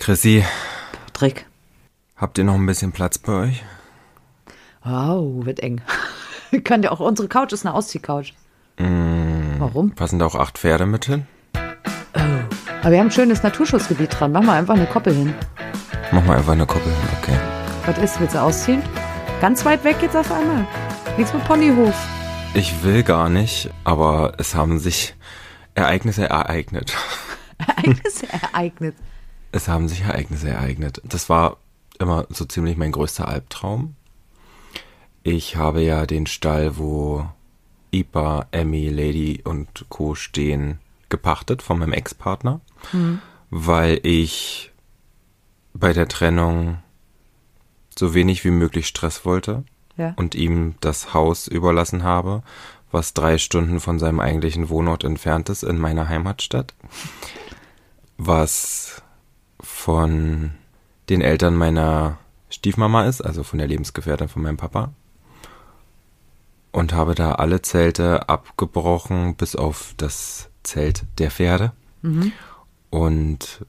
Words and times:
Chrissy, 0.00 0.42
Patrick. 1.06 1.44
habt 2.16 2.38
ihr 2.38 2.44
noch 2.44 2.54
ein 2.54 2.64
bisschen 2.64 2.90
Platz 2.90 3.18
bei 3.18 3.32
euch? 3.34 3.62
Wow, 4.82 5.44
wird 5.44 5.60
eng. 5.60 5.82
Könnt 6.64 6.84
ihr 6.84 6.92
auch, 6.92 7.00
unsere 7.00 7.28
Couch 7.28 7.52
ist 7.52 7.66
eine 7.66 7.74
Ausziehcouch. 7.74 8.32
Warum? 8.78 9.90
Passen 9.90 10.18
da 10.18 10.24
auch 10.24 10.36
acht 10.36 10.56
Pferde 10.56 10.86
mit 10.86 11.04
hin? 11.04 11.26
Aber 11.52 12.90
wir 12.90 12.98
haben 12.98 13.08
ein 13.08 13.10
schönes 13.10 13.42
Naturschutzgebiet 13.42 14.18
dran. 14.18 14.32
Mach 14.32 14.42
mal 14.42 14.58
einfach 14.58 14.74
eine 14.74 14.86
Koppel 14.86 15.14
hin. 15.14 15.34
Mach 16.12 16.24
mal 16.24 16.38
einfach 16.38 16.52
eine 16.52 16.64
Koppel 16.64 16.90
hin, 16.90 17.08
okay. 17.20 17.38
Was 17.84 17.98
ist? 17.98 18.20
Willst 18.20 18.34
du 18.34 18.40
ausziehen? 18.40 18.82
Ganz 19.42 19.66
weit 19.66 19.84
weg 19.84 19.96
jetzt 20.00 20.16
auf 20.16 20.32
einmal. 20.32 20.66
Nichts 21.18 21.34
mit 21.34 21.44
Ponyhof. 21.44 21.94
Ich 22.54 22.82
will 22.82 23.02
gar 23.02 23.28
nicht, 23.28 23.68
aber 23.84 24.32
es 24.38 24.54
haben 24.54 24.78
sich 24.78 25.14
Ereignisse 25.74 26.24
ereignet. 26.30 26.96
Ereignisse 27.58 28.26
ereignet. 28.32 28.96
Es 29.52 29.68
haben 29.68 29.88
sich 29.88 30.02
Ereignisse 30.02 30.48
ereignet. 30.48 31.00
Das 31.04 31.28
war 31.28 31.56
immer 31.98 32.26
so 32.30 32.44
ziemlich 32.44 32.76
mein 32.76 32.92
größter 32.92 33.28
Albtraum. 33.28 33.96
Ich 35.22 35.56
habe 35.56 35.82
ja 35.82 36.06
den 36.06 36.26
Stall, 36.26 36.78
wo 36.78 37.26
Ipa, 37.92 38.46
Emmy, 38.52 38.88
Lady 38.88 39.42
und 39.44 39.86
Co. 39.88 40.14
stehen, 40.14 40.78
gepachtet 41.08 41.60
von 41.62 41.78
meinem 41.78 41.92
Ex-Partner, 41.92 42.60
weil 43.50 44.00
ich 44.04 44.72
bei 45.74 45.92
der 45.92 46.08
Trennung 46.08 46.78
so 47.98 48.14
wenig 48.14 48.44
wie 48.44 48.50
möglich 48.50 48.86
Stress 48.86 49.24
wollte 49.24 49.64
Ja. 49.96 50.14
und 50.16 50.34
ihm 50.34 50.76
das 50.80 51.12
Haus 51.12 51.48
überlassen 51.48 52.02
habe, 52.04 52.42
was 52.92 53.12
drei 53.12 53.36
Stunden 53.38 53.78
von 53.80 53.98
seinem 53.98 54.20
eigentlichen 54.20 54.68
Wohnort 54.68 55.04
entfernt 55.04 55.48
ist 55.48 55.64
in 55.64 55.78
meiner 55.78 56.08
Heimatstadt, 56.08 56.74
was 58.16 59.02
von 59.62 60.52
den 61.08 61.20
Eltern 61.20 61.56
meiner 61.56 62.18
Stiefmama 62.50 63.04
ist, 63.04 63.20
also 63.20 63.42
von 63.42 63.58
der 63.58 63.68
Lebensgefährtin 63.68 64.28
von 64.28 64.42
meinem 64.42 64.56
Papa. 64.56 64.92
Und 66.72 66.92
habe 66.92 67.14
da 67.14 67.32
alle 67.32 67.62
Zelte 67.62 68.28
abgebrochen, 68.28 69.34
bis 69.34 69.56
auf 69.56 69.94
das 69.96 70.50
Zelt 70.62 71.04
der 71.18 71.30
Pferde. 71.30 71.72
Und 72.90 73.64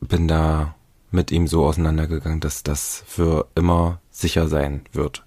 bin 0.00 0.28
da 0.28 0.74
mit 1.10 1.30
ihm 1.32 1.46
so 1.48 1.64
auseinandergegangen, 1.66 2.40
dass 2.40 2.62
das 2.62 3.02
für 3.06 3.48
immer 3.54 4.00
sicher 4.10 4.48
sein 4.48 4.82
wird. 4.92 5.24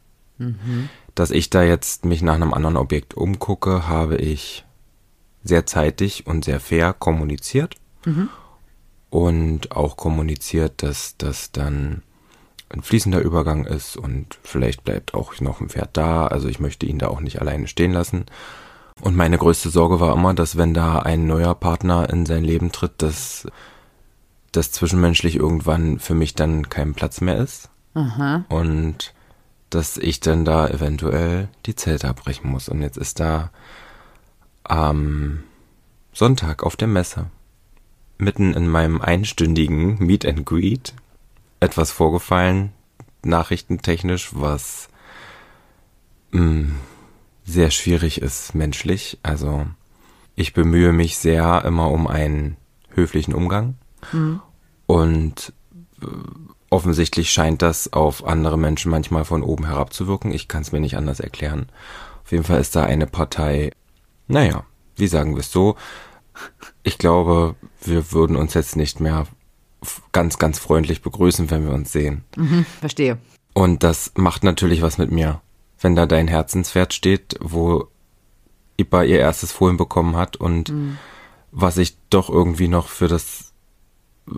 Dass 1.16 1.30
ich 1.32 1.50
da 1.50 1.62
jetzt 1.64 2.06
mich 2.06 2.22
nach 2.22 2.36
einem 2.36 2.54
anderen 2.54 2.78
Objekt 2.78 3.14
umgucke, 3.16 3.88
habe 3.88 4.16
ich 4.18 4.66
sehr 5.44 5.66
zeitig 5.66 6.26
und 6.26 6.46
sehr 6.46 6.60
fair 6.60 6.94
kommuniziert. 6.94 7.76
Und 9.14 9.74
auch 9.74 9.96
kommuniziert, 9.96 10.82
dass 10.82 11.18
das 11.18 11.52
dann 11.52 12.02
ein 12.70 12.82
fließender 12.82 13.20
Übergang 13.20 13.64
ist 13.64 13.96
und 13.96 14.40
vielleicht 14.42 14.84
bleibt 14.84 15.14
auch 15.14 15.40
noch 15.40 15.62
ein 15.62 15.70
Pferd 15.70 15.96
da. 15.96 16.26
Also 16.26 16.48
ich 16.48 16.60
möchte 16.60 16.88
ihn 16.88 16.98
da 16.98 17.10
auch 17.10 17.20
nicht 17.20 17.40
alleine 17.40 17.68
stehen 17.68 17.94
lassen. 17.94 18.26
Und 19.02 19.16
meine 19.16 19.38
größte 19.38 19.70
Sorge 19.70 20.00
war 20.00 20.16
immer, 20.16 20.34
dass 20.34 20.58
wenn 20.58 20.74
da 20.74 20.98
ein 20.98 21.28
neuer 21.28 21.54
Partner 21.54 22.10
in 22.10 22.26
sein 22.26 22.44
Leben 22.44 22.72
tritt, 22.72 23.04
dass 23.04 23.46
das 24.52 24.72
zwischenmenschlich 24.72 25.36
irgendwann 25.36 26.00
für 26.00 26.16
mich 26.16 26.34
dann 26.34 26.70
kein 26.70 26.96
Platz 26.96 27.22
mehr 27.22 27.38
ist. 27.38 27.70
Aha. 27.94 28.46
Und 28.50 29.14
dass 29.70 29.98
ich 29.98 30.22
dann 30.22 30.44
da 30.44 30.68
eventuell 30.68 31.50
die 31.68 31.76
Zelte 31.76 32.10
abbrechen 32.10 32.50
muss. 32.50 32.68
Und 32.68 32.82
jetzt 32.82 32.98
ist 32.98 33.20
da 33.20 33.52
am 34.64 35.44
Sonntag 36.14 36.64
auf 36.64 36.76
der 36.76 36.88
Messe, 36.88 37.28
mitten 38.18 38.54
in 38.54 38.68
meinem 38.68 39.02
einstündigen 39.02 39.98
Meet 40.00 40.26
and 40.26 40.46
Greet, 40.46 40.94
etwas 41.60 41.92
vorgefallen, 41.92 42.72
nachrichtentechnisch, 43.24 44.32
was 44.34 44.90
mh, 46.32 46.72
sehr 47.46 47.72
schwierig 47.72 48.22
ist 48.22 48.56
menschlich. 48.56 49.20
Also 49.24 49.66
ich 50.36 50.54
bemühe 50.54 50.94
mich 50.94 51.18
sehr 51.18 51.64
immer 51.66 51.92
um 51.92 52.08
einen 52.08 52.58
höflichen 52.90 53.34
Umgang. 53.34 53.76
Und 54.86 55.54
äh, 56.02 56.06
offensichtlich 56.70 57.32
scheint 57.32 57.62
das 57.62 57.94
auf 57.94 58.26
andere 58.26 58.58
Menschen 58.58 58.92
manchmal 58.92 59.26
von 59.26 59.44
oben 59.44 59.66
herab 59.66 59.94
zu 59.94 60.08
wirken. 60.08 60.32
Ich 60.32 60.48
kann 60.48 60.62
es 60.62 60.72
mir 60.72 60.80
nicht 60.80 60.98
anders 60.98 61.20
erklären. 61.20 61.68
Auf 62.24 62.32
jeden 62.32 62.44
Fall 62.44 62.60
ist 62.60 62.76
da 62.76 62.84
eine 62.84 63.08
Partei, 63.08 63.72
naja, 64.28 64.66
wie 64.96 65.08
sagen 65.08 65.34
wir 65.36 65.42
es 65.42 65.52
so? 65.52 65.76
Ich 66.84 66.98
glaube, 66.98 67.56
wir 67.82 68.12
würden 68.12 68.36
uns 68.36 68.54
jetzt 68.54 68.76
nicht 68.76 69.00
mehr 69.00 69.28
ganz, 70.12 70.38
ganz 70.38 70.60
freundlich 70.60 71.02
begrüßen, 71.02 71.50
wenn 71.50 71.66
wir 71.66 71.74
uns 71.74 71.92
sehen. 71.92 72.24
Mhm, 72.36 72.66
verstehe. 72.80 73.18
Und 73.54 73.84
das 73.84 74.12
macht 74.16 74.44
natürlich 74.44 74.82
was 74.82 74.98
mit 74.98 75.12
mir. 75.12 75.42
Wenn 75.80 75.96
da 75.96 76.06
dein 76.06 76.28
Herzenspferd 76.28 76.94
steht, 76.94 77.38
wo 77.42 77.88
Ipa 78.78 79.04
ihr 79.04 79.20
erstes 79.20 79.52
Fohlen 79.52 79.78
bekommen 79.78 80.16
hat 80.16 80.38
und 80.38 80.74
was 81.52 81.76
sich 81.76 81.98
doch 82.10 82.30
irgendwie 82.30 82.68
noch 82.68 82.88
für 82.88 83.08
das 83.08 83.54
äh, 84.28 84.32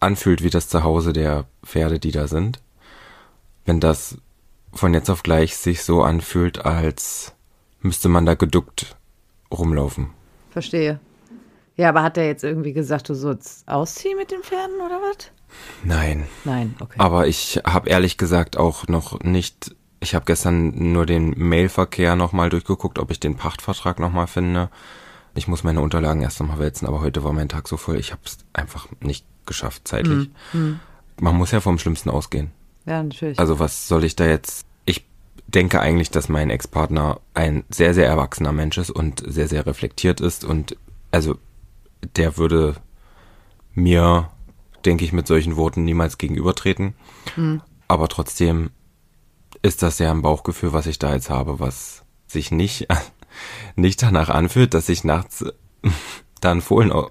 anfühlt 0.00 0.42
wie 0.42 0.50
das 0.50 0.68
Zuhause 0.68 1.12
der 1.12 1.46
Pferde, 1.64 1.98
die 1.98 2.12
da 2.12 2.28
sind. 2.28 2.60
Wenn 3.64 3.80
das 3.80 4.18
von 4.72 4.94
jetzt 4.94 5.10
auf 5.10 5.22
gleich 5.22 5.56
sich 5.56 5.82
so 5.82 6.02
anfühlt, 6.02 6.64
als 6.64 7.34
müsste 7.80 8.08
man 8.08 8.26
da 8.26 8.34
geduckt 8.34 8.96
rumlaufen. 9.50 10.10
Verstehe. 10.50 11.00
Ja, 11.76 11.90
aber 11.90 12.02
hat 12.02 12.16
er 12.16 12.26
jetzt 12.26 12.42
irgendwie 12.42 12.72
gesagt, 12.72 13.08
du 13.08 13.14
sollst 13.14 13.68
ausziehen 13.68 14.16
mit 14.16 14.30
den 14.30 14.42
Pferden 14.42 14.76
oder 14.76 15.00
was? 15.00 15.30
Nein. 15.84 16.26
Nein, 16.44 16.74
okay. 16.80 16.96
Aber 16.98 17.26
ich 17.26 17.60
habe 17.64 17.88
ehrlich 17.88 18.16
gesagt 18.16 18.56
auch 18.56 18.88
noch 18.88 19.20
nicht. 19.20 19.74
Ich 20.00 20.14
habe 20.14 20.24
gestern 20.24 20.92
nur 20.92 21.06
den 21.06 21.34
Mailverkehr 21.36 22.16
nochmal 22.16 22.48
durchgeguckt, 22.50 22.98
ob 22.98 23.10
ich 23.10 23.20
den 23.20 23.36
Pachtvertrag 23.36 23.98
nochmal 23.98 24.26
finde. 24.26 24.70
Ich 25.34 25.48
muss 25.48 25.64
meine 25.64 25.80
Unterlagen 25.82 26.22
erst 26.22 26.40
nochmal 26.40 26.58
wälzen, 26.58 26.86
aber 26.86 27.00
heute 27.00 27.22
war 27.24 27.32
mein 27.32 27.48
Tag 27.48 27.68
so 27.68 27.76
voll, 27.76 27.96
ich 27.96 28.12
habe 28.12 28.22
es 28.24 28.38
einfach 28.54 28.88
nicht 29.00 29.26
geschafft 29.44 29.86
zeitlich. 29.86 30.30
Man 31.20 31.36
muss 31.36 31.50
ja 31.50 31.60
vom 31.60 31.78
Schlimmsten 31.78 32.10
ausgehen. 32.10 32.50
ja, 32.86 33.02
natürlich. 33.02 33.38
Also 33.38 33.58
was 33.58 33.86
soll 33.86 34.04
ich 34.04 34.16
da 34.16 34.26
jetzt? 34.26 34.66
Ich 34.86 35.06
denke 35.46 35.80
eigentlich, 35.80 36.10
dass 36.10 36.28
mein 36.28 36.50
Ex-Partner 36.50 37.20
ein 37.34 37.64
sehr, 37.68 37.92
sehr 37.92 38.06
erwachsener 38.06 38.52
Mensch 38.52 38.78
ist 38.78 38.90
und 38.90 39.22
sehr, 39.26 39.48
sehr 39.48 39.66
reflektiert 39.66 40.20
ist 40.20 40.44
und 40.44 40.76
also 41.10 41.36
der 42.16 42.36
würde 42.36 42.76
mir, 43.74 44.30
denke 44.84 45.04
ich, 45.04 45.12
mit 45.12 45.26
solchen 45.26 45.56
Worten 45.56 45.84
niemals 45.84 46.18
gegenübertreten. 46.18 46.94
Aber 47.88 48.08
trotzdem 48.08 48.70
ist 49.62 49.82
das 49.82 49.98
ja 49.98 50.10
ein 50.10 50.22
Bauchgefühl, 50.22 50.72
was 50.72 50.86
ich 50.86 50.98
da 50.98 51.12
jetzt 51.14 51.30
habe, 51.30 51.60
was 51.60 52.04
sich 52.26 52.50
nicht, 52.50 52.86
nicht 53.76 54.02
danach 54.02 54.28
anfühlt, 54.28 54.74
dass 54.74 54.88
ich 54.88 55.04
nachts 55.04 55.44
dann 56.40 56.60
Fohlen 56.60 56.92
au- 56.92 57.10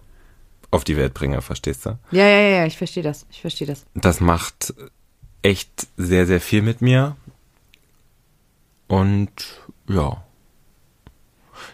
auf 0.72 0.84
die 0.84 0.98
Welt 0.98 1.14
bringe, 1.14 1.42
verstehst 1.42 1.86
du? 1.86 1.98
ja, 2.12 2.28
ja, 2.28 2.40
ja, 2.40 2.50
ja, 2.60 2.66
ich 2.66 2.78
verstehe 2.78 3.04
das. 3.04 3.26
Ich 3.32 3.42
verstehe 3.42 3.68
das. 3.68 3.86
Das 3.94 4.20
macht 4.20 4.74
echt 5.42 5.88
sehr, 5.98 6.26
sehr 6.26 6.42
viel 6.42 6.62
mit 6.62 6.82
mir. 6.82 7.16
Und 8.88 9.32
ja. 9.88 10.24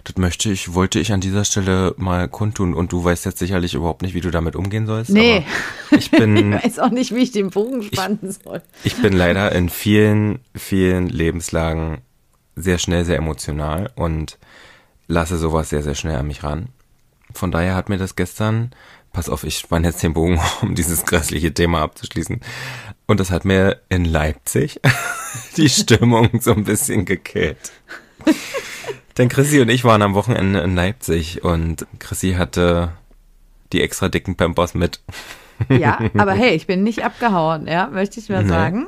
Das 0.03 0.17
möchte 0.17 0.51
ich, 0.51 0.73
wollte 0.73 0.99
ich 0.99 1.13
an 1.13 1.21
dieser 1.21 1.45
Stelle 1.45 1.93
mal 1.97 2.27
kundtun. 2.27 2.73
Und 2.73 2.91
du 2.91 3.03
weißt 3.03 3.25
jetzt 3.25 3.39
sicherlich 3.39 3.73
überhaupt 3.73 4.01
nicht, 4.01 4.13
wie 4.13 4.21
du 4.21 4.31
damit 4.31 4.55
umgehen 4.55 4.87
sollst. 4.87 5.11
Nee. 5.11 5.45
Ich 5.91 6.11
bin, 6.11 6.53
Ich 6.53 6.63
weiß 6.63 6.79
auch 6.79 6.89
nicht, 6.89 7.13
wie 7.13 7.21
ich 7.23 7.31
den 7.31 7.49
Bogen 7.51 7.83
spannen 7.83 8.31
soll. 8.31 8.61
ich 8.83 8.95
bin 9.01 9.13
leider 9.13 9.51
in 9.51 9.69
vielen, 9.69 10.39
vielen 10.55 11.07
Lebenslagen 11.07 11.99
sehr 12.55 12.77
schnell, 12.77 13.05
sehr 13.05 13.17
emotional 13.17 13.91
und 13.95 14.37
lasse 15.07 15.37
sowas 15.37 15.69
sehr, 15.69 15.83
sehr 15.83 15.95
schnell 15.95 16.15
an 16.15 16.27
mich 16.27 16.43
ran. 16.43 16.69
Von 17.33 17.51
daher 17.51 17.75
hat 17.75 17.89
mir 17.89 17.97
das 17.97 18.15
gestern, 18.15 18.71
pass 19.13 19.29
auf, 19.29 19.43
ich 19.43 19.57
spann 19.57 19.83
jetzt 19.83 20.03
den 20.03 20.13
Bogen, 20.13 20.39
um 20.61 20.75
dieses 20.75 21.05
grässliche 21.05 21.53
Thema 21.53 21.81
abzuschließen. 21.81 22.41
Und 23.07 23.19
das 23.19 23.31
hat 23.31 23.45
mir 23.45 23.81
in 23.89 24.05
Leipzig 24.05 24.79
die 25.57 25.69
Stimmung 25.69 26.29
so 26.39 26.51
ein 26.53 26.63
bisschen 26.63 27.05
gekillt. 27.05 27.71
Denn 29.21 29.29
Chrissy 29.29 29.61
und 29.61 29.69
ich 29.69 29.83
waren 29.83 30.01
am 30.01 30.15
Wochenende 30.15 30.61
in 30.61 30.73
Leipzig 30.73 31.43
und 31.43 31.85
Chrissy 31.99 32.33
hatte 32.39 32.93
die 33.71 33.83
extra 33.83 34.09
dicken 34.09 34.35
Pampers 34.35 34.73
mit. 34.73 34.99
Ja, 35.69 35.99
aber 36.17 36.31
hey, 36.31 36.55
ich 36.55 36.65
bin 36.65 36.81
nicht 36.81 37.05
abgehauen, 37.05 37.67
ja, 37.67 37.85
möchte 37.85 38.19
ich 38.19 38.29
mal 38.29 38.41
Nee. 38.41 38.49
sagen. 38.49 38.87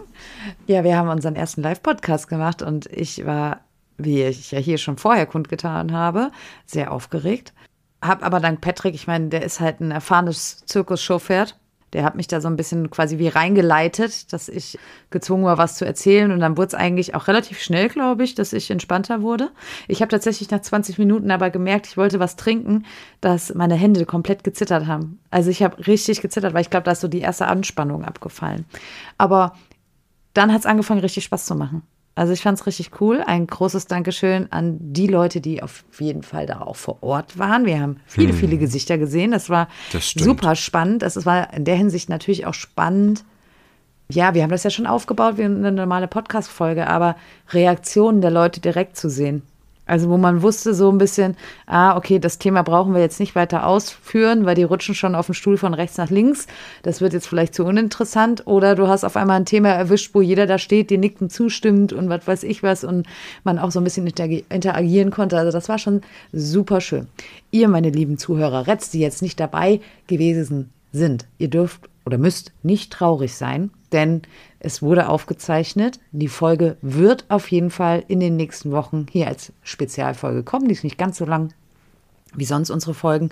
Ja, 0.65 0.83
wir 0.83 0.97
haben 0.97 1.07
unseren 1.09 1.35
ersten 1.35 1.61
Live-Podcast 1.61 2.27
gemacht 2.29 2.63
und 2.63 2.87
ich 2.87 3.27
war, 3.27 3.59
wie 3.99 4.23
ich 4.23 4.49
ja 4.49 4.57
hier 4.57 4.79
schon 4.79 4.97
vorher 4.97 5.27
kundgetan 5.27 5.91
habe, 5.91 6.31
sehr 6.65 6.91
aufgeregt. 6.91 7.53
Hab 8.01 8.25
aber 8.25 8.39
dank 8.39 8.59
Patrick, 8.59 8.95
ich 8.95 9.05
meine, 9.05 9.29
der 9.29 9.43
ist 9.43 9.59
halt 9.59 9.81
ein 9.81 9.91
erfahrenes 9.91 10.65
Zirkusshow-Pferd, 10.65 11.59
Der 11.93 12.03
hat 12.03 12.15
mich 12.15 12.27
da 12.27 12.41
so 12.41 12.47
ein 12.47 12.55
bisschen 12.55 12.89
quasi 12.89 13.19
wie 13.19 13.27
reingeleitet, 13.27 14.33
dass 14.33 14.49
ich 14.49 14.77
gezwungen 15.11 15.45
war, 15.45 15.57
was 15.57 15.75
zu 15.75 15.85
erzählen. 15.85 16.31
Und 16.31 16.39
dann 16.39 16.57
wurde 16.57 16.67
es 16.67 16.73
eigentlich 16.73 17.15
auch 17.15 17.27
relativ 17.27 17.61
schnell, 17.61 17.87
glaube 17.87 18.23
ich, 18.23 18.35
dass 18.35 18.51
ich 18.51 18.71
entspannter 18.71 19.21
wurde. 19.21 19.51
Ich 19.87 20.01
habe 20.01 20.09
tatsächlich 20.09 20.49
nach 20.49 20.61
20 20.61 20.97
Minuten 20.97 21.31
aber 21.31 21.49
gemerkt, 21.49 21.87
ich 21.87 21.97
wollte 21.97 22.19
was 22.19 22.35
trinken, 22.35 22.85
dass 23.21 23.53
meine 23.53 23.75
Hände 23.75 24.05
komplett 24.05 24.43
gezittert 24.43 24.87
haben. 24.87 25.19
Also 25.29 25.49
ich 25.49 25.61
habe 25.61 25.85
richtig 25.87 26.21
gezittert, 26.21 26.53
weil 26.53 26.61
ich 26.61 26.69
glaube, 26.69 26.85
da 26.85 26.91
ist 26.91 27.01
so 27.01 27.07
die 27.07 27.21
erste 27.21 27.47
Anspannung 27.47 28.03
abgefallen. 28.03 28.65
Aber 29.17 29.53
dann 30.33 30.51
hat 30.51 30.61
es 30.61 30.65
angefangen, 30.65 31.01
richtig 31.01 31.25
Spaß 31.25 31.45
zu 31.45 31.55
machen. 31.55 31.83
Also 32.15 32.31
ich 32.31 32.41
fand 32.41 32.59
es 32.59 32.67
richtig 32.67 33.01
cool. 33.01 33.23
Ein 33.25 33.47
großes 33.47 33.87
Dankeschön 33.87 34.51
an 34.51 34.77
die 34.79 35.07
Leute, 35.07 35.41
die 35.41 35.63
auf 35.63 35.83
jeden 35.99 36.21
Fall 36.21 36.45
da 36.45 36.61
auch 36.61 36.75
vor 36.75 37.01
Ort 37.01 37.39
waren. 37.39 37.65
Wir 37.65 37.79
haben 37.79 37.97
viele, 38.05 38.29
hm. 38.29 38.37
viele 38.37 38.57
Gesichter 38.57 38.97
gesehen. 38.99 39.31
Das 39.31 39.49
war 39.49 39.67
das 39.91 40.11
super 40.11 40.55
spannend. 40.55 41.01
Es 41.01 41.25
war 41.25 41.51
in 41.53 41.65
der 41.65 41.75
Hinsicht 41.75 42.09
natürlich 42.09 42.45
auch 42.45 42.53
spannend. 42.53 43.23
Ja, 44.09 44.35
wir 44.35 44.43
haben 44.43 44.51
das 44.51 44.63
ja 44.63 44.69
schon 44.69 44.85
aufgebaut 44.85 45.37
wie 45.37 45.43
eine 45.43 45.71
normale 45.71 46.07
Podcast-Folge, 46.07 46.87
aber 46.87 47.15
Reaktionen 47.49 48.21
der 48.21 48.31
Leute 48.31 48.59
direkt 48.59 48.95
zu 48.95 49.09
sehen. 49.09 49.41
Also 49.85 50.09
wo 50.09 50.17
man 50.17 50.41
wusste 50.41 50.73
so 50.73 50.89
ein 50.89 50.97
bisschen, 50.97 51.35
ah, 51.65 51.97
okay, 51.97 52.19
das 52.19 52.37
Thema 52.37 52.63
brauchen 52.63 52.93
wir 52.93 53.01
jetzt 53.01 53.19
nicht 53.19 53.35
weiter 53.35 53.67
ausführen, 53.67 54.45
weil 54.45 54.55
die 54.55 54.63
rutschen 54.63 54.95
schon 54.95 55.15
auf 55.15 55.25
den 55.25 55.35
Stuhl 55.35 55.57
von 55.57 55.73
rechts 55.73 55.97
nach 55.97 56.09
links. 56.09 56.47
Das 56.83 57.01
wird 57.01 57.13
jetzt 57.13 57.27
vielleicht 57.27 57.53
zu 57.53 57.65
uninteressant. 57.65 58.47
Oder 58.47 58.75
du 58.75 58.87
hast 58.87 59.03
auf 59.03 59.17
einmal 59.17 59.37
ein 59.37 59.45
Thema 59.45 59.69
erwischt, 59.69 60.13
wo 60.13 60.21
jeder 60.21 60.47
da 60.47 60.57
steht, 60.57 60.89
die 60.89 60.97
nickt 60.97 61.21
und 61.21 61.31
zustimmt 61.31 61.91
und 61.91 62.09
was 62.09 62.27
weiß 62.27 62.43
ich 62.43 62.63
was 62.63 62.83
und 62.83 63.07
man 63.43 63.59
auch 63.59 63.71
so 63.71 63.79
ein 63.79 63.83
bisschen 63.83 64.07
interagieren 64.07 65.11
konnte. 65.11 65.37
Also 65.37 65.51
das 65.51 65.67
war 65.67 65.77
schon 65.77 66.01
super 66.31 66.79
schön. 66.79 67.07
Ihr, 67.51 67.67
meine 67.67 67.89
lieben 67.89 68.17
Zuhörer, 68.17 68.65
die 68.93 68.99
jetzt 68.99 69.21
nicht 69.21 69.39
dabei 69.39 69.81
gewesen 70.07 70.69
sind, 70.91 71.25
ihr 71.37 71.49
dürft 71.49 71.81
oder 72.05 72.17
müsst 72.17 72.51
nicht 72.63 72.91
traurig 72.91 73.33
sein, 73.35 73.71
denn 73.93 74.23
es 74.59 74.81
wurde 74.81 75.07
aufgezeichnet. 75.09 75.99
Die 76.11 76.27
Folge 76.27 76.77
wird 76.81 77.25
auf 77.29 77.49
jeden 77.51 77.69
Fall 77.69 78.03
in 78.07 78.19
den 78.19 78.35
nächsten 78.35 78.71
Wochen 78.71 79.05
hier 79.11 79.27
als 79.27 79.53
Spezialfolge 79.61 80.43
kommen. 80.43 80.67
Die 80.67 80.73
ist 80.73 80.83
nicht 80.83 80.97
ganz 80.97 81.17
so 81.17 81.25
lang 81.25 81.53
wie 82.35 82.45
sonst 82.45 82.69
unsere 82.69 82.93
Folgen. 82.93 83.29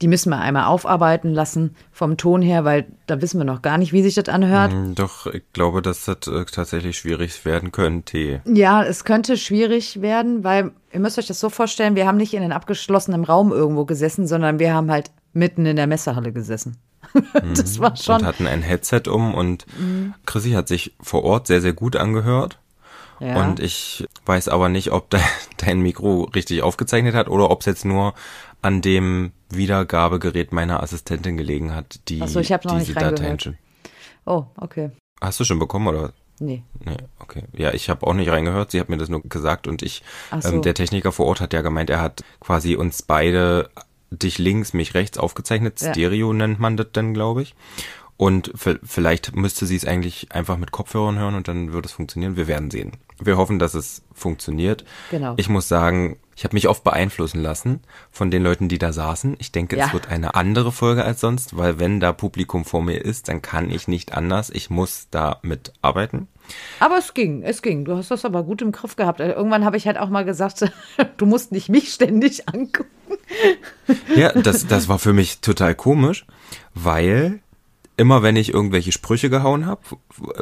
Die 0.00 0.08
müssen 0.08 0.30
wir 0.30 0.40
einmal 0.40 0.64
aufarbeiten 0.64 1.32
lassen 1.32 1.76
vom 1.92 2.16
Ton 2.16 2.42
her, 2.42 2.64
weil 2.64 2.86
da 3.06 3.22
wissen 3.22 3.38
wir 3.38 3.44
noch 3.44 3.62
gar 3.62 3.78
nicht, 3.78 3.92
wie 3.92 4.02
sich 4.02 4.14
das 4.14 4.28
anhört. 4.28 4.72
Mm, 4.72 4.94
doch, 4.94 5.26
ich 5.26 5.44
glaube, 5.52 5.80
dass 5.80 6.06
das 6.06 6.26
äh, 6.26 6.44
tatsächlich 6.44 6.98
schwierig 6.98 7.44
werden 7.44 7.70
könnte. 7.70 8.42
Ja, 8.44 8.82
es 8.82 9.04
könnte 9.04 9.36
schwierig 9.36 10.02
werden, 10.02 10.42
weil 10.42 10.72
ihr 10.92 11.00
müsst 11.00 11.18
euch 11.18 11.26
das 11.26 11.38
so 11.38 11.50
vorstellen, 11.50 11.94
wir 11.94 12.06
haben 12.06 12.16
nicht 12.16 12.34
in 12.34 12.42
einem 12.42 12.52
abgeschlossenen 12.52 13.24
Raum 13.24 13.52
irgendwo 13.52 13.84
gesessen, 13.84 14.26
sondern 14.26 14.58
wir 14.58 14.74
haben 14.74 14.90
halt 14.90 15.12
mitten 15.32 15.64
in 15.66 15.76
der 15.76 15.86
Messehalle 15.86 16.32
gesessen. 16.32 16.76
das 17.54 17.78
war 17.78 17.96
schon. 17.96 18.20
Und 18.20 18.26
hatten 18.26 18.46
ein 18.46 18.62
Headset 18.62 19.02
um 19.08 19.34
und 19.34 19.66
mhm. 19.78 20.14
Chrissy 20.26 20.52
hat 20.52 20.68
sich 20.68 20.94
vor 21.00 21.24
Ort 21.24 21.46
sehr, 21.46 21.60
sehr 21.60 21.72
gut 21.72 21.96
angehört. 21.96 22.58
Ja. 23.20 23.40
Und 23.40 23.60
ich 23.60 24.04
weiß 24.26 24.48
aber 24.48 24.68
nicht, 24.68 24.90
ob 24.90 25.10
de 25.10 25.20
dein 25.58 25.80
Mikro 25.80 26.24
richtig 26.34 26.62
aufgezeichnet 26.62 27.14
hat 27.14 27.28
oder 27.28 27.50
ob 27.50 27.60
es 27.60 27.66
jetzt 27.66 27.84
nur 27.84 28.14
an 28.62 28.80
dem 28.80 29.32
Wiedergabegerät 29.50 30.52
meiner 30.52 30.82
Assistentin 30.82 31.36
gelegen 31.36 31.74
hat, 31.74 32.00
die 32.08 32.22
Achso, 32.22 32.40
ich 32.40 32.52
habe 32.52 32.66
noch 32.66 32.78
diese 32.78 32.92
nicht 32.92 33.02
Dateien 33.02 33.38
schon. 33.38 33.58
Oh, 34.24 34.44
okay. 34.56 34.90
Hast 35.20 35.40
du 35.40 35.44
schon 35.44 35.58
bekommen 35.58 35.88
oder? 35.88 36.12
Nee. 36.38 36.64
Nee, 36.84 36.96
okay. 37.20 37.44
Ja, 37.52 37.72
ich 37.72 37.88
habe 37.88 38.06
auch 38.06 38.14
nicht 38.14 38.30
reingehört. 38.30 38.72
Sie 38.72 38.80
hat 38.80 38.88
mir 38.88 38.96
das 38.96 39.08
nur 39.08 39.22
gesagt 39.22 39.68
und 39.68 39.82
ich, 39.82 40.02
so. 40.40 40.48
ähm, 40.48 40.62
der 40.62 40.74
Techniker 40.74 41.12
vor 41.12 41.26
Ort 41.26 41.40
hat 41.40 41.52
ja 41.52 41.62
gemeint, 41.62 41.90
er 41.90 42.00
hat 42.00 42.24
quasi 42.40 42.74
uns 42.74 43.02
beide 43.02 43.70
dich 44.12 44.38
links, 44.38 44.72
mich 44.72 44.94
rechts 44.94 45.18
aufgezeichnet. 45.18 45.80
Ja. 45.80 45.92
Stereo 45.92 46.32
nennt 46.32 46.60
man 46.60 46.76
das 46.76 46.88
dann, 46.92 47.14
glaube 47.14 47.42
ich. 47.42 47.54
Und 48.16 48.52
vielleicht 48.54 49.34
müsste 49.34 49.66
sie 49.66 49.74
es 49.74 49.84
eigentlich 49.84 50.30
einfach 50.30 50.56
mit 50.56 50.70
Kopfhörern 50.70 51.18
hören 51.18 51.34
und 51.34 51.48
dann 51.48 51.72
würde 51.72 51.86
es 51.86 51.92
funktionieren. 51.92 52.36
Wir 52.36 52.46
werden 52.46 52.70
sehen. 52.70 52.92
Wir 53.18 53.36
hoffen, 53.36 53.58
dass 53.58 53.74
es 53.74 54.02
funktioniert. 54.12 54.84
Genau. 55.10 55.34
Ich 55.38 55.48
muss 55.48 55.66
sagen, 55.66 56.18
ich 56.36 56.44
habe 56.44 56.54
mich 56.54 56.68
oft 56.68 56.84
beeinflussen 56.84 57.42
lassen 57.42 57.80
von 58.10 58.30
den 58.30 58.42
Leuten, 58.42 58.68
die 58.68 58.78
da 58.78 58.92
saßen. 58.92 59.36
Ich 59.38 59.50
denke, 59.50 59.76
ja. 59.76 59.86
es 59.86 59.92
wird 59.92 60.08
eine 60.08 60.34
andere 60.34 60.72
Folge 60.72 61.04
als 61.04 61.20
sonst, 61.20 61.56
weil 61.56 61.80
wenn 61.80 62.00
da 62.00 62.12
Publikum 62.12 62.64
vor 62.64 62.82
mir 62.82 62.98
ist, 63.04 63.28
dann 63.28 63.42
kann 63.42 63.70
ich 63.70 63.88
nicht 63.88 64.12
anders. 64.12 64.50
Ich 64.50 64.70
muss 64.70 65.08
da 65.10 65.40
mitarbeiten. 65.42 66.28
Aber 66.80 66.98
es 66.98 67.14
ging, 67.14 67.42
es 67.42 67.62
ging. 67.62 67.84
Du 67.84 67.96
hast 67.96 68.10
das 68.10 68.24
aber 68.24 68.42
gut 68.42 68.62
im 68.62 68.72
Griff 68.72 68.96
gehabt. 68.96 69.20
Irgendwann 69.20 69.64
habe 69.64 69.76
ich 69.76 69.86
halt 69.86 69.98
auch 69.98 70.08
mal 70.08 70.24
gesagt, 70.24 70.70
du 71.16 71.26
musst 71.26 71.52
nicht 71.52 71.68
mich 71.68 71.92
ständig 71.92 72.48
angucken. 72.52 72.90
Ja, 74.14 74.32
das, 74.32 74.66
das 74.66 74.88
war 74.88 74.98
für 74.98 75.12
mich 75.12 75.40
total 75.40 75.74
komisch, 75.74 76.26
weil 76.74 77.40
immer 77.96 78.22
wenn 78.22 78.36
ich 78.36 78.52
irgendwelche 78.52 78.92
Sprüche 78.92 79.30
gehauen 79.30 79.66
habe, 79.66 79.82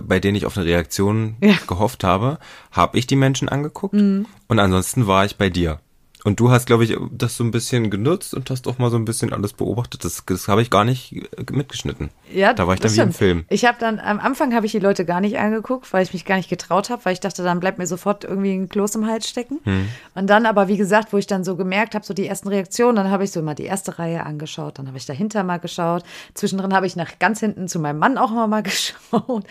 bei 0.02 0.20
denen 0.20 0.36
ich 0.36 0.46
auf 0.46 0.56
eine 0.56 0.66
Reaktion 0.66 1.36
ja. 1.42 1.54
gehofft 1.66 2.04
habe, 2.04 2.38
habe 2.70 2.98
ich 2.98 3.06
die 3.06 3.16
Menschen 3.16 3.48
angeguckt 3.48 3.94
mhm. 3.94 4.26
und 4.48 4.58
ansonsten 4.58 5.06
war 5.06 5.24
ich 5.24 5.36
bei 5.36 5.50
dir. 5.50 5.80
Und 6.24 6.40
du 6.40 6.50
hast, 6.50 6.66
glaube 6.66 6.84
ich, 6.84 6.96
das 7.10 7.36
so 7.36 7.44
ein 7.44 7.50
bisschen 7.50 7.90
genutzt 7.90 8.34
und 8.34 8.50
hast 8.50 8.68
auch 8.68 8.78
mal 8.78 8.90
so 8.90 8.96
ein 8.96 9.04
bisschen 9.04 9.32
alles 9.32 9.52
beobachtet. 9.52 10.04
Das, 10.04 10.22
das 10.26 10.48
habe 10.48 10.62
ich 10.62 10.70
gar 10.70 10.84
nicht 10.84 11.14
mitgeschnitten. 11.50 12.10
Ja, 12.32 12.52
da 12.52 12.66
war 12.66 12.74
ich 12.74 12.80
dann 12.80 12.94
wie 12.94 13.00
im 13.00 13.12
Film. 13.12 13.44
Ich 13.48 13.64
habe 13.64 13.78
dann 13.80 13.98
am 13.98 14.20
Anfang 14.20 14.54
habe 14.54 14.66
ich 14.66 14.72
die 14.72 14.78
Leute 14.78 15.04
gar 15.04 15.20
nicht 15.20 15.38
angeguckt, 15.38 15.92
weil 15.92 16.02
ich 16.02 16.12
mich 16.12 16.24
gar 16.24 16.36
nicht 16.36 16.50
getraut 16.50 16.90
habe, 16.90 17.04
weil 17.04 17.14
ich 17.14 17.20
dachte, 17.20 17.42
dann 17.42 17.60
bleibt 17.60 17.78
mir 17.78 17.86
sofort 17.86 18.24
irgendwie 18.24 18.54
ein 18.54 18.68
Kloß 18.68 18.96
im 18.96 19.06
Hals 19.06 19.28
stecken. 19.28 19.60
Hm. 19.64 19.88
Und 20.14 20.28
dann 20.28 20.46
aber, 20.46 20.68
wie 20.68 20.76
gesagt, 20.76 21.12
wo 21.12 21.16
ich 21.16 21.26
dann 21.26 21.44
so 21.44 21.56
gemerkt 21.56 21.94
habe, 21.94 22.04
so 22.04 22.14
die 22.14 22.26
ersten 22.26 22.48
Reaktionen, 22.48 22.96
dann 22.96 23.10
habe 23.10 23.24
ich 23.24 23.32
so 23.32 23.40
mal 23.42 23.54
die 23.54 23.64
erste 23.64 23.98
Reihe 23.98 24.24
angeschaut, 24.24 24.78
dann 24.78 24.86
habe 24.86 24.98
ich 24.98 25.06
dahinter 25.06 25.42
mal 25.42 25.58
geschaut. 25.58 26.04
Zwischendrin 26.34 26.74
habe 26.74 26.86
ich 26.86 26.96
nach 26.96 27.18
ganz 27.18 27.40
hinten 27.40 27.68
zu 27.68 27.78
meinem 27.78 27.98
Mann 27.98 28.18
auch 28.18 28.30
mal 28.30 28.62
geschaut. 28.62 29.44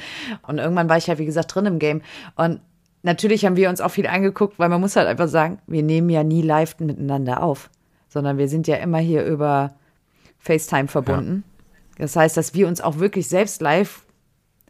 Und 0.47 0.57
irgendwann 0.57 0.89
war 0.89 0.97
ich 0.97 1.07
ja, 1.07 1.17
wie 1.17 1.25
gesagt, 1.25 1.55
drin 1.55 1.65
im 1.65 1.79
Game. 1.79 2.01
Und 2.35 2.61
natürlich 3.03 3.45
haben 3.45 3.55
wir 3.55 3.69
uns 3.69 3.81
auch 3.81 3.91
viel 3.91 4.07
angeguckt, 4.07 4.59
weil 4.59 4.69
man 4.69 4.81
muss 4.81 4.95
halt 4.95 5.07
einfach 5.07 5.27
sagen, 5.27 5.59
wir 5.67 5.83
nehmen 5.83 6.09
ja 6.09 6.23
nie 6.23 6.41
live 6.41 6.79
miteinander 6.79 7.43
auf, 7.43 7.69
sondern 8.07 8.37
wir 8.37 8.47
sind 8.47 8.67
ja 8.67 8.77
immer 8.77 8.99
hier 8.99 9.25
über 9.25 9.73
FaceTime 10.39 10.87
verbunden. 10.87 11.43
Ja. 11.97 12.03
Das 12.03 12.15
heißt, 12.15 12.37
dass 12.37 12.53
wir 12.53 12.67
uns 12.67 12.81
auch 12.81 12.99
wirklich 12.99 13.27
selbst 13.27 13.61
live 13.61 14.03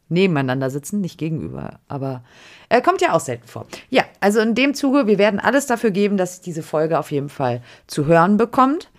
nebeneinander 0.10 0.72
sitzen, 0.72 1.02
nicht 1.02 1.20
gegenüber, 1.20 1.80
aber 1.88 2.24
er 2.68 2.82
kommt 2.82 3.02
ja 3.02 3.14
auch 3.14 3.20
selten 3.20 3.48
vor. 3.48 3.68
Ja, 3.90 4.04
also 4.20 4.40
in 4.40 4.56
dem 4.56 4.74
Zuge, 4.74 5.06
wir 5.06 5.20
werden 5.20 5.40
alles 5.40 5.68
dafür 5.68 5.92
geben, 5.92 6.18
dass 6.18 6.42
diese 6.42 6.64
Folge 6.64 6.98
auf 6.98 7.12
jeden 7.12 7.30
Fall 7.30 7.62
zu 7.86 8.08
hören 8.08 8.38
bekommt 8.38 8.90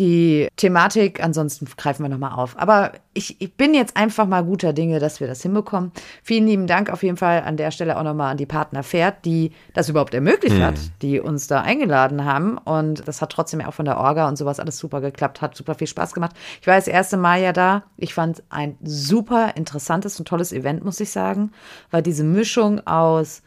die 0.00 0.48
Thematik. 0.56 1.22
Ansonsten 1.22 1.66
greifen 1.76 2.02
wir 2.02 2.08
nochmal 2.08 2.32
auf. 2.32 2.58
Aber 2.58 2.92
ich, 3.12 3.40
ich, 3.40 3.54
bin 3.54 3.74
jetzt 3.74 3.96
einfach 3.96 4.26
mal 4.26 4.42
guter 4.42 4.72
Dinge, 4.72 4.98
dass 4.98 5.20
wir 5.20 5.28
das 5.28 5.42
hinbekommen. 5.42 5.92
Vielen 6.22 6.46
lieben 6.46 6.66
Dank 6.66 6.90
auf 6.90 7.02
jeden 7.02 7.18
Fall 7.18 7.42
an 7.42 7.56
der 7.56 7.70
Stelle 7.70 7.98
auch 7.98 8.02
nochmal 8.02 8.32
an 8.32 8.36
die 8.38 8.46
Partner 8.46 8.82
Pferd, 8.82 9.24
die 9.24 9.52
das 9.74 9.88
überhaupt 9.88 10.14
ermöglicht 10.14 10.56
mhm. 10.56 10.62
hat, 10.62 10.74
die 11.02 11.20
uns 11.20 11.46
da 11.46 11.60
eingeladen 11.60 12.24
haben. 12.24 12.56
Und 12.56 13.06
das 13.06 13.20
hat 13.20 13.30
trotzdem 13.30 13.60
auch 13.60 13.74
von 13.74 13.84
der 13.84 13.98
Orga 13.98 14.26
und 14.26 14.36
sowas 14.36 14.58
alles 14.58 14.78
super 14.78 15.00
geklappt, 15.00 15.42
hat 15.42 15.54
super 15.54 15.74
viel 15.74 15.86
Spaß 15.86 16.14
gemacht. 16.14 16.34
Ich 16.60 16.66
war 16.66 16.76
das 16.76 16.88
erste 16.88 17.18
Mal 17.18 17.42
ja 17.42 17.52
da. 17.52 17.84
Ich 17.98 18.14
fand 18.14 18.42
ein 18.48 18.78
super 18.82 19.52
interessantes 19.56 20.18
und 20.18 20.26
tolles 20.26 20.52
Event, 20.52 20.82
muss 20.84 20.98
ich 21.00 21.10
sagen, 21.10 21.52
weil 21.90 22.02
diese 22.02 22.24
Mischung 22.24 22.86
aus 22.86 23.42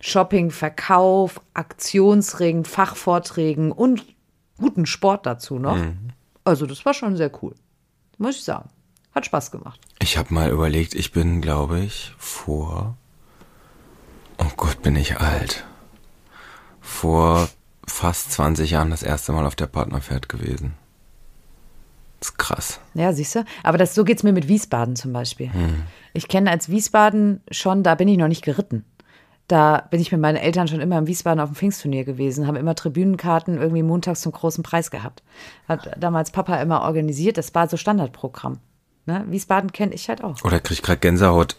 Shopping, 0.00 0.50
Verkauf, 0.50 1.40
Aktionsringen, 1.54 2.66
Fachvorträgen 2.66 3.72
und 3.72 4.04
guten 4.58 4.86
Sport 4.86 5.26
dazu 5.26 5.58
noch. 5.58 5.76
Mhm. 5.76 6.10
Also 6.44 6.66
das 6.66 6.84
war 6.84 6.94
schon 6.94 7.16
sehr 7.16 7.30
cool, 7.42 7.54
muss 8.18 8.36
ich 8.36 8.44
sagen. 8.44 8.68
Hat 9.14 9.26
Spaß 9.26 9.50
gemacht. 9.50 9.80
Ich 10.00 10.18
habe 10.18 10.34
mal 10.34 10.50
überlegt, 10.50 10.94
ich 10.94 11.12
bin, 11.12 11.40
glaube 11.40 11.80
ich, 11.80 12.12
vor, 12.18 12.96
oh 14.38 14.50
Gott, 14.56 14.82
bin 14.82 14.96
ich 14.96 15.20
alt, 15.20 15.64
vor 16.80 17.48
fast 17.86 18.32
20 18.32 18.72
Jahren 18.72 18.90
das 18.90 19.02
erste 19.02 19.32
Mal 19.32 19.46
auf 19.46 19.54
der 19.54 19.66
Partnerpferd 19.66 20.28
gewesen. 20.28 20.74
Das 22.18 22.30
ist 22.30 22.38
krass. 22.38 22.80
Ja, 22.94 23.12
siehst 23.12 23.34
du? 23.34 23.44
Aber 23.62 23.78
das, 23.78 23.94
so 23.94 24.02
geht 24.02 24.16
es 24.16 24.22
mir 24.22 24.32
mit 24.32 24.48
Wiesbaden 24.48 24.96
zum 24.96 25.12
Beispiel. 25.12 25.52
Hm. 25.52 25.82
Ich 26.14 26.26
kenne 26.26 26.50
als 26.50 26.68
Wiesbaden 26.68 27.42
schon, 27.50 27.82
da 27.82 27.94
bin 27.94 28.08
ich 28.08 28.16
noch 28.16 28.28
nicht 28.28 28.44
geritten. 28.44 28.84
Da 29.46 29.86
bin 29.90 30.00
ich 30.00 30.10
mit 30.10 30.20
meinen 30.20 30.36
Eltern 30.36 30.68
schon 30.68 30.80
immer 30.80 30.96
im 30.96 31.06
Wiesbaden 31.06 31.40
auf 31.40 31.50
dem 31.50 31.56
Pfingstturnier 31.56 32.04
gewesen, 32.04 32.46
haben 32.46 32.56
immer 32.56 32.74
Tribünenkarten 32.74 33.58
irgendwie 33.58 33.82
montags 33.82 34.22
zum 34.22 34.32
großen 34.32 34.62
Preis 34.62 34.90
gehabt. 34.90 35.22
Hat 35.68 35.90
damals 35.98 36.30
Papa 36.30 36.56
immer 36.62 36.82
organisiert, 36.82 37.36
das 37.36 37.54
war 37.54 37.68
so 37.68 37.76
Standardprogramm. 37.76 38.58
Ne? 39.06 39.24
Wiesbaden 39.28 39.72
kenne 39.72 39.94
ich 39.94 40.08
halt 40.08 40.24
auch. 40.24 40.42
Oder 40.44 40.60
krieg 40.60 40.78
ich 40.78 40.82
gerade 40.82 40.98
Gänsehaut. 40.98 41.56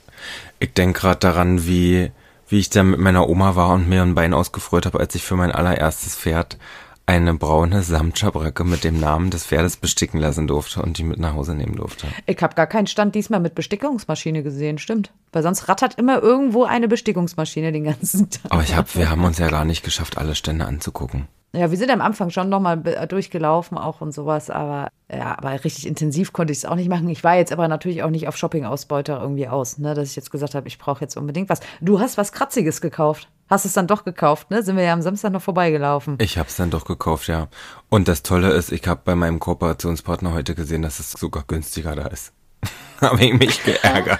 Ich 0.59 0.73
denke 0.73 0.99
gerade 0.99 1.19
daran, 1.19 1.67
wie, 1.67 2.11
wie 2.47 2.59
ich 2.59 2.71
da 2.71 2.81
mit 2.81 2.99
meiner 2.99 3.29
Oma 3.29 3.55
war 3.55 3.73
und 3.73 3.87
mir 3.87 4.01
ein 4.01 4.15
Bein 4.15 4.33
ausgefreut 4.33 4.87
habe, 4.87 4.99
als 4.99 5.13
ich 5.13 5.23
für 5.23 5.35
mein 5.35 5.51
allererstes 5.51 6.15
Pferd 6.15 6.57
eine 7.07 7.35
braune 7.35 7.83
Samtschabracke 7.83 8.63
mit 8.63 8.83
dem 8.83 8.99
Namen 8.99 9.29
des 9.29 9.45
Pferdes 9.45 9.77
besticken 9.77 10.19
lassen 10.19 10.47
durfte 10.47 10.81
und 10.81 10.97
die 10.97 11.03
mit 11.03 11.19
nach 11.19 11.33
Hause 11.33 11.53
nehmen 11.53 11.75
durfte. 11.75 12.07
Ich 12.25 12.41
habe 12.41 12.55
gar 12.55 12.67
keinen 12.67 12.87
Stand 12.87 13.13
diesmal 13.15 13.39
mit 13.39 13.53
Bestickungsmaschine 13.55 14.41
gesehen, 14.41 14.77
stimmt. 14.77 15.11
Weil 15.31 15.43
sonst 15.43 15.67
rattert 15.67 15.95
immer 15.95 16.21
irgendwo 16.21 16.63
eine 16.63 16.87
Bestickungsmaschine 16.87 17.71
den 17.71 17.83
ganzen 17.83 18.29
Tag. 18.29 18.51
Aber 18.51 18.63
ich 18.63 18.75
hab, 18.75 18.95
wir 18.95 19.09
haben 19.09 19.23
uns 19.23 19.37
ja 19.37 19.49
gar 19.49 19.65
nicht 19.65 19.83
geschafft, 19.83 20.17
alle 20.17 20.35
Stände 20.35 20.65
anzugucken. 20.65 21.27
Ja, 21.55 21.71
wir 21.71 21.77
sind 21.77 21.89
am 21.89 22.01
Anfang 22.01 22.29
schon 22.29 22.49
nochmal 22.49 22.77
durchgelaufen 23.07 23.77
auch 23.77 24.01
und 24.01 24.13
sowas, 24.13 24.49
aber 24.49 24.89
ja, 25.11 25.37
aber 25.37 25.51
richtig 25.63 25.87
intensiv 25.87 26.33
konnte 26.33 26.51
ich 26.51 26.59
es 26.59 26.65
auch 26.65 26.75
nicht 26.75 26.89
machen. 26.89 27.07
Ich 27.09 27.23
war 27.23 27.35
jetzt 27.35 27.51
aber 27.51 27.67
natürlich 27.67 28.03
auch 28.03 28.09
nicht 28.09 28.27
auf 28.27 28.35
Shopping-Ausbeuter 28.37 29.21
irgendwie 29.21 29.47
aus, 29.47 29.77
ne, 29.77 29.93
dass 29.93 30.09
ich 30.09 30.15
jetzt 30.15 30.31
gesagt 30.31 30.55
habe, 30.55 30.67
ich 30.67 30.77
brauche 30.77 31.01
jetzt 31.01 31.15
unbedingt 31.15 31.49
was. 31.49 31.59
Du 31.81 31.99
hast 31.99 32.17
was 32.17 32.31
Kratziges 32.31 32.81
gekauft. 32.81 33.29
Hast 33.47 33.65
es 33.65 33.73
dann 33.73 33.85
doch 33.85 34.03
gekauft, 34.03 34.49
ne? 34.49 34.63
Sind 34.63 34.75
wir 34.75 34.83
ja 34.83 34.93
am 34.93 35.03
Samstag 35.03 35.31
noch 35.31 35.41
vorbeigelaufen. 35.41 36.17
Ich 36.19 36.39
habe 36.39 36.49
es 36.49 36.55
dann 36.55 36.71
doch 36.71 36.83
gekauft, 36.83 37.27
ja. 37.27 37.47
Und 37.89 38.07
das 38.07 38.23
Tolle 38.23 38.51
ist, 38.51 38.71
ich 38.71 38.87
habe 38.87 39.01
bei 39.05 39.13
meinem 39.13 39.39
Kooperationspartner 39.39 40.33
heute 40.33 40.55
gesehen, 40.55 40.81
dass 40.81 40.99
es 40.99 41.11
sogar 41.11 41.43
günstiger 41.47 41.95
da 41.95 42.07
ist. 42.07 42.33
habe 43.01 43.23
ich 43.23 43.33
mich 43.33 43.63
geärgert. 43.63 44.19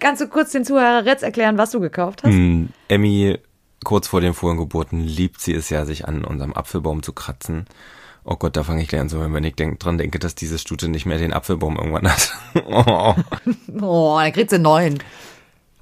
Kannst 0.00 0.22
du 0.22 0.28
kurz 0.28 0.52
den 0.52 0.64
Zuhörer 0.64 1.04
jetzt 1.04 1.22
erklären, 1.22 1.58
was 1.58 1.70
du 1.70 1.80
gekauft 1.80 2.22
hast? 2.24 2.32
Mm, 2.32 2.66
Emmy 2.88 3.38
kurz 3.84 4.08
vor 4.08 4.20
den 4.20 4.34
Fohlengeburten 4.34 5.00
liebt 5.00 5.40
sie 5.40 5.54
es 5.54 5.70
ja, 5.70 5.84
sich 5.84 6.06
an 6.06 6.24
unserem 6.24 6.52
Apfelbaum 6.52 7.02
zu 7.02 7.12
kratzen. 7.12 7.66
Oh 8.24 8.36
Gott, 8.36 8.56
da 8.56 8.64
fange 8.64 8.82
ich 8.82 8.88
gleich 8.88 9.00
an 9.00 9.08
zu 9.08 9.18
hören, 9.18 9.32
wenn 9.32 9.44
ich 9.44 9.54
denk, 9.54 9.80
dran 9.80 9.98
denke, 9.98 10.18
dass 10.18 10.34
diese 10.34 10.58
Stute 10.58 10.88
nicht 10.88 11.06
mehr 11.06 11.18
den 11.18 11.32
Apfelbaum 11.32 11.76
irgendwann 11.76 12.12
hat. 12.12 12.32
oh. 12.66 13.14
oh, 13.80 14.18
dann 14.20 14.32
kriegt 14.32 14.50
sie 14.50 14.58
neun. 14.58 14.98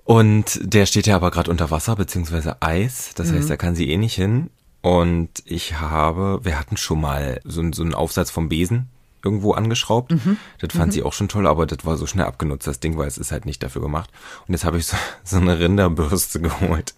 Und 0.05 0.61
der 0.63 0.87
steht 0.87 1.09
ja 1.09 1.17
aber 1.17 1.33
gerade 1.33 1.51
unter 1.51 1.71
Wasser 1.71 1.97
beziehungsweise 1.97 2.63
Eis. 2.63 3.13
Das 3.17 3.33
mhm. 3.33 3.37
heißt, 3.37 3.51
da 3.51 3.57
kann 3.57 3.75
sie 3.75 3.91
eh 3.91 3.97
nicht 3.97 4.15
hin. 4.15 4.51
Und 4.81 5.31
ich 5.45 5.81
habe, 5.81 6.41
wir 6.45 6.61
hatten 6.61 6.77
schon 6.77 7.01
mal 7.01 7.41
so, 7.45 7.65
so 7.73 7.83
einen 7.83 7.95
Aufsatz 7.95 8.31
vom 8.31 8.49
Besen 8.49 8.89
irgendwo 9.27 9.53
angeschraubt. 9.53 10.13
Mhm. 10.13 10.39
Das 10.61 10.73
fand 10.73 10.87
mhm. 10.87 10.93
sie 10.93 11.03
auch 11.03 11.13
schon 11.13 11.29
toll, 11.29 11.47
aber 11.47 11.67
das 11.67 11.85
war 11.85 11.97
so 11.97 12.07
schnell 12.07 12.27
abgenutzt, 12.27 12.67
das 12.67 12.81
Ding, 12.81 12.97
weil 12.97 13.09
es 13.09 13.19
ist 13.19 13.33
halt 13.33 13.45
nicht 13.45 13.63
dafür 13.63 13.83
gemacht. 13.83 14.09
Und 14.47 14.55
jetzt 14.55 14.65
habe 14.65 14.79
ich 14.79 14.87
so, 14.87 14.97
so 15.25 15.37
eine 15.37 15.59
Rinderbürste 15.59 16.41
geholt. 16.49 16.95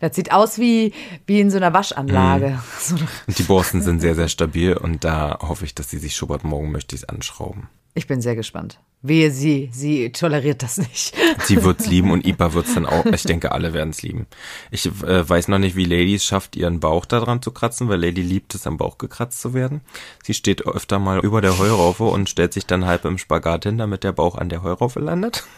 Das 0.00 0.14
sieht 0.14 0.32
aus 0.32 0.58
wie, 0.58 0.92
wie 1.26 1.40
in 1.40 1.50
so 1.50 1.56
einer 1.56 1.72
Waschanlage. 1.72 2.60
Mhm. 2.90 2.96
Und 3.26 3.38
die 3.38 3.42
Borsten 3.42 3.82
sind 3.82 4.00
sehr, 4.00 4.14
sehr 4.14 4.28
stabil 4.28 4.76
und 4.76 5.04
da 5.04 5.38
hoffe 5.40 5.64
ich, 5.64 5.74
dass 5.74 5.90
sie 5.90 5.98
sich 5.98 6.14
schubbert. 6.14 6.44
Morgen 6.44 6.70
möchte 6.70 6.94
ich 6.94 7.02
es 7.02 7.08
anschrauben. 7.08 7.68
Ich 7.96 8.08
bin 8.08 8.20
sehr 8.20 8.34
gespannt. 8.34 8.80
Wehe 9.02 9.30
sie, 9.30 9.70
sie 9.72 10.10
toleriert 10.10 10.64
das 10.64 10.78
nicht. 10.78 11.14
Sie 11.44 11.62
wird's 11.62 11.86
lieben 11.86 12.10
und 12.10 12.26
Ipa 12.26 12.54
wird's 12.54 12.74
dann 12.74 12.86
auch. 12.86 13.04
Ich 13.06 13.22
denke, 13.24 13.52
alle 13.52 13.72
werden's 13.72 14.02
lieben. 14.02 14.26
Ich 14.70 14.86
äh, 14.86 15.28
weiß 15.28 15.48
noch 15.48 15.58
nicht, 15.58 15.76
wie 15.76 15.84
Lady 15.84 16.14
es 16.14 16.24
schafft, 16.24 16.56
ihren 16.56 16.80
Bauch 16.80 17.04
da 17.04 17.20
dran 17.20 17.42
zu 17.42 17.52
kratzen, 17.52 17.88
weil 17.88 18.00
Lady 18.00 18.22
liebt 18.22 18.54
es, 18.54 18.66
am 18.66 18.78
Bauch 18.78 18.96
gekratzt 18.98 19.40
zu 19.42 19.52
werden. 19.52 19.82
Sie 20.24 20.32
steht 20.32 20.66
öfter 20.66 20.98
mal 20.98 21.20
über 21.20 21.42
der 21.42 21.58
Heuraufe 21.58 22.04
und 22.04 22.30
stellt 22.30 22.54
sich 22.54 22.66
dann 22.66 22.86
halb 22.86 23.04
im 23.04 23.18
Spagat 23.18 23.64
hin, 23.64 23.78
damit 23.78 24.04
der 24.04 24.12
Bauch 24.12 24.36
an 24.36 24.48
der 24.48 24.62
Heuraufe 24.62 25.00
landet. 25.00 25.44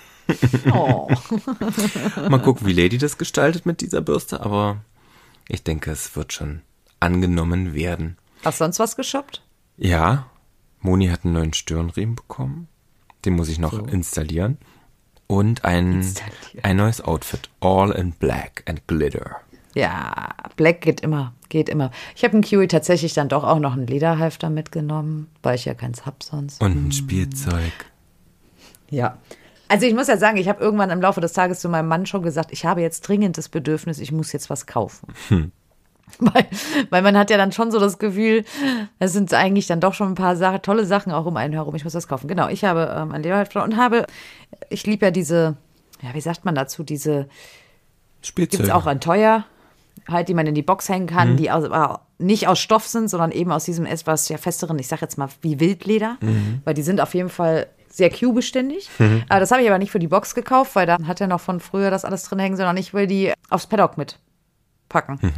Oh. 0.73 1.09
mal 2.29 2.43
gucken, 2.43 2.67
wie 2.67 2.73
Lady 2.73 2.99
das 2.99 3.17
gestaltet 3.17 3.65
mit 3.65 3.81
dieser 3.81 4.01
Bürste, 4.01 4.41
aber 4.41 4.79
ich 5.49 5.63
denke, 5.63 5.93
es 5.93 6.17
wird 6.17 6.33
schon 6.33 6.63
angenommen 6.99 7.75
werden. 7.75 8.19
Hast 8.45 8.59
du 8.59 8.65
sonst 8.65 8.81
was 8.81 8.97
geshoppt? 8.97 9.43
Ja, 9.77 10.29
Moni 10.81 11.09
hat 11.09 11.25
einen 11.25 11.35
neuen 11.35 11.53
Stirnriemen 11.53 12.17
bekommen. 12.17 12.69
Den 13.25 13.35
muss 13.35 13.49
ich 13.49 13.59
noch 13.59 13.73
so. 13.73 13.85
installieren. 13.85 14.59
Und 15.27 15.65
ein, 15.65 16.07
ein 16.63 16.77
neues 16.77 17.01
Outfit. 17.01 17.51
All 17.61 17.91
in 17.91 18.13
black 18.13 18.63
and 18.67 18.87
glitter. 18.87 19.41
Ja, 19.75 20.35
Black 20.57 20.81
geht 20.81 21.03
immer, 21.03 21.35
geht 21.51 21.69
immer. 21.69 21.91
Ich 22.15 22.25
habe 22.25 22.35
im 22.35 22.43
Kiwi 22.43 22.67
tatsächlich 22.67 23.13
dann 23.13 23.29
doch 23.29 23.45
auch 23.45 23.59
noch 23.59 23.75
einen 23.75 23.87
Lederhalfter 23.87 24.49
mitgenommen, 24.49 25.29
weil 25.43 25.57
ich 25.57 25.67
ja 25.67 25.75
keins 25.75 26.07
hab 26.07 26.23
sonst. 26.23 26.63
Und 26.63 26.87
ein. 26.89 26.93
Spielzeug. 26.93 27.73
Ja. 28.89 29.19
Also 29.69 29.85
ich 29.85 29.95
muss 29.95 30.07
ja 30.07 30.17
sagen, 30.17 30.39
ich 30.39 30.49
habe 30.49 30.63
irgendwann 30.63 30.89
im 30.89 31.03
Laufe 31.03 31.21
des 31.21 31.35
Tages 31.35 31.61
zu 31.61 31.69
meinem 31.69 31.89
Mann 31.89 32.07
schon 32.07 32.23
gesagt, 32.23 32.53
ich 32.53 32.65
habe 32.65 32.81
jetzt 32.81 33.03
dringend 33.03 33.37
das 33.37 33.51
Bedürfnis, 33.51 33.99
ich 33.99 34.13
muss 34.13 34.33
jetzt 34.33 34.49
was 34.49 34.67
kaufen. 34.67 35.09
Hm. 35.29 35.53
Weil, 36.19 36.47
weil 36.89 37.03
man 37.03 37.19
hat 37.19 37.31
ja 37.31 37.37
dann 37.37 37.53
schon 37.53 37.71
so 37.71 37.81
das 37.81 37.99
Gefühl, 37.99 38.45
es 39.01 39.13
sind 39.13 39.35
eigentlich 39.35 39.67
dann 39.67 39.81
doch 39.81 39.93
schon 39.93 40.13
ein 40.13 40.15
paar 40.15 40.37
Sache, 40.37 40.63
tolle 40.63 40.87
Sachen 40.87 41.13
auch 41.13 41.27
um 41.27 41.37
einen 41.37 41.53
herum. 41.53 41.75
Ich 41.75 41.85
muss 41.85 41.93
das 41.93 42.09
kaufen. 42.09 42.29
Genau, 42.29 42.49
ich 42.49 42.65
habe 42.65 42.95
ähm, 42.97 43.13
ein 43.13 43.23
Lederhalfter 43.23 43.65
und 43.65 43.77
habe, 43.77 44.07
ich 44.71 44.87
liebe 44.87 45.05
ja 45.05 45.11
diese, 45.11 45.57
ja, 46.01 46.15
wie 46.15 46.21
sagt 46.21 46.45
man 46.45 46.55
dazu, 46.55 46.85
diese 46.85 47.29
Spielzeuge. 48.23 48.63
Gibt 48.63 48.69
es 48.69 48.75
auch 48.75 48.87
ein 48.87 49.01
teuer, 49.01 49.45
halt, 50.09 50.29
die 50.29 50.35
man 50.35 50.47
in 50.47 50.55
die 50.55 50.63
Box 50.63 50.89
hängen 50.89 51.07
kann, 51.07 51.33
mhm. 51.33 51.37
die 51.37 51.51
aus, 51.51 51.65
nicht 52.19 52.49
aus 52.49 52.59
Stoff 52.59 52.87
sind, 52.87 53.09
sondern 53.09 53.33
eben 53.33 53.53
aus 53.53 53.65
diesem 53.65 53.87
etwas 53.87 54.29
ja 54.29 54.39
festeren, 54.39 54.79
ich 54.79 54.89
sag 54.89 55.01
jetzt 55.03 55.19
mal 55.19 55.29
wie 55.43 55.61
Wildleder, 55.61 56.17
mhm. 56.21 56.61
weil 56.65 56.75
die 56.75 56.83
sind 56.83 57.01
auf 57.01 57.15
jeden 57.15 57.29
Fall 57.29 57.67
sehr 57.89 58.11
Q-beständig. 58.11 58.89
Mhm. 58.99 59.25
Aber 59.29 59.41
das 59.41 59.51
habe 59.51 59.63
ich 59.63 59.69
aber 59.69 59.79
nicht 59.79 59.91
für 59.91 59.99
die 59.99 60.09
Box 60.09 60.35
gekauft, 60.35 60.77
weil 60.77 60.87
da 60.87 60.99
hat 61.07 61.21
er 61.21 61.27
noch 61.27 61.41
von 61.41 61.61
früher 61.61 61.91
das 61.91 62.05
alles 62.05 62.25
drin 62.25 62.39
hängen, 62.39 62.57
sondern 62.57 62.77
ich 62.77 62.93
will 62.95 63.07
die 63.07 63.33
aufs 63.49 63.67
Paddock 63.67 63.97
mitpacken. 63.97 65.19
Mhm. 65.23 65.33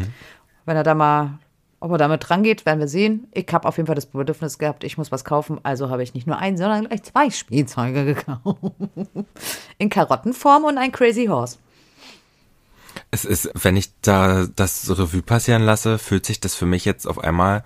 Wenn 0.69 0.77
er 0.77 0.83
da 0.83 0.95
mal, 0.95 1.39
ob 1.81 1.93
er 1.93 1.97
damit 1.97 2.29
rangeht, 2.29 2.67
werden 2.67 2.79
wir 2.79 2.89
sehen. 2.89 3.27
Ich 3.33 3.51
habe 3.55 3.67
auf 3.67 3.79
jeden 3.79 3.87
Fall 3.87 3.95
das 3.95 4.05
Bedürfnis 4.05 4.59
gehabt, 4.59 4.85
ich 4.85 4.99
muss 4.99 5.11
was 5.11 5.25
kaufen. 5.25 5.59
Also 5.63 5.89
habe 5.89 6.03
ich 6.03 6.13
nicht 6.13 6.27
nur 6.27 6.37
ein, 6.37 6.59
sondern 6.59 6.85
gleich 6.85 7.05
zwei 7.05 7.31
Spielzeuge 7.31 8.05
gekauft. 8.15 8.75
In 9.79 9.89
Karottenform 9.89 10.65
und 10.65 10.77
ein 10.77 10.93
Crazy 10.93 11.25
Horse. 11.25 11.57
Es 13.11 13.25
ist, 13.25 13.51
wenn 13.55 13.79
ich 13.79 13.99
da 14.03 14.47
das 14.57 14.91
Revue 14.91 15.23
passieren 15.23 15.63
lasse, 15.63 15.99
fühlt 15.99 16.27
sich 16.27 16.39
das 16.39 16.55
für 16.55 16.67
mich 16.67 16.85
jetzt 16.85 17.09
auf 17.09 17.19
einmal, 17.19 17.65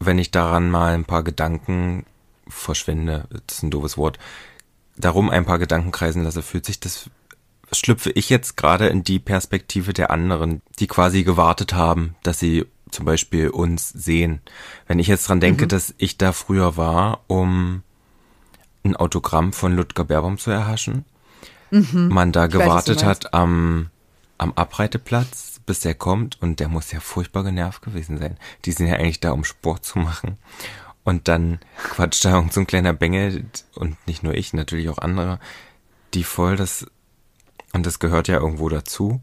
wenn 0.00 0.18
ich 0.18 0.32
daran 0.32 0.68
mal 0.68 0.94
ein 0.94 1.04
paar 1.04 1.22
Gedanken 1.22 2.06
verschwende, 2.48 3.28
das 3.46 3.58
ist 3.58 3.62
ein 3.62 3.70
doofes 3.70 3.96
Wort, 3.96 4.18
darum 4.96 5.30
ein 5.30 5.44
paar 5.44 5.60
Gedanken 5.60 5.92
kreisen 5.92 6.24
lasse, 6.24 6.42
fühlt 6.42 6.66
sich 6.66 6.80
das 6.80 7.08
schlüpfe 7.72 8.10
ich 8.10 8.30
jetzt 8.30 8.56
gerade 8.56 8.88
in 8.88 9.02
die 9.04 9.18
Perspektive 9.18 9.92
der 9.92 10.10
anderen, 10.10 10.62
die 10.78 10.86
quasi 10.86 11.24
gewartet 11.24 11.74
haben, 11.74 12.16
dass 12.22 12.38
sie 12.38 12.66
zum 12.90 13.06
Beispiel 13.06 13.48
uns 13.48 13.88
sehen. 13.88 14.40
Wenn 14.86 14.98
ich 14.98 15.06
jetzt 15.06 15.28
dran 15.28 15.40
denke, 15.40 15.64
mhm. 15.64 15.68
dass 15.68 15.94
ich 15.98 16.18
da 16.18 16.32
früher 16.32 16.76
war, 16.76 17.20
um 17.26 17.82
ein 18.84 18.96
Autogramm 18.96 19.52
von 19.52 19.74
Ludger 19.74 20.04
Berbaum 20.04 20.38
zu 20.38 20.50
erhaschen, 20.50 21.04
mhm. 21.70 22.08
man 22.08 22.32
da 22.32 22.46
ich 22.46 22.52
gewartet 22.52 22.98
weiß, 22.98 23.04
hat 23.04 23.34
am, 23.34 23.90
am 24.38 24.52
Abreiteplatz, 24.52 25.60
bis 25.64 25.80
der 25.80 25.94
kommt 25.94 26.40
und 26.42 26.60
der 26.60 26.68
muss 26.68 26.92
ja 26.92 27.00
furchtbar 27.00 27.44
genervt 27.44 27.82
gewesen 27.82 28.18
sein. 28.18 28.36
Die 28.64 28.72
sind 28.72 28.88
ja 28.88 28.94
eigentlich 28.94 29.20
da, 29.20 29.32
um 29.32 29.44
Sport 29.44 29.84
zu 29.84 29.98
machen. 29.98 30.36
Und 31.04 31.28
dann 31.28 31.60
quatscht 31.82 32.24
da 32.24 32.44
so 32.50 32.60
ein 32.60 32.66
kleiner 32.66 32.92
Bengel 32.92 33.44
und 33.74 33.96
nicht 34.06 34.22
nur 34.22 34.34
ich, 34.34 34.52
natürlich 34.52 34.88
auch 34.88 34.98
andere, 34.98 35.38
die 36.14 36.24
voll 36.24 36.56
das 36.56 36.86
und 37.72 37.86
das 37.86 37.98
gehört 37.98 38.28
ja 38.28 38.38
irgendwo 38.38 38.68
dazu, 38.68 39.20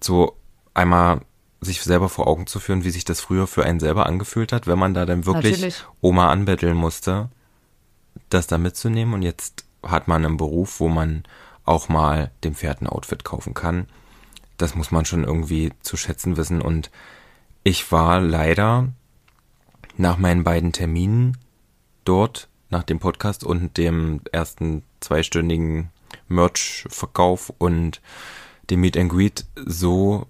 so 0.00 0.36
einmal 0.74 1.20
sich 1.60 1.82
selber 1.82 2.08
vor 2.08 2.26
Augen 2.26 2.46
zu 2.46 2.60
führen, 2.60 2.84
wie 2.84 2.90
sich 2.90 3.04
das 3.04 3.20
früher 3.20 3.46
für 3.46 3.64
einen 3.64 3.80
selber 3.80 4.06
angefühlt 4.06 4.52
hat, 4.52 4.66
wenn 4.66 4.78
man 4.78 4.94
da 4.94 5.06
dann 5.06 5.26
wirklich 5.26 5.52
Natürlich. 5.52 5.84
Oma 6.00 6.30
anbetteln 6.30 6.76
musste, 6.76 7.30
das 8.28 8.46
da 8.46 8.58
mitzunehmen. 8.58 9.14
Und 9.14 9.22
jetzt 9.22 9.64
hat 9.82 10.08
man 10.08 10.24
einen 10.24 10.36
Beruf, 10.36 10.80
wo 10.80 10.88
man 10.88 11.24
auch 11.64 11.88
mal 11.88 12.30
dem 12.42 12.54
Pferd 12.54 12.82
ein 12.82 12.86
Outfit 12.86 13.24
kaufen 13.24 13.54
kann. 13.54 13.86
Das 14.58 14.74
muss 14.74 14.90
man 14.90 15.04
schon 15.04 15.24
irgendwie 15.24 15.72
zu 15.80 15.96
schätzen 15.96 16.36
wissen. 16.36 16.60
Und 16.60 16.90
ich 17.62 17.90
war 17.90 18.20
leider 18.20 18.88
nach 19.96 20.18
meinen 20.18 20.44
beiden 20.44 20.72
Terminen 20.72 21.38
dort, 22.04 22.48
nach 22.68 22.82
dem 22.82 22.98
Podcast 22.98 23.44
und 23.44 23.76
dem 23.76 24.20
ersten 24.32 24.82
zweistündigen 25.00 25.90
Merch-Verkauf 26.28 27.52
und 27.58 28.00
dem 28.70 28.80
Meet 28.80 28.96
and 28.96 29.10
Greet 29.10 29.44
so 29.56 30.26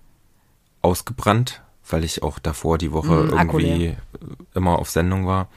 ausgebrannt, 0.82 1.62
weil 1.88 2.04
ich 2.04 2.22
auch 2.22 2.38
davor 2.38 2.78
die 2.78 2.92
Woche 2.92 3.24
mm, 3.24 3.30
irgendwie 3.30 3.96
immer 4.54 4.78
auf 4.78 4.90
Sendung 4.90 5.26
war, 5.26 5.48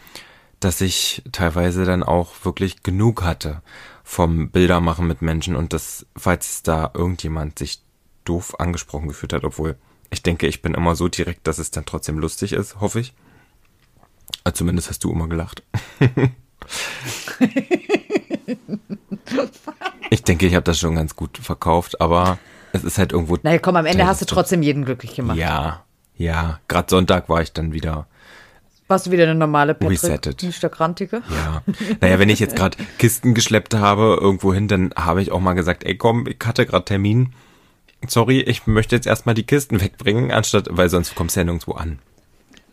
dass 0.60 0.82
ich 0.82 1.24
teilweise 1.32 1.86
dann 1.86 2.04
auch 2.04 2.34
wirklich 2.44 2.84
genug 2.84 3.24
hatte 3.24 3.62
vom 4.04 4.50
Bildermachen 4.50 5.08
mit 5.08 5.22
Menschen 5.22 5.56
und 5.56 5.74
das, 5.74 6.06
falls 6.16 6.64
da 6.64 6.92
irgendjemand 6.94 7.60
sich 7.60 7.82
doof 8.24 8.60
angesprochen 8.60 9.08
gefühlt 9.08 9.34
hat, 9.34 9.44
obwohl 9.44 9.78
ich 10.10 10.24
denke, 10.24 10.48
ich 10.48 10.62
bin 10.62 10.74
immer 10.74 10.96
so 10.96 11.10
direkt, 11.10 11.48
dass 11.48 11.60
es 11.60 11.72
dann 11.72 11.86
trotzdem 11.86 12.18
lustig 12.18 12.54
ist, 12.54 12.80
hoffe 12.80 13.02
ich. 13.02 13.14
Also 14.44 14.60
zumindest 14.60 14.90
hast 14.90 15.04
du 15.04 15.12
immer 15.12 15.28
gelacht. 15.28 15.64
Ich 20.10 20.24
denke, 20.24 20.46
ich 20.46 20.56
habe 20.56 20.64
das 20.64 20.80
schon 20.80 20.96
ganz 20.96 21.16
gut 21.16 21.38
verkauft, 21.38 22.02
aber 22.02 22.38
es 22.74 22.84
ist 22.84 22.98
halt 22.98 23.12
irgendwo. 23.12 23.38
Naja, 23.44 23.60
komm, 23.60 23.76
am 23.76 23.86
Ende 23.86 24.06
hast 24.06 24.22
du 24.22 24.26
trotzdem 24.26 24.62
jeden 24.62 24.86
glücklich 24.86 25.16
gemacht. 25.16 25.38
Ja, 25.38 25.84
ja. 26.16 26.60
Gerade 26.68 26.90
Sonntag 26.90 27.30
war 27.30 27.42
ich 27.42 27.54
dann 27.54 27.74
wieder. 27.74 28.08
Warst 28.88 29.08
du 29.08 29.12
wieder 29.12 29.24
eine 29.24 29.36
normale 29.36 29.74
Patrick? 29.74 30.02
Resettet. 30.04 30.44
Nicht 30.44 30.64
der 30.64 30.70
Grantige? 30.70 31.22
Ja. 31.30 31.62
Naja, 32.00 32.20
wenn 32.20 32.30
ich 32.30 32.40
jetzt 32.40 32.56
gerade 32.56 32.78
Kisten 32.98 33.34
geschleppt 33.34 33.74
habe 33.74 34.18
irgendwo 34.22 34.54
hin, 34.54 34.70
dann 34.70 34.94
habe 34.96 35.22
ich 35.22 35.32
auch 35.32 35.42
mal 35.42 35.54
gesagt, 35.54 35.84
ey 35.84 35.98
komm, 35.98 36.26
ich 36.26 36.38
hatte 36.46 36.66
gerade 36.66 36.86
Termin. 36.86 37.34
Sorry, 38.08 38.40
ich 38.40 38.66
möchte 38.68 38.96
jetzt 38.96 39.08
erstmal 39.08 39.36
die 39.36 39.44
Kisten 39.44 39.82
wegbringen, 39.82 40.32
anstatt, 40.32 40.70
weil 40.72 40.88
sonst 40.90 41.16
kommst 41.16 41.36
du 41.36 41.42
ja 41.42 41.44
nirgendwo 41.44 41.74
an. 41.74 42.00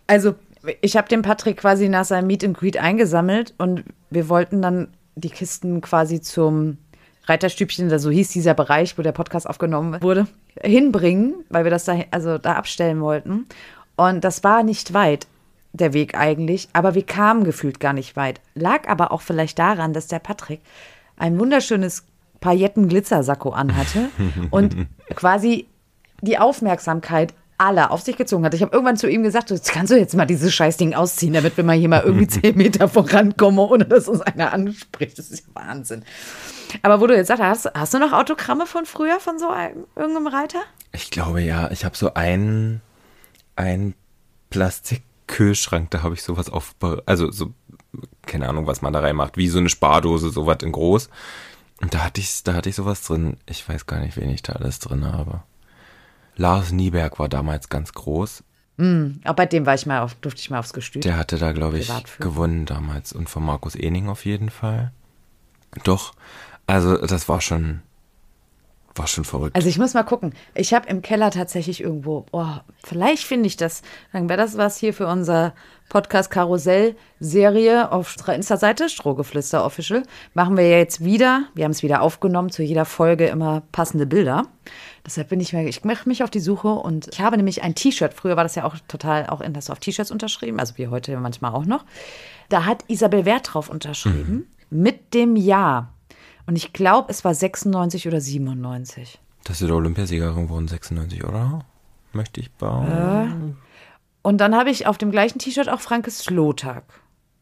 Also, 0.07 0.35
ich 0.83 0.97
habe 0.97 1.09
den 1.09 1.23
Patrick 1.23 1.57
quasi 1.57 1.89
nach 1.89 2.05
seinem 2.05 2.27
Meet 2.27 2.45
and 2.45 2.57
Greet 2.57 2.77
eingesammelt 2.77 3.55
und 3.59 3.85
wir 4.11 4.29
wollten 4.29 4.63
dann 4.63 4.89
die 5.17 5.31
Kisten 5.31 5.81
quasi 5.81 6.21
zum 6.21 6.79
Reiterstübchen, 7.27 7.97
so 7.99 8.11
hieß 8.11 8.31
dieser 8.31 8.55
Bereich, 8.55 8.99
wo 8.99 9.03
der 9.03 9.13
Podcast 9.13 9.49
aufgenommen 9.49 10.01
wurde, 10.03 10.27
hinbringen, 10.61 11.35
weil 11.49 11.65
wir 11.65 11.71
das 11.71 11.85
da, 11.85 11.99
also 12.11 12.39
da 12.39 12.55
abstellen 12.55 13.01
wollten. 13.01 13.47
Und 13.97 14.25
das 14.25 14.45
war 14.45 14.63
nicht 14.63 14.93
weit, 14.93 15.27
der 15.73 15.93
Weg 15.93 16.17
eigentlich, 16.17 16.69
aber 16.73 16.95
wir 16.95 17.05
kamen 17.05 17.45
gefühlt 17.45 17.81
gar 17.81 17.93
nicht 17.93 18.17
weit. 18.17 18.41
Lag 18.55 18.89
aber 18.89 19.11
auch 19.11 19.23
vielleicht 19.23 19.59
daran, 19.59 19.93
dass 19.93 20.07
der 20.07 20.21
Patrick 20.21 20.61
ein 21.17 21.39
wunderschönes 21.39 22.05
Pailletten-Glitzersacko 22.41 23.51
anhatte 23.51 24.09
und 24.51 24.77
quasi 25.15 25.67
die 26.23 26.39
Aufmerksamkeit 26.39 27.35
aller 27.59 27.91
auf 27.91 28.03
sich 28.03 28.17
gezogen 28.17 28.45
hat. 28.45 28.55
Ich 28.55 28.63
habe 28.63 28.73
irgendwann 28.73 28.97
zu 28.97 29.09
ihm 29.09 29.23
gesagt, 29.23 29.51
jetzt 29.51 29.73
kannst 29.73 29.93
du 29.93 29.99
jetzt 29.99 30.15
mal 30.15 30.27
dieses 30.27 30.55
Scheißding 30.55 30.95
ausziehen, 30.95 31.35
damit 31.35 31.57
wir 31.57 31.65
mal 31.65 31.77
hier 31.77 31.89
mal 31.89 32.03
irgendwie 32.05 32.27
zehn 32.29 32.57
Meter 32.57 32.89
vorankommen, 32.89 33.59
ohne 33.59 33.85
dass 33.85 34.09
uns 34.09 34.21
einer 34.21 34.53
anspricht. 34.53 35.19
Das 35.19 35.31
ist 35.31 35.47
ja 35.47 35.55
Wahnsinn. 35.55 36.03
Aber 36.83 37.01
wo 37.01 37.07
du 37.07 37.17
jetzt 37.17 37.29
sagst, 37.29 37.43
hast, 37.43 37.71
hast 37.75 37.95
du 37.95 37.99
noch 37.99 38.13
Autogramme 38.13 38.67
von 38.67 38.87
früher, 38.87 39.21
von 39.21 39.39
so 39.39 39.49
einem, 39.49 39.87
irgendeinem 39.97 40.29
Reiter? 40.29 40.61
Ich 40.93 41.11
glaube 41.11 41.41
ja, 41.43 41.71
ich 41.71 41.85
habe 41.85 41.97
so 41.97 42.15
einen, 42.15 42.81
einen 43.57 43.95
Plastikkühlschrank, 44.51 45.91
da 45.91 46.03
habe 46.03 46.15
ich 46.15 46.23
sowas 46.23 46.49
auf, 46.51 46.75
also 47.07 47.31
so, 47.31 47.53
keine 48.27 48.49
Ahnung, 48.49 48.67
was 48.67 48.83
man 48.83 48.93
da 48.93 49.01
reinmacht, 49.01 49.37
wie 49.37 49.49
so 49.49 49.59
eine 49.59 49.69
Spardose, 49.69 50.31
sowas 50.31 50.59
in 50.63 50.73
groß. 50.73 51.09
Und 51.81 51.95
da 51.95 52.05
hatte 52.05 52.21
ich, 52.21 52.43
da 52.45 52.55
hatte 52.55 52.69
ich 52.69 52.77
sowas 52.77 53.03
drin. 53.03 53.37
Ich 53.47 53.69
weiß 53.69 53.87
gar 53.87 54.01
nicht, 54.01 54.17
wen 54.17 54.31
ich 54.31 54.43
da 54.43 54.55
alles 54.55 54.79
drin 54.79 55.05
habe. 55.05 55.43
Lars 56.37 56.73
Nieberg 56.73 57.19
war 57.19 57.29
damals 57.29 57.69
ganz 57.69 57.93
groß. 57.93 58.43
Mm, 58.77 59.21
auch 59.25 59.35
bei 59.35 59.47
dem 59.47 59.67
war 59.67 59.75
ich 59.75 59.87
mal 59.87 60.01
auf, 60.01 60.15
durfte 60.17 60.41
ich 60.41 60.51
mal 60.51 60.59
aufs 60.59 60.73
Gestüt. 60.73 61.05
Der 61.05 61.17
hatte 61.17 61.39
da, 61.39 61.53
glaube 61.53 61.79
ich, 61.79 61.91
gewonnen 62.19 62.67
damals. 62.67 63.13
Und 63.13 63.29
von 63.29 63.45
Markus 63.45 63.75
Ening 63.77 64.09
auf 64.09 64.25
jeden 64.25 64.51
Fall. 64.51 64.93
Doch, 65.85 66.15
also 66.67 66.97
das 66.97 67.29
war 67.29 67.41
schon, 67.41 67.83
war 68.95 69.07
schon 69.07 69.25
verrückt. 69.25 69.57
Also 69.57 69.69
ich 69.69 69.79
muss 69.79 69.95
mal 69.95 70.05
gucken. 70.05 70.35
Ich 70.55 70.73
habe 70.73 70.89
im 70.89 71.03
Keller 71.03 71.31
tatsächlich 71.31 71.81
irgendwo, 71.81 72.27
oh, 72.33 72.47
vielleicht 72.83 73.25
finde 73.25 73.47
ich 73.47 73.57
das. 73.57 73.83
Dann 74.13 74.29
wäre 74.29 74.39
das 74.39 74.57
was 74.57 74.79
hier 74.79 74.95
für 74.95 75.07
unser 75.07 75.55
Podcast 75.89 76.31
Karussell 76.31 76.97
Serie 77.21 77.93
auf 77.93 78.15
unserer 78.17 78.35
Insta-Seite, 78.35 78.89
Strohgeflüster 78.89 79.65
Official. 79.65 80.03
Machen 80.33 80.57
wir 80.57 80.69
jetzt 80.69 81.05
wieder, 81.05 81.45
wir 81.55 81.65
haben 81.65 81.73
es 81.73 81.83
wieder 81.83 82.03
aufgenommen, 82.03 82.51
zu 82.51 82.63
jeder 82.63 82.85
Folge 82.85 83.27
immer 83.27 83.63
passende 83.73 84.07
Bilder. 84.07 84.45
Deshalb 85.05 85.29
bin 85.29 85.41
ich 85.41 85.53
mir, 85.53 85.67
ich 85.69 85.85
mache 85.85 86.09
mich 86.09 86.23
auf 86.23 86.31
die 86.31 86.41
Suche 86.41 86.69
und 86.69 87.09
ich 87.13 87.21
habe 87.21 87.37
nämlich 87.37 87.63
ein 87.63 87.75
T-Shirt. 87.75 88.15
Früher 88.15 88.37
war 88.37 88.45
das 88.45 88.55
ja 88.55 88.65
auch 88.65 88.77
total 88.89 89.27
auch 89.27 89.41
in 89.41 89.53
das 89.53 89.71
auf 89.71 89.79
T-Shirts 89.79 90.11
unterschrieben, 90.11 90.59
also 90.59 90.79
wie 90.79 90.89
heute 90.89 91.17
manchmal 91.19 91.53
auch 91.53 91.67
noch. 91.67 91.85
Da 92.49 92.65
hat 92.65 92.85
Isabel 92.89 93.25
Wert 93.25 93.53
drauf 93.53 93.69
unterschrieben 93.69 94.47
mhm. 94.71 94.83
mit 94.83 95.15
dem 95.15 95.37
Jahr. 95.37 95.94
Und 96.47 96.57
ich 96.57 96.73
glaube, 96.73 97.11
es 97.11 97.25
war 97.25 97.35
96 97.35 98.07
oder 98.07 98.21
97. 98.21 99.19
Das 99.45 99.61
ist 99.61 99.71
Olympiasiegerin 99.71 100.47
geworden, 100.47 100.69
96, 100.69 101.25
oder? 101.25 101.65
Möchte 102.13 102.41
ich 102.41 102.51
bauen. 102.53 102.91
Äh. 102.91 104.27
Und 104.27 104.39
dann 104.39 104.55
habe 104.55 104.71
ich 104.71 104.87
auf 104.87 104.99
dem 104.99 105.11
gleichen 105.11 105.39
T-Shirt 105.39 105.69
auch 105.69 105.81
Frankes 105.81 106.21
Slotag. 106.21 106.85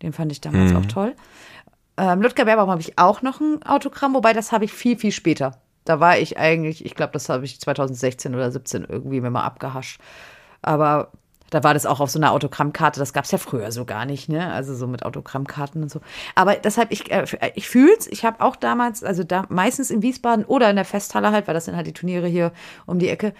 Den 0.02 0.12
fand 0.12 0.32
ich 0.32 0.40
damals 0.40 0.72
mhm. 0.72 0.76
auch 0.78 0.86
toll. 0.86 1.14
Ähm, 1.96 2.22
Ludger 2.22 2.44
Berbaum 2.44 2.70
habe 2.70 2.80
ich 2.80 2.98
auch 2.98 3.22
noch 3.22 3.40
ein 3.40 3.62
Autogramm, 3.62 4.14
wobei 4.14 4.32
das 4.32 4.50
habe 4.50 4.64
ich 4.64 4.72
viel, 4.72 4.98
viel 4.98 5.12
später. 5.12 5.60
Da 5.84 6.00
war 6.00 6.18
ich 6.18 6.38
eigentlich, 6.38 6.84
ich 6.84 6.94
glaube, 6.94 7.12
das 7.12 7.28
habe 7.28 7.44
ich 7.44 7.60
2016 7.60 8.34
oder 8.34 8.50
17 8.50 8.84
irgendwie 8.88 9.20
mir 9.20 9.30
mal 9.30 9.44
abgehascht. 9.44 10.00
Aber 10.62 11.12
da 11.52 11.62
war 11.62 11.74
das 11.74 11.84
auch 11.84 12.00
auf 12.00 12.10
so 12.10 12.18
einer 12.18 12.32
Autogrammkarte. 12.32 12.98
Das 12.98 13.12
gab 13.12 13.26
es 13.26 13.30
ja 13.30 13.36
früher 13.36 13.70
so 13.72 13.84
gar 13.84 14.06
nicht, 14.06 14.30
ne? 14.30 14.50
Also 14.50 14.74
so 14.74 14.86
mit 14.86 15.04
Autogrammkarten 15.04 15.82
und 15.82 15.90
so. 15.90 16.00
Aber 16.34 16.54
deshalb, 16.54 16.90
ich, 16.90 17.12
äh, 17.12 17.26
ich 17.54 17.68
fühle 17.68 17.92
es. 17.98 18.06
Ich 18.06 18.24
habe 18.24 18.40
auch 18.40 18.56
damals, 18.56 19.04
also 19.04 19.22
da 19.22 19.44
meistens 19.50 19.90
in 19.90 20.00
Wiesbaden 20.00 20.46
oder 20.46 20.70
in 20.70 20.76
der 20.76 20.86
Festhalle 20.86 21.30
halt, 21.30 21.46
weil 21.46 21.54
das 21.54 21.66
sind 21.66 21.76
halt 21.76 21.86
die 21.86 21.92
Turniere 21.92 22.26
hier 22.26 22.52
um 22.86 22.98
die 22.98 23.10
Ecke, 23.10 23.34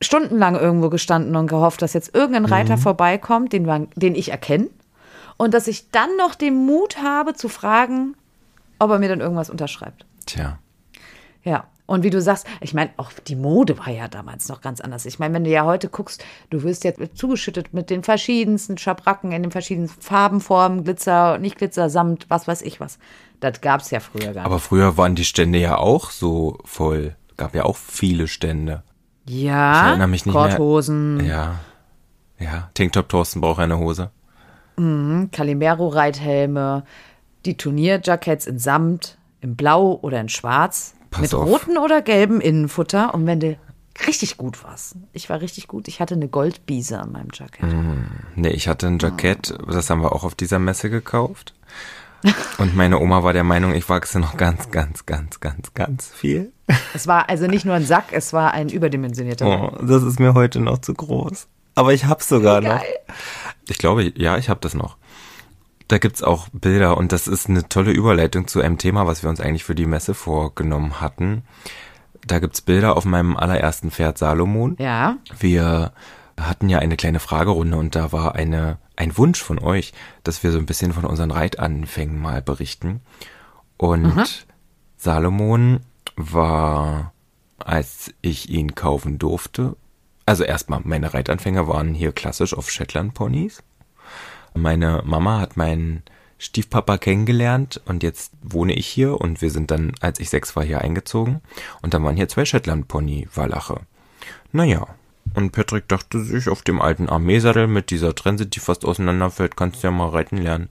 stundenlang 0.00 0.56
irgendwo 0.56 0.88
gestanden 0.88 1.36
und 1.36 1.46
gehofft, 1.46 1.82
dass 1.82 1.92
jetzt 1.92 2.14
irgendein 2.14 2.46
Reiter 2.46 2.76
mhm. 2.76 2.80
vorbeikommt, 2.80 3.52
den, 3.52 3.66
man, 3.66 3.88
den 3.94 4.14
ich 4.14 4.30
erkenne. 4.30 4.70
Und 5.36 5.52
dass 5.52 5.68
ich 5.68 5.90
dann 5.90 6.16
noch 6.16 6.34
den 6.34 6.64
Mut 6.64 7.02
habe 7.02 7.34
zu 7.34 7.50
fragen, 7.50 8.16
ob 8.78 8.90
er 8.90 8.98
mir 8.98 9.10
dann 9.10 9.20
irgendwas 9.20 9.50
unterschreibt. 9.50 10.06
Tja. 10.24 10.58
Ja. 11.42 11.64
Und 11.86 12.02
wie 12.02 12.10
du 12.10 12.22
sagst, 12.22 12.46
ich 12.62 12.72
meine, 12.72 12.90
auch 12.96 13.12
die 13.12 13.36
Mode 13.36 13.78
war 13.78 13.90
ja 13.90 14.08
damals 14.08 14.48
noch 14.48 14.62
ganz 14.62 14.80
anders. 14.80 15.04
Ich 15.04 15.18
meine, 15.18 15.34
wenn 15.34 15.44
du 15.44 15.50
ja 15.50 15.64
heute 15.64 15.88
guckst, 15.88 16.24
du 16.48 16.62
wirst 16.62 16.84
ja 16.84 16.92
zugeschüttet 17.14 17.74
mit 17.74 17.90
den 17.90 18.02
verschiedensten 18.02 18.78
Schabracken 18.78 19.32
in 19.32 19.42
den 19.42 19.52
verschiedensten 19.52 20.00
Farben, 20.00 20.40
Formen, 20.40 20.84
Glitzer, 20.84 21.36
nicht 21.38 21.58
Glitzer, 21.58 21.90
Samt, 21.90 22.26
was 22.30 22.48
weiß 22.48 22.62
ich 22.62 22.80
was. 22.80 22.98
Das 23.40 23.60
gab 23.60 23.82
es 23.82 23.90
ja 23.90 24.00
früher 24.00 24.32
gar 24.32 24.42
nicht. 24.42 24.46
Aber 24.46 24.60
früher 24.60 24.96
waren 24.96 25.14
die 25.14 25.26
Stände 25.26 25.58
ja 25.58 25.76
auch 25.76 26.10
so 26.10 26.56
voll. 26.64 27.16
Gab 27.36 27.54
ja 27.54 27.64
auch 27.64 27.76
viele 27.76 28.28
Stände. 28.28 28.82
Ja. 29.28 29.82
Ich 29.82 29.88
erinnere 29.88 30.08
mich 30.08 30.24
nicht 30.24 30.34
Korthosen. 30.34 31.18
mehr. 31.18 31.26
Ja. 31.26 31.60
Ja. 32.38 32.70
Tanktop 32.74 33.08
Thorsten 33.10 33.40
braucht 33.42 33.60
eine 33.60 33.78
Hose. 33.78 34.10
Mhm. 34.76 35.30
Calimero-Reithelme, 35.32 36.84
die 37.44 37.56
Turnierjackets 37.56 38.46
in 38.46 38.58
Samt, 38.58 39.18
in 39.40 39.56
Blau 39.56 39.98
oder 40.00 40.20
in 40.20 40.28
Schwarz. 40.28 40.94
Pass 41.14 41.22
mit 41.22 41.34
auf. 41.34 41.46
roten 41.46 41.78
oder 41.78 42.02
gelben 42.02 42.40
Innenfutter. 42.40 43.14
Und 43.14 43.26
wenn 43.26 43.40
du 43.40 43.56
richtig 44.06 44.36
gut 44.36 44.62
warst, 44.64 44.96
ich 45.12 45.30
war 45.30 45.40
richtig 45.40 45.68
gut, 45.68 45.86
ich 45.86 46.00
hatte 46.00 46.14
eine 46.14 46.28
Goldbiese 46.28 46.98
an 46.98 47.12
meinem 47.12 47.28
Jackett. 47.32 47.72
Mm, 47.72 48.06
nee, 48.34 48.48
ich 48.48 48.66
hatte 48.66 48.88
ein 48.88 48.98
Jackett, 48.98 49.54
das 49.68 49.88
haben 49.90 50.02
wir 50.02 50.12
auch 50.12 50.24
auf 50.24 50.34
dieser 50.34 50.58
Messe 50.58 50.90
gekauft. 50.90 51.54
Und 52.58 52.74
meine 52.74 52.98
Oma 52.98 53.22
war 53.22 53.32
der 53.32 53.44
Meinung, 53.44 53.74
ich 53.74 53.88
wachse 53.88 54.18
noch 54.18 54.36
ganz, 54.36 54.70
ganz, 54.70 55.06
ganz, 55.06 55.40
ganz, 55.40 55.74
ganz 55.74 56.08
viel. 56.08 56.52
Es 56.94 57.06
war 57.06 57.28
also 57.28 57.46
nicht 57.46 57.64
nur 57.64 57.74
ein 57.74 57.84
Sack, 57.84 58.06
es 58.12 58.32
war 58.32 58.52
ein 58.52 58.70
überdimensionierter. 58.70 59.46
Oh, 59.46 59.84
das 59.84 60.02
ist 60.02 60.18
mir 60.18 60.34
heute 60.34 60.60
noch 60.60 60.78
zu 60.78 60.94
groß. 60.94 61.46
Aber 61.74 61.92
ich 61.92 62.06
hab's 62.06 62.28
sogar 62.28 62.60
noch. 62.60 62.80
Ich 63.68 63.78
glaube, 63.78 64.12
ja, 64.16 64.38
ich 64.38 64.48
hab 64.48 64.60
das 64.60 64.74
noch. 64.74 64.96
Da 65.88 65.98
gibt's 65.98 66.22
auch 66.22 66.48
Bilder 66.52 66.96
und 66.96 67.12
das 67.12 67.28
ist 67.28 67.48
eine 67.48 67.68
tolle 67.68 67.92
Überleitung 67.92 68.46
zu 68.46 68.60
einem 68.60 68.78
Thema, 68.78 69.06
was 69.06 69.22
wir 69.22 69.30
uns 69.30 69.40
eigentlich 69.40 69.64
für 69.64 69.74
die 69.74 69.86
Messe 69.86 70.14
vorgenommen 70.14 71.00
hatten. 71.00 71.42
Da 72.26 72.38
gibt's 72.38 72.62
Bilder 72.62 72.96
auf 72.96 73.04
meinem 73.04 73.36
allerersten 73.36 73.90
Pferd 73.90 74.16
Salomon. 74.16 74.76
Ja. 74.78 75.18
Wir 75.38 75.92
hatten 76.40 76.68
ja 76.68 76.78
eine 76.78 76.96
kleine 76.96 77.20
Fragerunde 77.20 77.76
und 77.76 77.94
da 77.94 78.12
war 78.12 78.34
eine, 78.34 78.78
ein 78.96 79.16
Wunsch 79.18 79.42
von 79.42 79.58
euch, 79.58 79.92
dass 80.22 80.42
wir 80.42 80.50
so 80.52 80.58
ein 80.58 80.66
bisschen 80.66 80.92
von 80.92 81.04
unseren 81.04 81.30
Reitanfängen 81.30 82.20
mal 82.20 82.40
berichten. 82.40 83.00
Und 83.76 84.16
mhm. 84.16 84.24
Salomon 84.96 85.80
war, 86.16 87.12
als 87.58 88.12
ich 88.22 88.48
ihn 88.48 88.74
kaufen 88.74 89.18
durfte, 89.18 89.76
also 90.26 90.44
erstmal, 90.44 90.80
meine 90.84 91.12
Reitanfänger 91.12 91.68
waren 91.68 91.92
hier 91.92 92.12
klassisch 92.12 92.54
auf 92.54 92.70
Shetland 92.70 93.12
Ponys. 93.14 93.62
Meine 94.54 95.02
Mama 95.04 95.40
hat 95.40 95.56
meinen 95.56 96.02
Stiefpapa 96.38 96.98
kennengelernt 96.98 97.80
und 97.86 98.02
jetzt 98.02 98.32
wohne 98.42 98.74
ich 98.74 98.86
hier 98.86 99.20
und 99.20 99.42
wir 99.42 99.50
sind 99.50 99.70
dann, 99.70 99.92
als 100.00 100.20
ich 100.20 100.30
sechs 100.30 100.54
war, 100.56 100.64
hier 100.64 100.80
eingezogen 100.80 101.40
und 101.82 101.94
dann 101.94 102.04
waren 102.04 102.16
hier 102.16 102.28
zwei 102.28 102.44
Shetland 102.44 102.88
Pony 102.88 103.28
Wallache. 103.34 103.80
Naja, 104.52 104.86
und 105.34 105.52
Patrick 105.52 105.88
dachte 105.88 106.20
sich, 106.20 106.48
auf 106.48 106.62
dem 106.62 106.80
alten 106.80 107.08
Armeesattel 107.08 107.66
mit 107.66 107.90
dieser 107.90 108.14
Trense, 108.14 108.46
die 108.46 108.60
fast 108.60 108.84
auseinanderfällt, 108.84 109.56
kannst 109.56 109.82
du 109.82 109.88
ja 109.88 109.90
mal 109.90 110.10
reiten 110.10 110.36
lernen. 110.36 110.68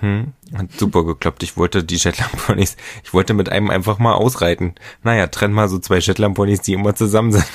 Hm, 0.00 0.32
hat 0.54 0.72
super 0.72 1.04
geklappt. 1.04 1.42
Ich 1.44 1.56
wollte 1.56 1.84
die 1.84 1.98
Shetland 1.98 2.32
Ponys, 2.46 2.76
ich 3.04 3.14
wollte 3.14 3.34
mit 3.34 3.48
einem 3.48 3.70
einfach 3.70 3.98
mal 3.98 4.14
ausreiten. 4.14 4.74
Naja, 5.02 5.28
trenn 5.28 5.52
mal 5.52 5.68
so 5.68 5.78
zwei 5.78 6.00
Shetland 6.00 6.34
Ponys, 6.34 6.62
die 6.62 6.72
immer 6.72 6.96
zusammen 6.96 7.32
sind. 7.32 7.46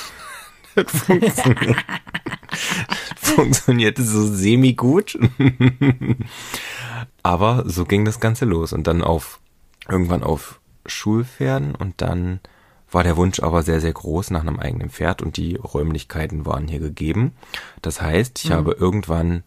Das 0.84 1.02
funktioniert. 1.02 1.78
funktionierte 3.16 4.04
so 4.04 4.26
semi 4.26 4.74
gut. 4.74 5.18
Aber 7.24 7.64
so 7.68 7.86
ging 7.86 8.06
das 8.06 8.20
Ganze 8.20 8.46
los 8.46 8.74
und 8.74 8.88
dann 8.88 9.04
auf, 9.04 9.40
irgendwann 9.88 10.24
auf 10.24 10.60
Schulpferden 10.86 11.76
und 11.76 12.02
dann 12.02 12.40
war 12.92 13.04
der 13.04 13.18
Wunsch 13.18 13.40
aber 13.40 13.62
sehr, 13.62 13.82
sehr 13.82 13.94
groß 13.94 14.32
nach 14.32 14.42
einem 14.42 14.60
eigenen 14.60 14.90
Pferd 14.90 15.22
und 15.22 15.38
die 15.38 15.56
Räumlichkeiten 15.56 16.46
waren 16.46 16.68
hier 16.68 16.80
gegeben. 16.80 17.34
Das 17.82 18.02
heißt, 18.02 18.44
ich 18.44 18.50
mhm. 18.50 18.54
habe 18.54 18.72
irgendwann, 18.72 19.44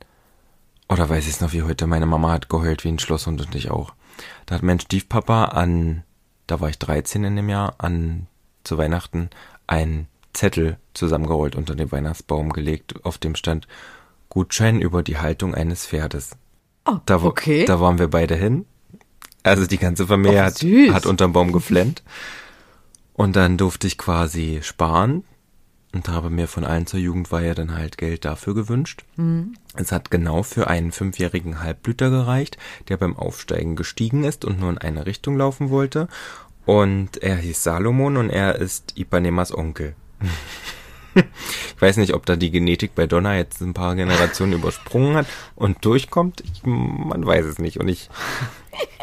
oder 0.89 1.09
weiß 1.09 1.25
ich 1.25 1.35
es 1.35 1.41
noch 1.41 1.53
wie 1.53 1.63
heute, 1.63 1.87
meine 1.87 2.07
Mama 2.07 2.31
hat 2.31 2.49
geheult 2.49 2.85
wie 2.85 2.89
ein 2.89 3.01
Schlosshund 3.01 3.41
und 3.41 3.55
ich 3.55 3.71
auch. 3.71 3.95
Da 4.47 4.55
hat 4.55 4.63
mein 4.63 4.79
Stiefpapa 4.79 5.47
an, 5.47 6.05
da 6.47 6.61
war 6.61 6.69
ich 6.69 6.79
13 6.79 7.25
in 7.25 7.37
dem 7.37 7.49
Jahr, 7.49 7.75
an 7.79 8.29
zu 8.63 8.79
Weihnachten 8.79 9.31
einen 9.67 10.07
Zettel 10.33 10.79
zusammengerollt 10.95 11.57
unter 11.57 11.75
den 11.75 11.93
Weihnachtsbaum 11.93 12.53
gelegt, 12.53 13.05
auf 13.05 13.19
dem 13.19 13.35
stand 13.35 13.69
Gutschein 14.29 14.81
über 14.81 15.03
die 15.03 15.19
Haltung 15.19 15.55
eines 15.55 15.87
Pferdes. 15.87 16.31
Oh, 16.87 16.99
da, 17.07 17.23
okay. 17.23 17.65
Da 17.65 17.81
waren 17.81 17.99
wir 17.99 18.09
beide 18.09 18.35
hin. 18.35 18.65
Also 19.43 19.67
die 19.67 19.79
ganze 19.79 20.07
Familie 20.07 20.41
oh, 20.41 20.45
hat, 20.45 20.63
hat 20.95 21.07
unterm 21.07 21.33
Baum 21.33 21.53
geflennt. 21.53 22.03
Und 23.15 23.37
dann 23.37 23.59
durfte 23.59 23.87
ich 23.87 23.99
quasi 23.99 24.61
sparen 24.63 25.25
und 25.93 26.09
habe 26.09 26.31
mir 26.31 26.49
von 26.49 26.65
allen 26.65 26.87
zur 26.87 27.01
Jugendweihe 27.01 27.55
dann 27.55 27.75
halt 27.75 27.99
Geld 27.99 28.25
dafür 28.25 28.55
gewünscht. 28.55 29.05
Mhm. 29.17 29.55
Es 29.75 29.93
hat 29.93 30.11
genau 30.11 30.43
für 30.43 30.69
einen 30.69 30.93
fünfjährigen 30.93 31.61
Halbblüter 31.61 32.11
gereicht, 32.11 32.57
der 32.89 32.97
beim 32.97 33.17
Aufsteigen 33.17 33.77
gestiegen 33.77 34.25
ist 34.25 34.45
und 34.45 34.59
nur 34.59 34.71
in 34.71 34.79
eine 34.79 35.07
Richtung 35.07 35.37
laufen 35.37 35.71
wollte. 35.71 36.09
Und 36.65 37.23
er 37.23 37.37
hieß 37.37 37.63
Salomon 37.63 38.17
und 38.17 38.31
er 38.31 38.57
ist 38.57 38.97
Ipanemas 38.97 39.53
Onkel. 39.55 39.95
Ich 41.15 41.81
weiß 41.81 41.97
nicht, 41.99 42.15
ob 42.15 42.27
da 42.27 42.37
die 42.37 42.51
Genetik 42.51 42.95
bei 42.95 43.07
Donna 43.07 43.37
jetzt 43.37 43.61
ein 43.61 43.75
paar 43.75 43.95
Generationen 43.95 44.55
übersprungen 44.55 45.17
hat 45.17 45.27
und 45.55 45.85
durchkommt. 45.85 46.43
Ich, 46.43 46.63
man 46.65 47.25
weiß 47.27 47.45
es 47.47 47.59
nicht. 47.59 47.79
Und 47.79 47.89
ich 47.89 48.09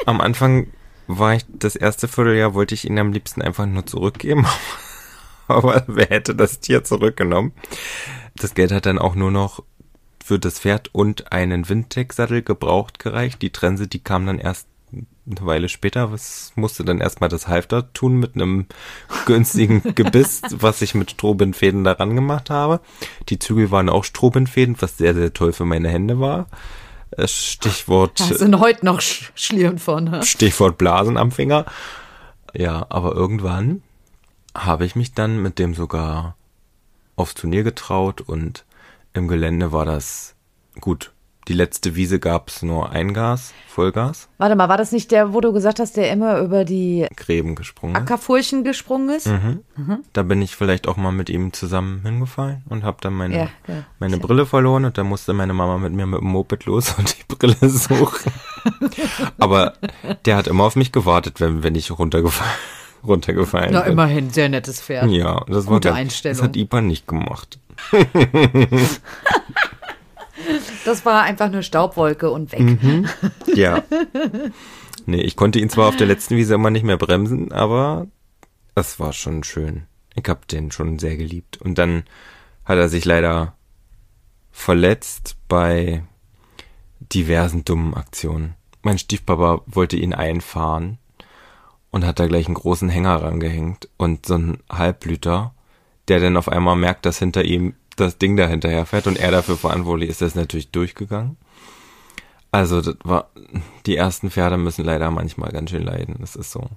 am 0.06 0.22
Anfang 0.22 0.68
war 1.08 1.34
ich 1.36 1.46
das 1.48 1.76
erste 1.76 2.08
Vierteljahr, 2.08 2.54
wollte 2.54 2.76
ich 2.76 2.86
ihn 2.86 3.00
am 3.00 3.12
liebsten 3.12 3.42
einfach 3.42 3.66
nur 3.66 3.86
zurückgeben. 3.86 4.46
Aber 5.48 5.84
wer 5.88 6.08
hätte 6.08 6.36
das 6.36 6.60
Tier 6.60 6.84
zurückgenommen? 6.84 7.54
Das 8.36 8.54
Geld 8.54 8.72
hat 8.72 8.86
dann 8.86 9.00
auch 9.00 9.16
nur 9.16 9.32
noch 9.32 9.64
für 10.24 10.38
das 10.38 10.60
Pferd 10.60 10.94
und 10.94 11.32
einen 11.32 11.68
Windtech-Sattel 11.68 12.44
gebraucht 12.44 13.00
gereicht. 13.00 13.42
Die 13.42 13.50
Trense, 13.50 13.88
die 13.88 14.04
kam 14.04 14.28
dann 14.28 14.38
erst 14.38 14.68
eine 15.30 15.46
Weile 15.46 15.70
später. 15.70 16.12
Was 16.12 16.52
musste 16.56 16.84
dann 16.84 17.02
erstmal 17.02 17.30
das 17.30 17.48
Halfter 17.48 17.92
tun 17.94 18.18
mit 18.18 18.36
einem 18.36 18.66
günstigen 19.26 19.84
Gebiss, 19.96 20.42
was 20.52 20.82
ich 20.82 20.96
mit 20.96 21.12
Strohbindfäden 21.12 21.84
daran 21.84 22.16
gemacht 22.16 22.50
habe. 22.50 22.80
Die 23.30 23.40
Zügel 23.40 23.72
waren 23.72 23.90
auch 23.90 24.04
Strohbindfäden, 24.04 24.76
was 24.80 24.98
sehr, 24.98 25.14
sehr 25.14 25.34
toll 25.34 25.54
für 25.54 25.66
meine 25.66 25.90
Hände 25.90 26.20
war. 26.20 26.48
Äh, 27.12 27.28
Stichwort. 27.28 28.20
Da 28.20 28.26
sind 28.26 28.60
heute 28.60 28.86
noch 28.86 29.02
Schlieren 29.02 29.80
von. 29.80 30.06
Ne? 30.06 30.24
Stichwort 30.24 30.78
Blasen 30.78 31.18
am 31.18 31.32
Finger. 31.32 31.66
Ja, 32.54 32.86
aber 32.90 33.14
irgendwann 33.14 33.84
habe 34.56 34.86
ich 34.86 34.96
mich 34.96 35.14
dann 35.14 35.42
mit 35.42 35.60
dem 35.60 35.74
sogar 35.74 36.36
aufs 37.16 37.36
Turnier 37.36 37.64
getraut 37.64 38.22
und 38.22 38.66
im 39.14 39.28
Gelände 39.28 39.72
war 39.72 39.86
das 39.86 40.36
gut. 40.80 41.12
Die 41.48 41.54
letzte 41.54 41.96
Wiese 41.96 42.20
gab 42.20 42.50
es 42.50 42.62
nur 42.62 42.92
Eingas, 42.92 43.54
Vollgas. 43.68 44.30
Warte 44.38 44.56
mal, 44.56 44.70
war 44.70 44.78
das 44.78 44.92
nicht 44.92 45.10
der, 45.10 45.34
wo 45.34 45.42
du 45.42 45.52
gesagt 45.52 45.80
hast, 45.80 45.98
der 45.98 46.12
immer 46.12 46.40
über 46.42 46.64
die 46.64 47.08
Gräben 47.16 47.56
gesprungen 47.56 47.96
ist? 47.96 48.02
Ackerfurchen 48.02 48.64
gesprungen 48.64 49.10
ist? 49.10 49.26
Mhm. 49.28 49.64
Mhm. 49.76 50.04
Da 50.14 50.22
bin 50.22 50.42
ich 50.44 50.56
vielleicht 50.56 50.88
auch 50.88 50.98
mal 50.98 51.12
mit 51.12 51.30
ihm 51.30 51.52
zusammen 51.52 52.02
hingefallen 52.04 52.62
und 52.70 52.84
habe 52.84 52.98
dann 53.02 53.14
meine, 53.14 53.36
ja, 53.36 53.48
ja. 53.68 53.84
meine 54.00 54.18
Brille 54.18 54.46
verloren 54.46 54.86
und 54.86 54.98
da 54.98 55.04
musste 55.04 55.34
meine 55.34 55.54
Mama 55.54 55.80
mit 55.80 55.94
mir 55.94 56.06
mit 56.06 56.22
dem 56.22 56.28
Moped 56.28 56.66
los 56.66 56.94
und 56.98 57.18
die 57.18 57.24
Brille 57.36 57.58
suchen. 57.68 58.32
Aber 59.40 59.74
der 60.26 60.36
hat 60.36 60.48
immer 60.48 60.66
auf 60.66 60.76
mich 60.76 60.92
gewartet, 60.92 61.40
wenn, 61.40 61.64
wenn 61.64 61.74
ich 61.74 61.98
runtergefallen 61.98 62.52
runtergefallen 63.04 63.70
Na, 63.72 63.82
bin. 63.82 63.94
immerhin, 63.94 64.30
sehr 64.30 64.50
nettes 64.50 64.82
Pferd. 64.82 65.10
Ja, 65.10 65.44
das 65.48 65.66
Gute 65.66 65.90
war 65.90 65.96
Einstellung. 65.96 66.38
Das 66.38 66.44
hat 66.44 66.56
Ipan 66.58 66.86
nicht 66.86 67.08
gemacht. 67.08 67.58
Das 70.86 71.06
war 71.06 71.24
einfach 71.24 71.46
eine 71.46 71.64
Staubwolke 71.64 72.30
und 72.30 72.52
weg. 72.52 72.62
Mhm. 72.62 73.08
Ja. 73.54 73.84
Nee, 75.06 75.22
ich 75.22 75.36
konnte 75.36 75.60
ihn 75.60 75.70
zwar 75.70 75.88
auf 75.88 75.96
der 75.98 76.08
letzten 76.08 76.36
Wiese 76.36 76.54
immer 76.54 76.70
nicht 76.70 76.84
mehr 76.84 76.98
bremsen, 76.98 77.52
aber 77.52 78.08
das 78.76 79.00
war 79.00 79.14
schon 79.14 79.44
schön. 79.44 79.84
Ich 80.16 80.28
hab 80.28 80.48
den 80.48 80.72
schon 80.72 81.00
sehr 81.00 81.18
geliebt. 81.18 81.58
Und 81.58 81.78
dann 81.78 82.04
hat 82.66 82.78
er 82.78 82.90
sich 82.90 83.06
leider 83.06 83.56
verletzt 84.52 85.38
bei 85.48 86.04
diversen 87.00 87.66
dummen 87.66 87.94
Aktionen. 87.94 88.56
Mein 88.84 88.98
Stiefpapa 88.98 89.62
wollte 89.66 89.98
ihn 89.98 90.14
einfahren 90.14 90.98
und 91.92 92.06
hat 92.06 92.20
da 92.20 92.28
gleich 92.28 92.46
einen 92.46 92.56
großen 92.56 92.90
Hänger 92.90 93.22
rangehängt 93.22 93.90
und 93.98 94.26
so 94.26 94.36
ein 94.36 94.60
Halbblüter, 94.70 95.54
der 96.08 96.20
dann 96.20 96.38
auf 96.38 96.50
einmal 96.50 96.76
merkt, 96.76 97.06
dass 97.06 97.20
hinter 97.20 97.44
ihm 97.44 97.74
das 98.00 98.18
Ding 98.18 98.36
da 98.38 98.48
hinterher 98.48 98.86
fährt 98.86 99.08
und 99.08 99.18
er 99.18 99.32
dafür 99.32 99.58
verantwortlich 99.58 100.10
ist, 100.10 100.22
das 100.22 100.30
ist 100.30 100.36
natürlich 100.36 100.72
durchgegangen. 100.72 101.38
Also 102.52 102.82
das 102.82 102.96
war, 103.04 103.30
die 103.86 103.96
ersten 103.96 104.32
Pferde 104.32 104.58
müssen 104.58 104.84
leider 104.84 105.12
manchmal 105.12 105.52
ganz 105.52 105.70
schön 105.70 105.84
leiden, 105.84 106.16
das 106.20 106.36
ist 106.36 106.52
so. 106.52 106.70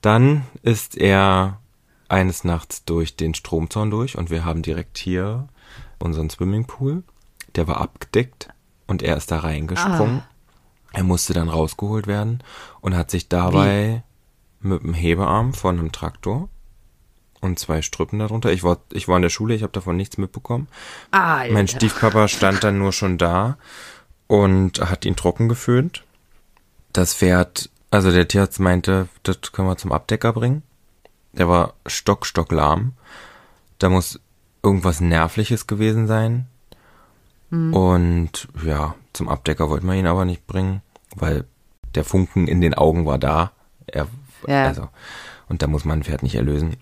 Dann 0.00 0.44
ist 0.62 0.96
er 0.96 1.60
eines 2.08 2.44
Nachts 2.44 2.84
durch 2.84 3.16
den 3.16 3.34
Stromzaun 3.34 3.90
durch 3.90 4.18
und 4.18 4.30
wir 4.30 4.44
haben 4.44 4.62
direkt 4.62 4.98
hier 4.98 5.48
unseren 5.98 6.28
Swimmingpool. 6.28 7.04
Der 7.54 7.68
war 7.68 7.80
abgedeckt 7.80 8.48
und 8.86 9.02
er 9.02 9.16
ist 9.16 9.30
da 9.30 9.38
reingesprungen. 9.38 10.18
Ah. 10.20 10.28
Er 10.92 11.04
musste 11.04 11.32
dann 11.32 11.48
rausgeholt 11.48 12.06
werden 12.06 12.42
und 12.80 12.94
hat 12.96 13.10
sich 13.10 13.28
dabei 13.28 14.02
Wie? 14.60 14.68
mit 14.68 14.82
dem 14.82 14.94
Hebearm 14.94 15.54
von 15.54 15.78
einem 15.78 15.92
Traktor 15.92 16.48
und 17.42 17.58
zwei 17.58 17.82
Strüppen 17.82 18.20
darunter. 18.20 18.52
Ich 18.52 18.62
war, 18.62 18.78
ich 18.92 19.08
war 19.08 19.16
in 19.16 19.22
der 19.22 19.28
Schule, 19.28 19.54
ich 19.54 19.62
habe 19.62 19.72
davon 19.72 19.96
nichts 19.96 20.16
mitbekommen. 20.16 20.68
Ah, 21.10 21.44
mein 21.50 21.68
Stiefpapa 21.68 22.28
stand 22.28 22.64
dann 22.64 22.78
nur 22.78 22.92
schon 22.92 23.18
da 23.18 23.58
und 24.28 24.80
hat 24.80 25.04
ihn 25.04 25.16
trocken 25.16 25.48
geföhnt. 25.48 26.04
Das 26.92 27.14
Pferd, 27.14 27.68
also 27.90 28.10
der 28.12 28.28
Tierarzt 28.28 28.60
meinte, 28.60 29.08
das 29.24 29.40
können 29.52 29.68
wir 29.68 29.76
zum 29.76 29.92
Abdecker 29.92 30.32
bringen. 30.32 30.62
Der 31.32 31.48
war 31.48 31.74
stock, 31.86 32.26
stock 32.26 32.52
lahm. 32.52 32.92
Da 33.78 33.88
muss 33.88 34.20
irgendwas 34.62 35.00
Nervliches 35.00 35.66
gewesen 35.66 36.06
sein. 36.06 36.46
Mhm. 37.50 37.74
Und 37.74 38.48
ja, 38.64 38.94
zum 39.12 39.28
Abdecker 39.28 39.68
wollten 39.68 39.86
wir 39.86 39.94
ihn 39.94 40.06
aber 40.06 40.24
nicht 40.24 40.46
bringen, 40.46 40.80
weil 41.16 41.44
der 41.96 42.04
Funken 42.04 42.46
in 42.46 42.60
den 42.60 42.74
Augen 42.74 43.04
war 43.04 43.18
da. 43.18 43.50
Er, 43.86 44.06
ja. 44.46 44.66
also, 44.66 44.88
und 45.48 45.60
da 45.62 45.66
muss 45.66 45.84
man 45.84 45.98
ein 45.98 46.04
Pferd 46.04 46.22
nicht 46.22 46.36
erlösen. 46.36 46.76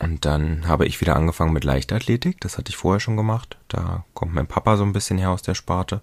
Und 0.00 0.24
dann 0.24 0.66
habe 0.66 0.86
ich 0.86 1.00
wieder 1.00 1.16
angefangen 1.16 1.52
mit 1.52 1.64
Leichtathletik. 1.64 2.40
Das 2.40 2.58
hatte 2.58 2.70
ich 2.70 2.76
vorher 2.76 3.00
schon 3.00 3.16
gemacht. 3.16 3.56
Da 3.68 4.04
kommt 4.14 4.34
mein 4.34 4.46
Papa 4.46 4.76
so 4.76 4.84
ein 4.84 4.92
bisschen 4.92 5.18
her 5.18 5.30
aus 5.30 5.42
der 5.42 5.54
Sparte. 5.54 6.00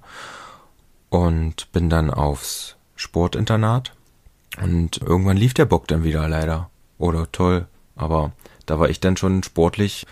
Und 1.10 1.72
bin 1.72 1.90
dann 1.90 2.12
aufs 2.12 2.76
Sportinternat. 2.96 3.94
Und 4.62 5.02
irgendwann 5.02 5.38
lief 5.38 5.54
der 5.54 5.66
Bock 5.66 5.88
dann 5.88 6.04
wieder 6.04 6.28
leider. 6.28 6.70
Oder 6.98 7.32
toll. 7.32 7.68
Aber 7.96 8.32
da 8.66 8.80
war 8.80 8.90
ich 8.90 9.00
dann 9.00 9.18
schon 9.18 9.44
sportlich 9.44 10.06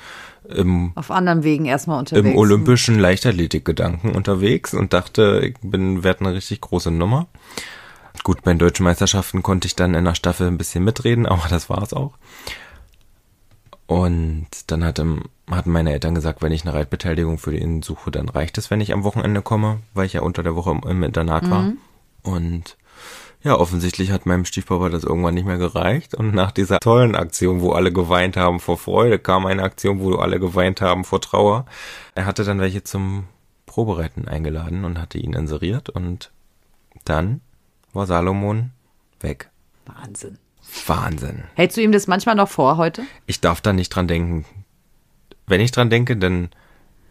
im, 0.49 0.91
auf 0.95 1.11
anderen 1.11 1.43
Wegen 1.43 1.65
erstmal 1.65 1.99
unterwegs. 1.99 2.27
Im 2.27 2.37
olympischen 2.37 2.99
Leichtathletikgedanken 2.99 4.15
unterwegs 4.15 4.73
und 4.73 4.93
dachte, 4.93 5.41
ich 5.43 5.55
bin, 5.61 6.03
werde 6.03 6.21
eine 6.21 6.33
richtig 6.33 6.61
große 6.61 6.91
Nummer. 6.91 7.27
Gut, 8.23 8.43
bei 8.43 8.51
den 8.51 8.59
deutschen 8.59 8.83
Meisterschaften 8.83 9.43
konnte 9.43 9.67
ich 9.67 9.75
dann 9.75 9.93
in 9.93 10.05
der 10.05 10.15
Staffel 10.15 10.47
ein 10.47 10.57
bisschen 10.57 10.83
mitreden, 10.83 11.25
aber 11.27 11.47
das 11.49 11.69
war's 11.69 11.93
auch. 11.93 12.13
Und 13.87 14.47
dann 14.67 14.83
hatte, 14.83 15.21
hatten 15.49 15.71
meine 15.71 15.93
Eltern 15.93 16.13
gesagt, 16.13 16.41
wenn 16.41 16.51
ich 16.51 16.63
eine 16.63 16.73
Reitbeteiligung 16.73 17.37
für 17.37 17.55
ihn 17.55 17.81
suche, 17.81 18.11
dann 18.11 18.27
reicht 18.27 18.57
es, 18.57 18.69
wenn 18.69 18.81
ich 18.81 18.91
am 18.91 19.05
Wochenende 19.05 19.41
komme, 19.41 19.79
weil 19.93 20.05
ich 20.05 20.13
ja 20.13 20.21
unter 20.21 20.43
der 20.43 20.55
Woche 20.55 20.71
im, 20.71 20.81
im 20.87 21.03
Internat 21.03 21.43
mhm. 21.43 21.49
war. 21.49 21.71
Und 22.23 22.77
ja, 23.43 23.57
offensichtlich 23.57 24.11
hat 24.11 24.25
meinem 24.25 24.43
Stiefpapa 24.43 24.89
das 24.89 25.05
irgendwann 25.05 25.35
nicht 25.35 25.45
mehr 25.45 25.57
gereicht. 25.57 26.15
Und 26.15 26.33
nach 26.33 26.51
dieser 26.51 26.79
tollen 26.79 27.15
Aktion, 27.15 27.61
wo 27.61 27.71
alle 27.71 27.93
geweint 27.93 28.35
haben 28.35 28.59
vor 28.59 28.77
Freude, 28.77 29.19
kam 29.19 29.45
eine 29.45 29.63
Aktion, 29.63 30.01
wo 30.01 30.15
alle 30.15 30.39
geweint 30.39 30.81
haben 30.81 31.05
vor 31.05 31.21
Trauer. 31.21 31.65
Er 32.13 32.25
hatte 32.25 32.43
dann 32.43 32.59
welche 32.59 32.83
zum 32.83 33.25
Probereiten 33.65 34.27
eingeladen 34.27 34.83
und 34.83 34.99
hatte 34.99 35.17
ihn 35.17 35.33
inseriert. 35.33 35.89
Und 35.89 36.31
dann 37.05 37.39
war 37.93 38.05
Salomon 38.05 38.71
weg. 39.21 39.49
Wahnsinn. 39.85 40.39
Wahnsinn. 40.85 41.43
Hältst 41.55 41.77
du 41.77 41.81
ihm 41.81 41.91
das 41.91 42.07
manchmal 42.07 42.35
noch 42.35 42.49
vor 42.49 42.77
heute? 42.77 43.03
Ich 43.25 43.41
darf 43.41 43.61
da 43.61 43.73
nicht 43.73 43.89
dran 43.89 44.07
denken. 44.07 44.45
Wenn 45.45 45.61
ich 45.61 45.71
dran 45.71 45.89
denke, 45.89 46.17
dann 46.17 46.49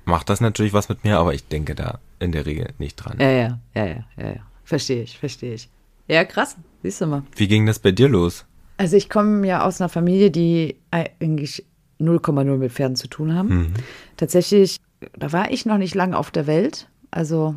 macht 0.05 0.29
das 0.29 0.41
natürlich 0.41 0.73
was 0.73 0.89
mit 0.89 1.05
mir, 1.05 1.19
aber 1.19 1.35
ich 1.35 1.49
denke 1.49 1.75
da 1.75 1.99
in 2.19 2.33
der 2.33 2.47
Regel 2.47 2.69
nicht 2.79 2.97
dran. 2.97 3.17
Ja, 3.19 3.31
ja, 3.31 3.59
ja, 3.75 3.87
ja, 3.87 4.05
ja, 4.17 4.27
ja. 4.27 4.41
Verstehe 4.65 5.03
ich, 5.03 5.19
verstehe 5.19 5.55
ich. 5.55 5.69
Ja, 6.09 6.25
krass. 6.25 6.57
Siehst 6.83 7.01
du 7.01 7.07
mal. 7.07 7.23
Wie 7.35 7.49
ging 7.49 7.67
das 7.67 7.79
bei 7.79 7.93
dir 7.93 8.09
los? 8.09 8.45
Also 8.77 8.97
ich 8.97 9.09
komme 9.09 9.47
ja 9.47 9.65
aus 9.65 9.81
einer 9.81 9.89
Familie, 9.89 10.31
die 10.31 10.77
eigentlich 10.91 11.65
0,0 12.01 12.57
mit 12.57 12.73
Pferden 12.73 12.97
zu 12.97 13.09
tun 13.09 13.35
haben. 13.35 13.49
Mhm. 13.49 13.75
Tatsächlich, 14.17 14.79
da 15.17 15.33
war 15.33 15.51
ich 15.51 15.67
noch 15.67 15.79
nicht 15.79 15.95
lange 15.95 16.17
auf 16.17 16.31
der 16.31 16.47
Welt. 16.47 16.89
Also 17.11 17.57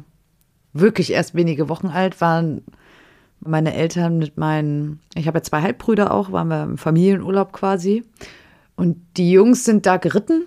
wirklich 0.74 1.12
erst 1.12 1.36
wenige 1.36 1.68
Wochen 1.70 1.88
alt, 1.88 2.22
waren 2.22 2.64
meine 3.42 3.74
Eltern 3.74 4.18
mit 4.18 4.38
meinen, 4.38 5.00
ich 5.16 5.28
habe 5.28 5.40
ja 5.40 5.44
zwei 5.44 5.62
Halbbrüder 5.62 6.14
auch, 6.14 6.32
waren 6.32 6.48
wir 6.48 6.64
im 6.64 6.78
Familienurlaub 6.78 7.54
quasi. 7.54 8.04
Und 8.76 8.98
die 9.18 9.32
Jungs 9.32 9.66
sind 9.66 9.86
da 9.86 9.98
geritten, 9.98 10.46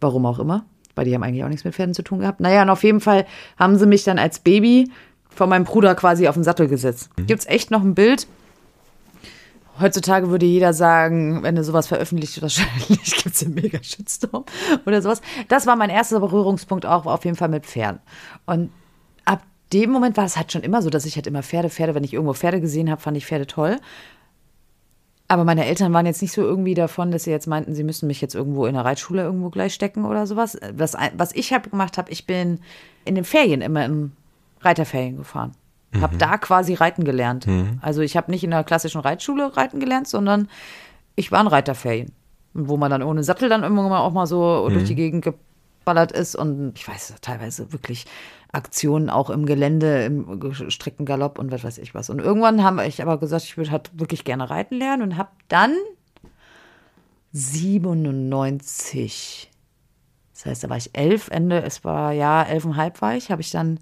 warum 0.00 0.26
auch 0.26 0.38
immer, 0.38 0.64
weil 0.94 1.04
die 1.04 1.14
haben 1.14 1.22
eigentlich 1.22 1.44
auch 1.44 1.48
nichts 1.48 1.64
mit 1.64 1.74
Pferden 1.74 1.94
zu 1.94 2.02
tun 2.02 2.20
gehabt. 2.20 2.40
Naja, 2.40 2.62
und 2.62 2.70
auf 2.70 2.82
jeden 2.82 3.00
Fall 3.00 3.26
haben 3.58 3.78
sie 3.78 3.86
mich 3.86 4.04
dann 4.04 4.18
als 4.18 4.38
Baby 4.38 4.90
von 5.28 5.48
meinem 5.48 5.64
Bruder 5.64 5.94
quasi 5.94 6.28
auf 6.28 6.34
den 6.34 6.44
Sattel 6.44 6.68
gesetzt. 6.68 7.10
Mhm. 7.16 7.26
Gibt 7.26 7.40
es 7.40 7.46
echt 7.46 7.70
noch 7.70 7.82
ein 7.82 7.94
Bild? 7.94 8.26
Heutzutage 9.80 10.28
würde 10.28 10.44
jeder 10.44 10.74
sagen, 10.74 11.42
wenn 11.42 11.56
du 11.56 11.64
sowas 11.64 11.86
veröffentlicht, 11.86 12.42
wahrscheinlich 12.42 13.16
gibt 13.22 13.34
es 13.34 13.42
einen 13.42 13.54
mega 13.54 13.82
Shitstorm 13.82 14.44
oder 14.84 15.00
sowas. 15.00 15.22
Das 15.48 15.66
war 15.66 15.76
mein 15.76 15.88
erster 15.88 16.20
Berührungspunkt 16.20 16.84
auch 16.84 17.06
auf 17.06 17.24
jeden 17.24 17.36
Fall 17.36 17.48
mit 17.48 17.64
Pferden. 17.64 18.00
Und 18.44 18.70
dem 19.72 19.90
Moment 19.90 20.16
war 20.16 20.24
es 20.24 20.36
halt 20.36 20.52
schon 20.52 20.62
immer 20.62 20.82
so, 20.82 20.90
dass 20.90 21.04
ich 21.04 21.16
halt 21.16 21.26
immer 21.26 21.42
Pferde, 21.42 21.70
Pferde, 21.70 21.94
wenn 21.94 22.04
ich 22.04 22.14
irgendwo 22.14 22.34
Pferde 22.34 22.60
gesehen 22.60 22.90
habe, 22.90 23.00
fand 23.00 23.16
ich 23.16 23.26
Pferde 23.26 23.46
toll. 23.46 23.78
Aber 25.28 25.44
meine 25.44 25.64
Eltern 25.64 25.92
waren 25.92 26.06
jetzt 26.06 26.22
nicht 26.22 26.32
so 26.32 26.42
irgendwie 26.42 26.74
davon, 26.74 27.12
dass 27.12 27.22
sie 27.22 27.30
jetzt 27.30 27.46
meinten, 27.46 27.72
sie 27.74 27.84
müssen 27.84 28.08
mich 28.08 28.20
jetzt 28.20 28.34
irgendwo 28.34 28.66
in 28.66 28.74
der 28.74 28.84
Reitschule 28.84 29.22
irgendwo 29.22 29.48
gleich 29.48 29.72
stecken 29.74 30.04
oder 30.04 30.26
sowas. 30.26 30.58
Was, 30.72 30.96
was 31.16 31.32
ich 31.36 31.52
halt 31.52 31.70
gemacht 31.70 31.98
habe, 31.98 32.10
ich 32.10 32.26
bin 32.26 32.58
in 33.04 33.14
den 33.14 33.22
Ferien 33.22 33.60
immer 33.60 33.84
in 33.84 34.10
Reiterferien 34.60 35.16
gefahren. 35.16 35.52
Mhm. 35.92 36.00
Habe 36.00 36.16
da 36.16 36.36
quasi 36.36 36.74
reiten 36.74 37.04
gelernt. 37.04 37.46
Mhm. 37.46 37.78
Also 37.80 38.00
ich 38.00 38.16
habe 38.16 38.30
nicht 38.32 38.42
in 38.42 38.50
der 38.50 38.64
klassischen 38.64 39.00
Reitschule 39.00 39.56
reiten 39.56 39.78
gelernt, 39.78 40.08
sondern 40.08 40.48
ich 41.14 41.30
war 41.30 41.40
in 41.40 41.46
Reiterferien. 41.46 42.10
Wo 42.52 42.76
man 42.76 42.90
dann 42.90 43.04
ohne 43.04 43.22
Sattel 43.22 43.48
dann 43.48 43.62
irgendwann 43.62 43.92
auch 43.92 44.12
mal 44.12 44.26
so 44.26 44.66
mhm. 44.68 44.72
durch 44.72 44.84
die 44.86 44.96
Gegend 44.96 45.24
geballert 45.80 46.12
ist 46.12 46.36
und 46.36 46.72
ich 46.76 46.86
weiß 46.86 47.14
teilweise 47.20 47.72
wirklich 47.72 48.06
Aktionen 48.52 49.10
auch 49.10 49.30
im 49.30 49.46
Gelände, 49.46 50.04
im 50.04 50.40
gestreckten 50.40 51.06
Galopp 51.06 51.38
und 51.38 51.52
was 51.52 51.64
weiß 51.64 51.78
ich 51.78 51.94
was. 51.94 52.10
Und 52.10 52.20
irgendwann 52.20 52.62
habe 52.62 52.86
ich 52.86 53.02
aber 53.02 53.18
gesagt, 53.18 53.44
ich 53.44 53.56
würde 53.56 53.70
halt 53.70 53.90
wirklich 53.98 54.24
gerne 54.24 54.50
reiten 54.50 54.76
lernen 54.76 55.02
und 55.02 55.16
habe 55.16 55.30
dann 55.48 55.74
97, 57.32 59.50
das 60.34 60.46
heißt, 60.46 60.64
da 60.64 60.70
war 60.70 60.76
ich 60.76 60.90
elf, 60.94 61.28
Ende, 61.28 61.62
es 61.62 61.84
war 61.84 62.12
ja 62.12 62.42
elfeinhalb 62.42 63.00
war 63.02 63.14
ich, 63.14 63.30
habe 63.30 63.42
ich 63.42 63.50
dann 63.50 63.78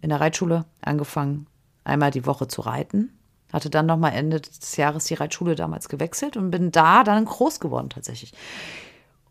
in 0.00 0.10
der 0.10 0.20
Reitschule 0.20 0.64
angefangen, 0.82 1.46
einmal 1.82 2.10
die 2.10 2.26
Woche 2.26 2.46
zu 2.46 2.60
reiten. 2.60 3.10
Hatte 3.52 3.70
dann 3.70 3.86
nochmal 3.86 4.12
Ende 4.12 4.40
des 4.40 4.76
Jahres 4.76 5.04
die 5.04 5.14
Reitschule 5.14 5.54
damals 5.54 5.88
gewechselt 5.88 6.36
und 6.36 6.50
bin 6.50 6.72
da 6.72 7.04
dann 7.04 7.24
groß 7.24 7.60
geworden 7.60 7.88
tatsächlich. 7.88 8.32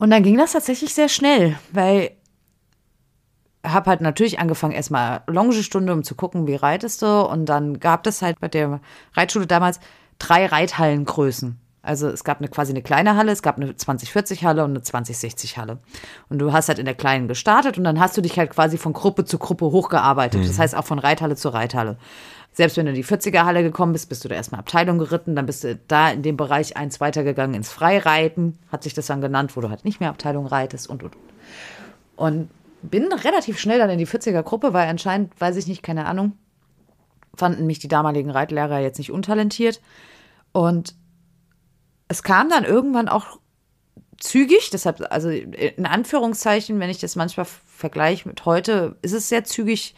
Und 0.04 0.10
dann 0.10 0.22
ging 0.22 0.38
das 0.38 0.52
tatsächlich 0.52 0.94
sehr 0.94 1.08
schnell, 1.08 1.58
weil 1.72 2.12
habe 3.66 3.90
halt 3.90 4.02
natürlich 4.02 4.38
angefangen, 4.38 4.74
erstmal 4.74 5.22
Longestunde, 5.28 5.94
um 5.94 6.04
zu 6.04 6.14
gucken, 6.14 6.46
wie 6.46 6.56
reitest 6.56 7.02
du. 7.04 7.22
Und 7.22 7.46
dann 7.46 7.80
gab 7.80 8.06
es 8.06 8.22
halt 8.22 8.42
bei 8.42 8.50
der 8.50 8.82
Reitschule 9.14 9.48
damals 9.48 9.80
drei 10.20 10.46
Reithallengrößen. 10.46 11.58
Also 11.84 12.10
es 12.10 12.26
gab 12.26 12.40
eine, 12.40 12.50
quasi 12.50 12.74
eine 12.74 12.82
kleine 12.82 13.16
Halle, 13.16 13.32
es 13.32 13.42
gab 13.42 13.56
eine 13.56 13.72
2040-Halle 13.72 14.66
und 14.66 14.72
eine 14.72 14.80
2060-Halle. 14.82 15.80
Und 16.28 16.40
du 16.40 16.52
hast 16.52 16.68
halt 16.68 16.80
in 16.80 16.86
der 16.86 16.96
kleinen 16.96 17.30
gestartet 17.30 17.78
und 17.78 17.86
dann 17.86 18.02
hast 18.02 18.18
du 18.18 18.22
dich 18.22 18.38
halt 18.38 18.50
quasi 18.50 18.78
von 18.78 18.92
Gruppe 18.92 19.24
zu 19.24 19.38
Gruppe 19.38 19.68
hochgearbeitet. 19.68 20.42
Mhm. 20.42 20.48
Das 20.48 20.60
heißt 20.60 20.76
auch 20.76 20.86
von 20.86 21.00
Reithalle 21.00 21.38
zu 21.38 21.48
Reithalle. 21.48 21.98
Selbst 22.54 22.78
wenn 22.78 22.86
du 22.86 22.92
in 22.92 22.96
die 22.96 23.04
40er-Halle 23.04 23.64
gekommen 23.64 23.94
bist, 23.94 24.10
bist 24.10 24.24
du 24.24 24.30
da 24.30 24.36
erstmal 24.36 24.60
Abteilung 24.60 25.00
geritten, 25.00 25.36
dann 25.36 25.48
bist 25.48 25.64
du 25.64 25.76
da 25.88 26.12
in 26.12 26.22
dem 26.22 26.38
Bereich 26.38 26.78
eins 26.78 27.02
weitergegangen 27.02 27.56
ins 27.56 27.72
Freireiten, 27.72 28.60
hat 28.72 28.84
sich 28.84 28.94
das 28.94 29.08
dann 29.08 29.22
genannt, 29.22 29.58
wo 29.58 29.62
du 29.62 29.70
halt 29.70 29.86
nicht 29.86 30.00
mehr 30.00 30.10
Abteilung 30.10 30.46
reitest 30.46 30.88
und 30.88 31.04
und 31.04 31.16
und. 31.16 31.34
Und 32.16 32.50
bin 32.84 33.12
relativ 33.12 33.60
schnell 33.60 33.80
dann 33.80 33.90
in 33.90 33.98
die 33.98 34.08
40er-Gruppe, 34.08 34.74
weil 34.74 34.88
anscheinend, 34.88 35.40
weiß 35.40 35.56
ich 35.56 35.68
nicht, 35.68 35.82
keine 35.82 36.06
Ahnung, 36.06 36.34
fanden 37.36 37.66
mich 37.66 37.80
die 37.80 37.88
damaligen 37.88 38.30
Reitlehrer 38.30 38.80
jetzt 38.80 39.00
nicht 39.00 39.12
untalentiert. 39.12 39.82
Und 40.52 40.94
es 42.08 42.22
kam 42.22 42.50
dann 42.50 42.66
irgendwann 42.66 43.10
auch 43.10 43.40
zügig, 44.20 44.70
deshalb, 44.70 45.04
also 45.10 45.30
in 45.30 45.86
Anführungszeichen, 45.86 46.80
wenn 46.80 46.90
ich 46.90 47.00
das 47.00 47.16
manchmal 47.16 47.48
vergleiche 47.66 48.28
mit 48.28 48.46
heute, 48.46 48.98
ist 49.02 49.14
es 49.14 49.30
sehr 49.30 49.44
zügig. 49.44 49.96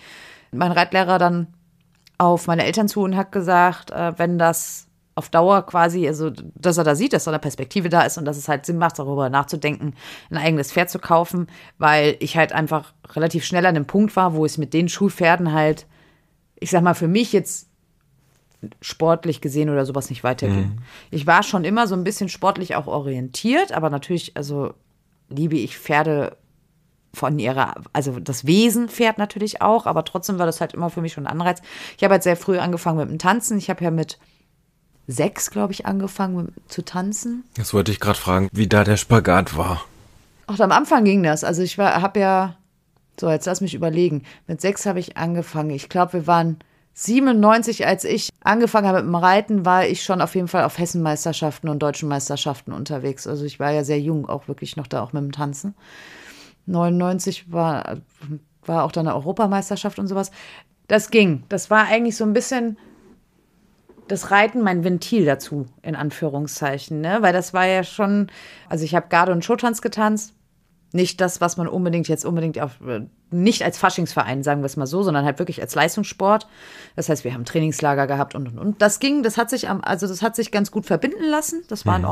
Mein 0.52 0.72
Reitlehrer 0.72 1.20
dann 1.20 1.48
auf 2.17 2.47
meine 2.47 2.65
Eltern 2.65 2.88
zu 2.88 3.01
und 3.01 3.15
hat 3.15 3.32
gesagt, 3.32 3.91
äh, 3.91 4.17
wenn 4.17 4.38
das 4.38 4.88
auf 5.15 5.30
Dauer 5.30 5.65
quasi, 5.65 6.08
also 6.08 6.30
dass 6.30 6.78
er 6.78 6.84
da 6.84 6.93
sieht, 6.93 7.13
dass 7.13 7.23
da 7.23 7.32
eine 7.32 7.39
Perspektive 7.39 7.88
da 7.88 8.01
ist 8.01 8.17
und 8.17 8.25
dass 8.25 8.38
es 8.38 8.49
halt 8.49 8.65
Sinn 8.65 8.78
macht, 8.78 8.99
darüber 8.99 9.30
nachzudenken, 9.30 9.93
ein 10.30 10.38
eigenes 10.38 10.73
Pferd 10.73 10.89
zu 10.89 10.99
kaufen, 10.99 11.47
weil 11.78 12.17
ich 12.19 12.36
halt 12.36 12.51
einfach 12.51 12.93
relativ 13.13 13.45
schnell 13.45 13.65
an 13.65 13.75
dem 13.75 13.86
Punkt 13.86 14.15
war, 14.17 14.34
wo 14.34 14.45
es 14.45 14.58
mit 14.58 14.73
den 14.73 14.89
Schulpferden 14.89 15.54
halt, 15.54 15.88
ich 16.60 16.69
sag 16.69 16.84
mal, 16.84 16.95
für 16.95 17.08
mich 17.08 17.32
jetzt 17.32 17.69
sportlich 18.82 19.39
gesehen 19.39 19.69
oder 19.69 19.86
sowas 19.86 20.10
nicht 20.10 20.23
weiterging. 20.23 20.58
Mhm. 20.58 20.78
Ich 21.12 21.25
war 21.25 21.43
schon 21.43 21.63
immer 21.63 21.88
so 21.88 21.95
ein 21.95 22.04
bisschen 22.04 22.30
sportlich 22.30 22.75
auch 22.75 22.88
orientiert, 22.88 23.71
aber 23.71 23.89
natürlich, 23.89 24.36
also 24.36 24.73
liebe 25.30 25.56
ich 25.56 25.78
Pferde 25.78 26.36
von 27.15 27.39
ihrer, 27.39 27.75
also 27.93 28.19
das 28.19 28.45
Wesen 28.45 28.89
Pferd 28.89 29.17
natürlich 29.17 29.62
auch, 29.62 29.86
aber 29.86 30.06
trotzdem 30.06 30.38
war 30.38 30.45
das 30.45 30.62
halt 30.62 30.73
immer 30.73 30.89
für 30.89 31.01
mich 31.01 31.13
schon 31.13 31.25
ein 31.25 31.32
Anreiz. 31.32 31.62
Ich 31.97 32.04
habe 32.04 32.13
halt 32.13 32.23
sehr 32.23 32.38
früh 32.38 32.60
angefangen 32.60 32.99
mit 32.99 33.10
dem 33.10 33.19
Tanzen. 33.19 33.58
Ich 33.58 33.69
habe 33.69 33.84
ja 33.84 33.91
mit 33.91 34.19
sechs, 35.08 35.51
glaube 35.51 35.73
ich, 35.73 35.86
angefangen 35.86 36.36
mit, 36.36 36.54
zu 36.67 36.84
tanzen. 36.84 37.43
Das 37.58 37.73
wollte 37.73 37.91
ich 37.91 37.99
gerade 37.99 38.19
fragen, 38.19 38.49
wie 38.51 38.67
da 38.67 38.84
der 38.84 38.97
Spagat 38.97 39.58
war. 39.58 39.84
Ach, 40.47 40.60
am 40.60 40.71
Anfang 40.71 41.06
ging 41.06 41.23
das. 41.23 41.43
Also 41.43 41.63
ich 41.63 41.78
war, 41.78 42.01
habe 42.01 42.19
ja, 42.19 42.56
so 43.19 43.30
jetzt 43.30 43.45
lass 43.45 43.62
mich 43.62 43.73
überlegen. 43.73 44.23
Mit 44.47 44.62
sechs 44.62 44.86
habe 44.86 44.99
ich 44.99 45.17
angefangen. 45.17 45.71
Ich 45.71 45.89
glaube, 45.89 46.13
wir 46.13 46.28
waren 46.28 46.60
97, 46.95 47.86
als 47.86 48.06
ich 48.06 48.30
angefangen 48.41 48.88
habe 48.88 48.99
mit 48.99 49.08
dem 49.08 49.15
Reiten, 49.15 49.65
war 49.65 49.86
ich 49.86 50.04
schon 50.04 50.21
auf 50.21 50.34
jeden 50.34 50.47
Fall 50.47 50.63
auf 50.63 50.78
Hessenmeisterschaften 50.78 51.69
und 51.69 51.80
deutschen 51.80 52.08
Meisterschaften 52.08 52.71
unterwegs. 52.71 53.28
Also 53.28 53.43
ich 53.43 53.60
war 53.60 53.71
ja 53.71 53.84
sehr 53.84 53.99
jung, 53.99 54.30
auch 54.30 54.47
wirklich 54.47 54.78
noch 54.78 54.88
da 54.88 55.01
auch 55.01 55.12
mit 55.12 55.21
dem 55.21 55.32
Tanzen. 55.34 55.75
99 56.65 57.51
war, 57.51 57.97
war 58.65 58.84
auch 58.84 58.91
dann 58.91 59.08
eine 59.08 59.15
Europameisterschaft 59.15 59.99
und 59.99 60.08
sowas. 60.08 60.32
Das 60.88 61.10
ging. 61.10 61.43
Das 61.49 61.69
war 61.69 61.86
eigentlich 61.86 62.17
so 62.17 62.23
ein 62.23 62.34
bisschen 62.34 62.78
das 64.08 64.32
Reiten 64.32 64.62
mein 64.62 64.84
Ventil 64.84 65.25
dazu, 65.25 65.65
in 65.82 65.95
Anführungszeichen, 65.95 67.01
ne? 67.01 67.17
Weil 67.21 67.34
das 67.34 67.54
war 67.54 67.65
ja 67.65 67.84
schon, 67.84 68.28
also 68.69 68.86
ich 68.86 68.93
habe 68.93 69.08
Garde 69.10 69.32
und 69.32 69.43
Showtanz 69.43 69.82
getanzt, 69.82 70.36
nicht 70.91 71.19
das, 71.21 71.41
was 71.41 71.58
man 71.58 71.67
unbedingt 71.67 72.08
jetzt 72.08 72.23
unbedingt 72.23 72.60
auf, 72.60 72.80
nicht 73.32 73.63
als 73.63 73.78
Faschingsverein, 73.78 74.43
sagen 74.43 74.62
wir 74.62 74.67
es 74.67 74.78
mal 74.78 74.86
so, 74.86 75.04
sondern 75.04 75.25
halt 75.25 75.39
wirklich 75.39 75.62
als 75.62 75.75
Leistungssport. 75.75 76.47
Das 76.95 77.10
heißt, 77.10 77.23
wir 77.23 77.34
haben 77.34 77.45
Trainingslager 77.45 78.08
gehabt 78.08 78.36
und 78.36 78.47
und 78.47 78.58
und. 78.58 78.82
Das 78.82 78.99
ging, 78.99 79.23
das 79.23 79.38
hat 79.38 79.49
sich 79.49 79.67
am, 79.67 79.82
also 79.82 80.08
das 80.08 80.21
hat 80.21 80.36
sich 80.36 80.51
ganz 80.51 80.71
gut 80.71 80.86
verbinden 80.86 81.25
lassen. 81.25 81.63
Das 81.67 81.86
war 81.86 81.95
in 81.95 82.04
mhm. 82.04 82.10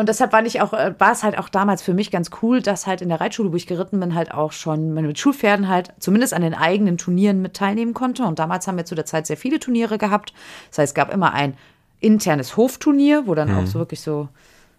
Und 0.00 0.08
deshalb 0.08 0.32
war 0.32 0.44
ich 0.44 0.60
auch, 0.62 0.72
äh, 0.72 0.94
war 0.98 1.12
es 1.12 1.22
halt 1.22 1.38
auch 1.38 1.50
damals 1.50 1.82
für 1.82 1.92
mich 1.92 2.10
ganz 2.10 2.30
cool, 2.42 2.62
dass 2.62 2.86
halt 2.86 3.02
in 3.02 3.10
der 3.10 3.20
Reitschule, 3.20 3.52
wo 3.52 3.56
ich 3.56 3.66
geritten 3.66 4.00
bin, 4.00 4.14
halt 4.14 4.32
auch 4.32 4.52
schon 4.52 4.94
mit 4.94 5.18
Schulpferden 5.18 5.68
halt 5.68 5.92
zumindest 5.98 6.32
an 6.32 6.40
den 6.40 6.54
eigenen 6.54 6.96
Turnieren 6.96 7.42
mit 7.42 7.54
teilnehmen 7.54 7.92
konnte. 7.92 8.24
Und 8.24 8.38
damals 8.38 8.66
haben 8.66 8.78
wir 8.78 8.86
zu 8.86 8.94
der 8.94 9.04
Zeit 9.04 9.26
sehr 9.26 9.36
viele 9.36 9.60
Turniere 9.60 9.98
gehabt. 9.98 10.32
Das 10.70 10.78
heißt, 10.78 10.90
es 10.92 10.94
gab 10.94 11.12
immer 11.12 11.34
ein 11.34 11.54
internes 12.00 12.56
Hofturnier, 12.56 13.26
wo 13.26 13.34
dann 13.34 13.52
mhm. 13.52 13.58
auch 13.58 13.66
so 13.66 13.78
wirklich 13.78 14.00
so 14.00 14.28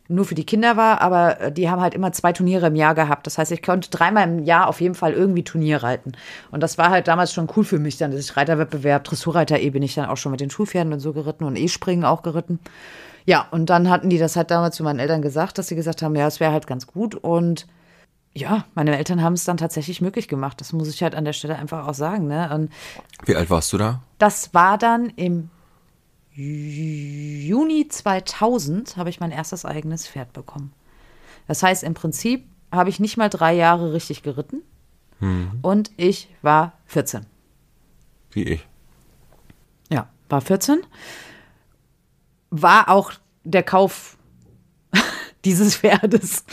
nur 0.08 0.26
für 0.26 0.36
die 0.36 0.46
Kinder 0.46 0.76
war, 0.76 1.02
aber 1.02 1.40
äh, 1.40 1.52
die 1.52 1.70
haben 1.70 1.82
halt 1.82 1.94
immer 1.94 2.12
zwei 2.12 2.34
Turniere 2.34 2.68
im 2.68 2.76
Jahr 2.76 2.96
gehabt. 2.96 3.28
Das 3.28 3.38
heißt, 3.38 3.52
ich 3.52 3.62
konnte 3.62 3.90
dreimal 3.90 4.28
im 4.28 4.40
Jahr 4.40 4.68
auf 4.68 4.82
jeden 4.82 4.96
Fall 4.96 5.14
irgendwie 5.14 5.44
Turnier 5.44 5.84
reiten. 5.84 6.14
Und 6.50 6.62
das 6.62 6.78
war 6.78 6.90
halt 6.90 7.08
damals 7.08 7.32
schon 7.32 7.48
cool 7.56 7.64
für 7.64 7.80
mich 7.80 7.98
dann, 7.98 8.12
dass 8.12 8.20
ich 8.20 8.36
Reiterwettbewerb, 8.36 9.04
Dressurreiter 9.04 9.60
eh 9.60 9.70
bin 9.70 9.84
ich 9.84 9.96
dann 9.96 10.10
auch 10.10 10.18
schon 10.18 10.32
mit 10.32 10.42
den 10.42 10.50
Schulpferden 10.50 10.92
und 10.92 11.00
so 11.00 11.14
geritten 11.14 11.44
und 11.44 11.56
E-Springen 11.56 12.06
auch 12.06 12.24
geritten. 12.24 12.60
Ja, 13.26 13.48
und 13.52 13.70
dann 13.70 13.90
hatten 13.90 14.10
die 14.10 14.18
das 14.18 14.36
halt 14.36 14.52
damals 14.52 14.76
zu 14.76 14.84
meinen 14.84 15.00
Eltern 15.00 15.22
gesagt, 15.22 15.58
dass 15.58 15.68
sie 15.68 15.76
gesagt 15.76 16.02
haben, 16.02 16.16
ja, 16.16 16.28
es 16.28 16.40
wäre 16.40 16.52
halt 16.52 16.68
ganz 16.68 16.88
gut 16.88 17.16
und 17.16 17.68
ja, 18.34 18.66
meine 18.76 18.98
Eltern 18.98 19.22
haben 19.22 19.34
es 19.34 19.44
dann 19.44 19.58
tatsächlich 19.58 20.02
möglich 20.02 20.28
gemacht. 20.28 20.62
Das 20.62 20.72
muss 20.72 20.88
ich 20.90 21.04
halt 21.04 21.16
an 21.16 21.26
der 21.26 21.34
Stelle 21.34 21.58
einfach 21.58 21.88
auch 21.88 21.94
sagen. 21.94 22.28
Ne? 22.28 22.50
Und 22.54 22.72
Wie 23.26 23.36
alt 23.36 23.50
warst 23.50 23.74
du 23.74 23.78
da? 23.78 24.02
Das 24.20 24.54
war 24.54 24.78
dann 24.78 25.10
im 25.18 25.50
Juni 26.34 27.88
2000 27.90 28.96
habe 28.96 29.10
ich 29.10 29.20
mein 29.20 29.32
erstes 29.32 29.66
eigenes 29.66 30.08
Pferd 30.08 30.32
bekommen. 30.32 30.72
Das 31.48 31.62
heißt, 31.62 31.84
im 31.84 31.94
Prinzip 31.94 32.46
habe 32.72 32.90
ich 32.90 33.02
nicht 33.02 33.18
mal 33.18 33.30
drei 33.30 33.54
Jahre 33.54 33.92
richtig 33.92 34.24
geritten 34.24 34.62
hm. 35.20 35.60
und 35.62 35.92
ich 35.98 36.30
war 36.42 36.74
14. 36.86 37.26
Wie 38.32 38.44
ich. 38.44 38.68
Ja, 39.90 40.08
war 40.30 40.40
14. 40.40 40.80
War 42.52 42.90
auch 42.90 43.14
der 43.44 43.64
Kauf 43.64 44.18
dieses 45.46 45.78
Pferdes 45.78 46.46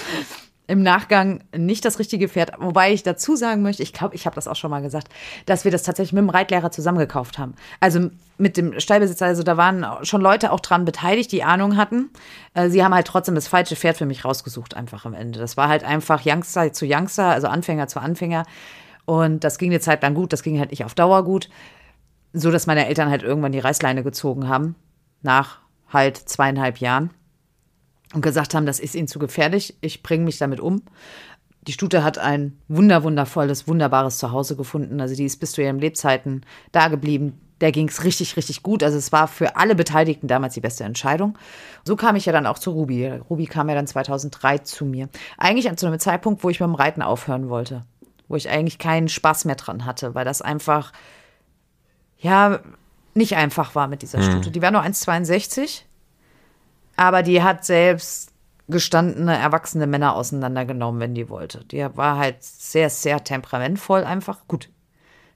im 0.68 0.82
Nachgang 0.82 1.42
nicht 1.56 1.84
das 1.86 1.98
richtige 1.98 2.28
Pferd. 2.28 2.52
Wobei 2.58 2.92
ich 2.92 3.02
dazu 3.02 3.36
sagen 3.36 3.62
möchte, 3.62 3.82
ich 3.82 3.94
glaube, 3.94 4.14
ich 4.14 4.26
habe 4.26 4.34
das 4.34 4.46
auch 4.46 4.54
schon 4.54 4.70
mal 4.70 4.82
gesagt, 4.82 5.08
dass 5.46 5.64
wir 5.64 5.72
das 5.72 5.82
tatsächlich 5.82 6.12
mit 6.12 6.20
dem 6.20 6.28
Reitlehrer 6.28 6.70
zusammengekauft 6.70 7.38
haben. 7.38 7.54
Also 7.80 8.10
mit 8.36 8.58
dem 8.58 8.78
Stallbesitzer, 8.78 9.24
also 9.24 9.42
da 9.42 9.56
waren 9.56 9.84
schon 10.02 10.20
Leute 10.20 10.52
auch 10.52 10.60
dran 10.60 10.84
beteiligt, 10.84 11.32
die 11.32 11.42
Ahnung 11.42 11.78
hatten. 11.78 12.10
Äh, 12.52 12.68
sie 12.68 12.84
haben 12.84 12.94
halt 12.94 13.06
trotzdem 13.06 13.34
das 13.34 13.48
falsche 13.48 13.76
Pferd 13.76 13.96
für 13.96 14.04
mich 14.04 14.26
rausgesucht, 14.26 14.76
einfach 14.76 15.06
am 15.06 15.14
Ende. 15.14 15.38
Das 15.38 15.56
war 15.56 15.68
halt 15.68 15.84
einfach 15.84 16.22
Youngster 16.26 16.70
zu 16.74 16.84
Youngster, 16.86 17.24
also 17.24 17.48
Anfänger 17.48 17.88
zu 17.88 17.98
Anfänger. 17.98 18.44
Und 19.06 19.44
das 19.44 19.56
ging 19.56 19.70
eine 19.70 19.80
Zeit 19.80 20.02
lang 20.02 20.12
gut, 20.12 20.34
das 20.34 20.42
ging 20.42 20.58
halt 20.58 20.70
nicht 20.70 20.84
auf 20.84 20.94
Dauer 20.94 21.24
gut. 21.24 21.48
So 22.34 22.50
dass 22.50 22.66
meine 22.66 22.86
Eltern 22.86 23.08
halt 23.08 23.22
irgendwann 23.22 23.52
die 23.52 23.58
Reißleine 23.58 24.02
gezogen 24.02 24.48
haben. 24.48 24.74
Nach 25.22 25.60
halt 25.88 26.16
zweieinhalb 26.16 26.78
Jahren 26.78 27.10
und 28.14 28.22
gesagt 28.22 28.54
haben, 28.54 28.66
das 28.66 28.80
ist 28.80 28.94
ihnen 28.94 29.08
zu 29.08 29.18
gefährlich, 29.18 29.76
ich 29.80 30.02
bringe 30.02 30.24
mich 30.24 30.38
damit 30.38 30.60
um. 30.60 30.82
Die 31.66 31.72
Stute 31.72 32.02
hat 32.02 32.16
ein 32.16 32.58
wunder, 32.68 33.02
wundervolles, 33.02 33.68
wunderbares 33.68 34.16
Zuhause 34.18 34.56
gefunden. 34.56 35.00
Also 35.00 35.14
die 35.14 35.26
ist 35.26 35.38
bis 35.38 35.52
zu 35.52 35.62
ihren 35.62 35.78
Lebzeiten 35.78 36.42
da 36.72 36.88
geblieben. 36.88 37.40
Der 37.60 37.72
ging 37.72 37.88
es 37.88 38.04
richtig, 38.04 38.36
richtig 38.36 38.62
gut. 38.62 38.82
Also 38.82 38.96
es 38.96 39.12
war 39.12 39.28
für 39.28 39.56
alle 39.56 39.74
Beteiligten 39.74 40.28
damals 40.28 40.54
die 40.54 40.60
beste 40.60 40.84
Entscheidung. 40.84 41.36
So 41.84 41.96
kam 41.96 42.16
ich 42.16 42.24
ja 42.24 42.32
dann 42.32 42.46
auch 42.46 42.58
zu 42.58 42.70
Ruby. 42.70 43.06
Ruby 43.28 43.46
kam 43.46 43.68
ja 43.68 43.74
dann 43.74 43.86
2003 43.86 44.58
zu 44.58 44.86
mir. 44.86 45.10
Eigentlich 45.36 45.70
zu 45.76 45.86
einem 45.86 45.98
Zeitpunkt, 45.98 46.42
wo 46.42 46.48
ich 46.48 46.58
dem 46.58 46.74
Reiten 46.74 47.02
aufhören 47.02 47.50
wollte. 47.50 47.84
Wo 48.28 48.36
ich 48.36 48.48
eigentlich 48.48 48.78
keinen 48.78 49.08
Spaß 49.08 49.44
mehr 49.44 49.56
dran 49.56 49.84
hatte, 49.84 50.14
weil 50.14 50.24
das 50.24 50.40
einfach, 50.40 50.92
ja, 52.18 52.60
nicht 53.18 53.36
einfach 53.36 53.74
war 53.74 53.88
mit 53.88 54.00
dieser 54.00 54.18
mhm. 54.18 54.30
Stute. 54.30 54.50
Die 54.50 54.62
war 54.62 54.70
nur 54.70 54.82
1,62 54.82 55.82
aber 56.98 57.22
die 57.22 57.42
hat 57.42 57.64
selbst 57.64 58.32
gestandene, 58.68 59.38
erwachsene 59.38 59.86
Männer 59.86 60.14
auseinandergenommen, 60.16 61.00
wenn 61.00 61.14
die 61.14 61.28
wollte. 61.30 61.64
Die 61.64 61.86
war 61.94 62.18
halt 62.18 62.42
sehr, 62.42 62.90
sehr 62.90 63.22
temperamentvoll 63.22 64.04
einfach. 64.04 64.40
Gut, 64.48 64.68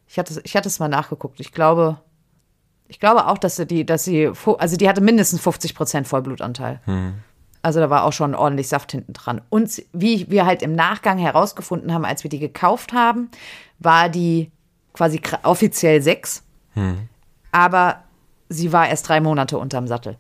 Ich 0.08 0.18
hatte, 0.18 0.40
ich 0.44 0.56
hatte 0.56 0.68
es 0.68 0.80
mal 0.80 0.88
nachgeguckt. 0.88 1.38
Ich 1.38 1.52
glaube, 1.52 2.00
ich 2.88 2.98
glaube 2.98 3.28
auch, 3.28 3.38
dass 3.38 3.56
sie 3.56 3.64
die, 3.64 3.86
dass 3.86 4.04
sie, 4.04 4.30
also 4.58 4.76
die 4.76 4.88
hatte 4.88 5.00
mindestens 5.00 5.40
50 5.40 5.74
Prozent 5.76 6.08
Vollblutanteil. 6.08 6.80
Hm. 6.84 7.14
Also 7.62 7.78
da 7.78 7.88
war 7.88 8.02
auch 8.04 8.12
schon 8.12 8.34
ordentlich 8.34 8.66
Saft 8.68 8.90
hinten 8.90 9.12
dran. 9.12 9.40
Und 9.48 9.82
wie 9.92 10.28
wir 10.30 10.44
halt 10.46 10.62
im 10.62 10.74
Nachgang 10.74 11.16
herausgefunden 11.16 11.94
haben, 11.94 12.04
als 12.04 12.24
wir 12.24 12.28
die 12.28 12.40
gekauft 12.40 12.92
haben, 12.92 13.30
war 13.78 14.08
die 14.08 14.50
quasi 14.94 15.22
offiziell 15.44 16.02
sechs. 16.02 16.42
Hm. 16.74 17.08
Aber 17.52 18.02
sie 18.48 18.72
war 18.72 18.88
erst 18.88 19.08
drei 19.08 19.20
Monate 19.20 19.58
unterm 19.58 19.86
Sattel. 19.86 20.16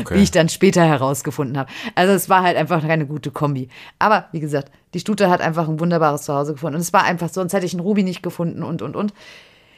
Okay. 0.00 0.14
Wie 0.14 0.22
ich 0.22 0.30
dann 0.30 0.48
später 0.48 0.82
herausgefunden 0.82 1.58
habe. 1.58 1.70
Also 1.94 2.12
es 2.14 2.28
war 2.28 2.42
halt 2.42 2.56
einfach 2.56 2.80
keine 2.82 3.06
gute 3.06 3.30
Kombi. 3.30 3.68
Aber 3.98 4.26
wie 4.32 4.40
gesagt, 4.40 4.72
die 4.94 5.00
Stute 5.00 5.28
hat 5.28 5.40
einfach 5.40 5.68
ein 5.68 5.78
wunderbares 5.78 6.22
Zuhause 6.22 6.54
gefunden. 6.54 6.76
Und 6.76 6.80
es 6.80 6.92
war 6.92 7.04
einfach, 7.04 7.28
sonst 7.28 7.52
hätte 7.52 7.66
ich 7.66 7.74
einen 7.74 7.80
Ruby 7.80 8.02
nicht 8.02 8.22
gefunden 8.22 8.62
und, 8.62 8.82
und, 8.82 8.96
und. 8.96 9.12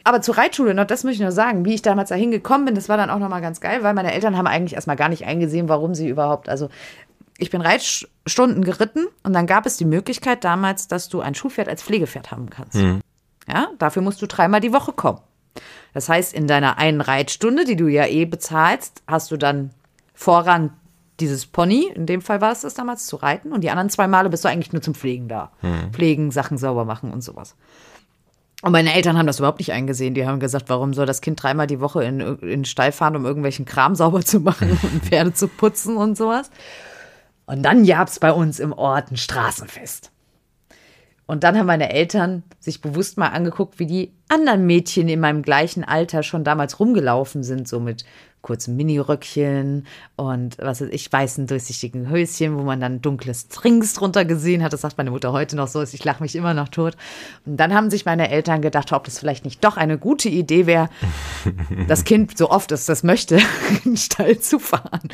Aber 0.03 0.21
zur 0.21 0.37
Reitschule 0.37 0.73
noch, 0.73 0.85
das 0.85 1.03
möchte 1.03 1.15
ich 1.15 1.21
nur 1.21 1.33
sagen, 1.33 1.65
wie 1.65 1.73
ich 1.73 1.81
damals 1.81 2.09
da 2.09 2.15
hingekommen 2.15 2.65
bin, 2.65 2.75
das 2.75 2.87
war 2.87 2.95
dann 2.95 3.09
auch 3.09 3.19
nochmal 3.19 3.41
ganz 3.41 3.59
geil, 3.59 3.83
weil 3.83 3.93
meine 3.93 4.13
Eltern 4.13 4.37
haben 4.37 4.47
eigentlich 4.47 4.75
erstmal 4.75 4.95
gar 4.95 5.09
nicht 5.09 5.25
eingesehen, 5.25 5.67
warum 5.67 5.95
sie 5.95 6.07
überhaupt, 6.07 6.47
also 6.47 6.69
ich 7.37 7.49
bin 7.49 7.59
Reitstunden 7.59 8.63
geritten 8.63 9.07
und 9.23 9.33
dann 9.33 9.47
gab 9.47 9.65
es 9.65 9.75
die 9.75 9.83
Möglichkeit 9.83 10.45
damals, 10.45 10.87
dass 10.87 11.09
du 11.09 11.19
ein 11.19 11.35
Schulpferd 11.35 11.67
als 11.67 11.83
Pflegepferd 11.83 12.31
haben 12.31 12.49
kannst. 12.49 12.75
Mhm. 12.75 13.01
Ja, 13.49 13.67
dafür 13.79 14.01
musst 14.01 14.21
du 14.21 14.27
dreimal 14.27 14.61
die 14.61 14.71
Woche 14.71 14.93
kommen. 14.93 15.19
Das 15.93 16.09
heißt, 16.09 16.33
in 16.33 16.47
deiner 16.47 16.77
einen 16.77 17.01
Reitstunde, 17.01 17.65
die 17.65 17.75
du 17.75 17.87
ja 17.87 18.05
eh 18.05 18.25
bezahlst, 18.25 19.03
hast 19.07 19.31
du 19.31 19.37
dann 19.37 19.71
Vorrang 20.13 20.71
dieses 21.19 21.45
Pony, 21.45 21.91
in 21.93 22.05
dem 22.05 22.21
Fall 22.21 22.41
war 22.41 22.51
es 22.51 22.61
das 22.61 22.75
damals, 22.75 23.07
zu 23.07 23.15
reiten 23.15 23.51
und 23.51 23.61
die 23.63 23.69
anderen 23.69 23.89
zwei 23.89 24.07
Male 24.07 24.29
bist 24.29 24.45
du 24.45 24.49
eigentlich 24.49 24.73
nur 24.73 24.81
zum 24.81 24.93
Pflegen 24.93 25.27
da. 25.27 25.51
Mhm. 25.61 25.91
Pflegen, 25.91 26.31
Sachen 26.31 26.57
sauber 26.57 26.85
machen 26.85 27.11
und 27.11 27.21
sowas. 27.21 27.55
Und 28.63 28.71
meine 28.71 28.93
Eltern 28.93 29.17
haben 29.17 29.27
das 29.27 29.39
überhaupt 29.39 29.59
nicht 29.59 29.71
eingesehen. 29.71 30.15
Die 30.15 30.25
haben 30.25 30.39
gesagt, 30.39 30.69
warum 30.69 30.93
soll 30.93 31.05
das 31.05 31.21
Kind 31.21 31.41
dreimal 31.41 31.67
die 31.67 31.79
Woche 31.79 32.03
in, 32.03 32.19
in 32.19 32.39
den 32.39 32.65
Stall 32.65 32.91
fahren, 32.91 33.15
um 33.15 33.25
irgendwelchen 33.25 33.65
Kram 33.65 33.95
sauber 33.95 34.21
zu 34.21 34.39
machen 34.39 34.71
und 34.81 35.05
Pferde 35.05 35.33
zu 35.33 35.47
putzen 35.47 35.97
und 35.97 36.17
sowas. 36.17 36.49
Und 37.45 37.63
dann 37.63 37.85
gab 37.85 38.07
es 38.07 38.19
bei 38.19 38.31
uns 38.31 38.59
im 38.59 38.73
Ort 38.73 39.11
ein 39.11 39.17
Straßenfest. 39.17 40.11
Und 41.27 41.43
dann 41.43 41.57
haben 41.57 41.67
meine 41.67 41.93
Eltern 41.93 42.43
sich 42.59 42.81
bewusst 42.81 43.17
mal 43.17 43.27
angeguckt, 43.27 43.79
wie 43.79 43.85
die 43.85 44.13
anderen 44.29 44.65
Mädchen 44.65 45.09
in 45.09 45.19
meinem 45.19 45.41
gleichen 45.41 45.83
Alter 45.83 46.23
schon 46.23 46.45
damals 46.45 46.79
rumgelaufen 46.79 47.43
sind, 47.43 47.67
so 47.67 47.79
mit 47.81 48.05
kurzen 48.47 48.77
Miniröckchen 48.77 49.85
und 50.15 50.57
was 50.57 50.79
weiß 50.79 50.87
ich, 50.91 51.11
weißen 51.11 51.47
durchsichtigen 51.47 52.09
Höschen, 52.09 52.57
wo 52.57 52.61
man 52.61 52.79
dann 52.79 53.01
dunkles 53.01 53.49
Trinks 53.49 53.93
drunter 53.93 54.23
gesehen 54.23 54.63
hat. 54.63 54.71
Das 54.71 54.81
sagt 54.81 54.97
meine 54.97 55.11
Mutter 55.11 55.33
heute 55.33 55.57
noch 55.57 55.67
so, 55.67 55.83
ich 55.83 56.03
lache 56.05 56.23
mich 56.23 56.33
immer 56.33 56.53
noch 56.53 56.69
tot. 56.69 56.95
Und 57.45 57.57
dann 57.57 57.73
haben 57.73 57.89
sich 57.89 58.05
meine 58.05 58.29
Eltern 58.29 58.61
gedacht, 58.61 58.93
ob 58.93 59.03
das 59.03 59.19
vielleicht 59.19 59.43
nicht 59.43 59.61
doch 59.65 59.75
eine 59.75 59.97
gute 59.97 60.29
Idee 60.29 60.65
wäre, 60.65 60.87
das 61.89 62.05
Kind, 62.05 62.37
so 62.37 62.49
oft 62.49 62.71
es 62.71 62.85
das 62.85 63.03
möchte, 63.03 63.35
in 63.83 63.91
den 63.91 63.97
Stall 63.97 64.39
zu 64.39 64.59
fahren. 64.59 65.09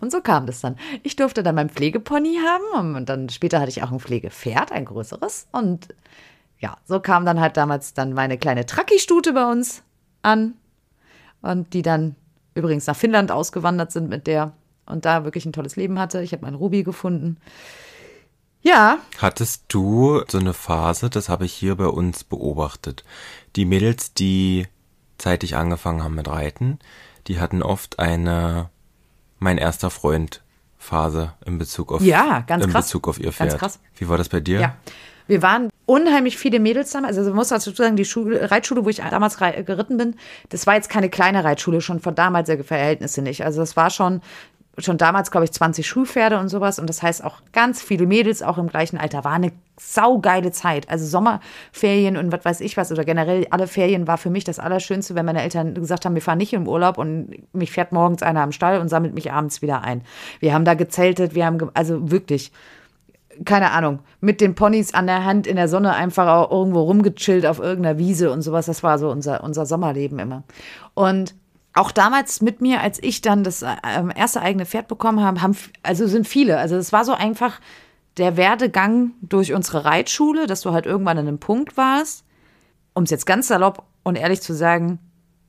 Und 0.00 0.10
so 0.10 0.22
kam 0.22 0.46
das 0.46 0.62
dann. 0.62 0.76
Ich 1.02 1.14
durfte 1.14 1.42
dann 1.42 1.56
mein 1.56 1.68
Pflegepony 1.68 2.38
haben 2.42 2.96
und 2.96 3.10
dann 3.10 3.28
später 3.28 3.60
hatte 3.60 3.68
ich 3.70 3.82
auch 3.82 3.92
ein 3.92 4.00
Pflegepferd, 4.00 4.72
ein 4.72 4.86
größeres. 4.86 5.48
Und 5.52 5.88
ja, 6.58 6.78
so 6.86 7.00
kam 7.00 7.26
dann 7.26 7.38
halt 7.38 7.58
damals 7.58 7.92
dann 7.92 8.14
meine 8.14 8.38
kleine 8.38 8.64
Tracki-Stute 8.64 9.34
bei 9.34 9.44
uns 9.50 9.82
an 10.22 10.54
und 11.42 11.74
die 11.74 11.82
dann 11.82 12.16
übrigens 12.58 12.86
nach 12.86 12.96
Finnland 12.96 13.30
ausgewandert 13.30 13.92
sind 13.92 14.08
mit 14.08 14.26
der 14.26 14.52
und 14.86 15.04
da 15.04 15.24
wirklich 15.24 15.46
ein 15.46 15.52
tolles 15.52 15.76
Leben 15.76 15.98
hatte. 15.98 16.22
Ich 16.22 16.32
habe 16.32 16.42
meinen 16.42 16.54
Ruby 16.54 16.82
gefunden. 16.82 17.38
Ja. 18.62 18.98
Hattest 19.18 19.64
du 19.68 20.22
so 20.28 20.38
eine 20.38 20.52
Phase, 20.52 21.10
das 21.10 21.28
habe 21.28 21.44
ich 21.44 21.52
hier 21.52 21.76
bei 21.76 21.86
uns 21.86 22.24
beobachtet. 22.24 23.04
Die 23.56 23.64
Mädels, 23.64 24.14
die 24.14 24.66
zeitig 25.16 25.56
angefangen 25.56 26.02
haben 26.02 26.14
mit 26.14 26.28
Reiten, 26.28 26.78
die 27.26 27.40
hatten 27.40 27.62
oft 27.62 27.98
eine 27.98 28.70
mein 29.38 29.58
erster 29.58 29.90
Freund 29.90 30.42
Phase 30.78 31.34
in 31.44 31.58
Bezug 31.58 31.92
auf 31.92 32.02
ja, 32.02 32.40
ganz 32.40 32.64
in 32.64 32.70
krass. 32.70 32.86
Bezug 32.86 33.08
auf 33.08 33.18
ihr 33.18 33.32
Pferd. 33.32 33.50
Ganz 33.50 33.60
krass. 33.60 33.80
Wie 33.96 34.08
war 34.08 34.16
das 34.16 34.28
bei 34.28 34.40
dir? 34.40 34.60
Ja. 34.60 34.76
Wir 35.26 35.42
waren 35.42 35.70
unheimlich 35.88 36.36
viele 36.36 36.60
Mädels 36.60 36.90
damals. 36.90 37.16
Also 37.16 37.30
man 37.30 37.38
muss 37.38 37.48
dazu 37.48 37.70
sagen, 37.70 37.96
die 37.96 38.04
Schule, 38.04 38.50
Reitschule, 38.50 38.84
wo 38.84 38.90
ich 38.90 38.98
damals 38.98 39.38
geritten 39.38 39.96
bin, 39.96 40.16
das 40.50 40.66
war 40.66 40.74
jetzt 40.74 40.90
keine 40.90 41.08
kleine 41.08 41.44
Reitschule, 41.44 41.80
schon 41.80 42.00
von 42.00 42.14
damalige 42.14 42.62
Verhältnisse 42.62 43.22
nicht. 43.22 43.42
Also 43.42 43.60
das 43.60 43.74
war 43.74 43.88
schon 43.88 44.20
schon 44.80 44.96
damals, 44.96 45.32
glaube 45.32 45.44
ich, 45.44 45.50
20 45.50 45.84
Schulpferde 45.84 46.38
und 46.38 46.48
sowas. 46.48 46.78
Und 46.78 46.88
das 46.88 47.02
heißt 47.02 47.24
auch 47.24 47.40
ganz 47.52 47.82
viele 47.82 48.06
Mädels, 48.06 48.42
auch 48.42 48.58
im 48.58 48.68
gleichen 48.68 48.96
Alter. 48.96 49.24
War 49.24 49.32
eine 49.32 49.50
saugeile 49.76 50.52
Zeit. 50.52 50.88
Also 50.88 51.04
Sommerferien 51.04 52.16
und 52.16 52.30
was 52.30 52.44
weiß 52.44 52.60
ich 52.60 52.76
was 52.76 52.92
oder 52.92 53.04
generell 53.04 53.48
alle 53.50 53.66
Ferien 53.66 54.06
war 54.06 54.18
für 54.18 54.30
mich 54.30 54.44
das 54.44 54.60
Allerschönste, 54.60 55.16
wenn 55.16 55.26
meine 55.26 55.42
Eltern 55.42 55.74
gesagt 55.74 56.04
haben, 56.04 56.14
wir 56.14 56.22
fahren 56.22 56.38
nicht 56.38 56.52
im 56.52 56.68
Urlaub 56.68 56.96
und 56.96 57.34
mich 57.52 57.72
fährt 57.72 57.90
morgens 57.90 58.22
einer 58.22 58.42
am 58.42 58.52
Stall 58.52 58.78
und 58.78 58.88
sammelt 58.88 59.14
mich 59.14 59.32
abends 59.32 59.62
wieder 59.62 59.82
ein. 59.82 60.02
Wir 60.38 60.54
haben 60.54 60.64
da 60.64 60.74
gezeltet, 60.74 61.34
wir 61.34 61.44
haben, 61.44 61.70
also 61.74 62.12
wirklich 62.12 62.52
keine 63.44 63.70
Ahnung, 63.70 64.00
mit 64.20 64.40
den 64.40 64.54
Ponys 64.54 64.94
an 64.94 65.06
der 65.06 65.24
Hand 65.24 65.46
in 65.46 65.56
der 65.56 65.68
Sonne 65.68 65.94
einfach 65.94 66.26
auch 66.28 66.50
irgendwo 66.50 66.82
rumgechillt 66.82 67.46
auf 67.46 67.58
irgendeiner 67.58 67.98
Wiese 67.98 68.30
und 68.30 68.42
sowas. 68.42 68.66
Das 68.66 68.82
war 68.82 68.98
so 68.98 69.10
unser, 69.10 69.42
unser 69.44 69.66
Sommerleben 69.66 70.18
immer. 70.18 70.42
Und 70.94 71.34
auch 71.74 71.92
damals 71.92 72.40
mit 72.40 72.60
mir, 72.60 72.80
als 72.80 73.02
ich 73.02 73.20
dann 73.20 73.44
das 73.44 73.62
äh, 73.62 73.68
erste 74.14 74.42
eigene 74.42 74.66
Pferd 74.66 74.88
bekommen 74.88 75.20
habe, 75.20 75.42
haben, 75.42 75.56
also 75.82 76.06
sind 76.06 76.26
viele. 76.26 76.58
Also 76.58 76.76
es 76.76 76.92
war 76.92 77.04
so 77.04 77.12
einfach 77.12 77.60
der 78.16 78.36
Werdegang 78.36 79.12
durch 79.22 79.52
unsere 79.52 79.84
Reitschule, 79.84 80.46
dass 80.46 80.62
du 80.62 80.72
halt 80.72 80.86
irgendwann 80.86 81.18
an 81.18 81.28
einem 81.28 81.38
Punkt 81.38 81.76
warst, 81.76 82.24
um 82.94 83.04
es 83.04 83.10
jetzt 83.10 83.26
ganz 83.26 83.48
salopp 83.48 83.84
und 84.02 84.16
ehrlich 84.16 84.40
zu 84.40 84.54
sagen, 84.54 84.98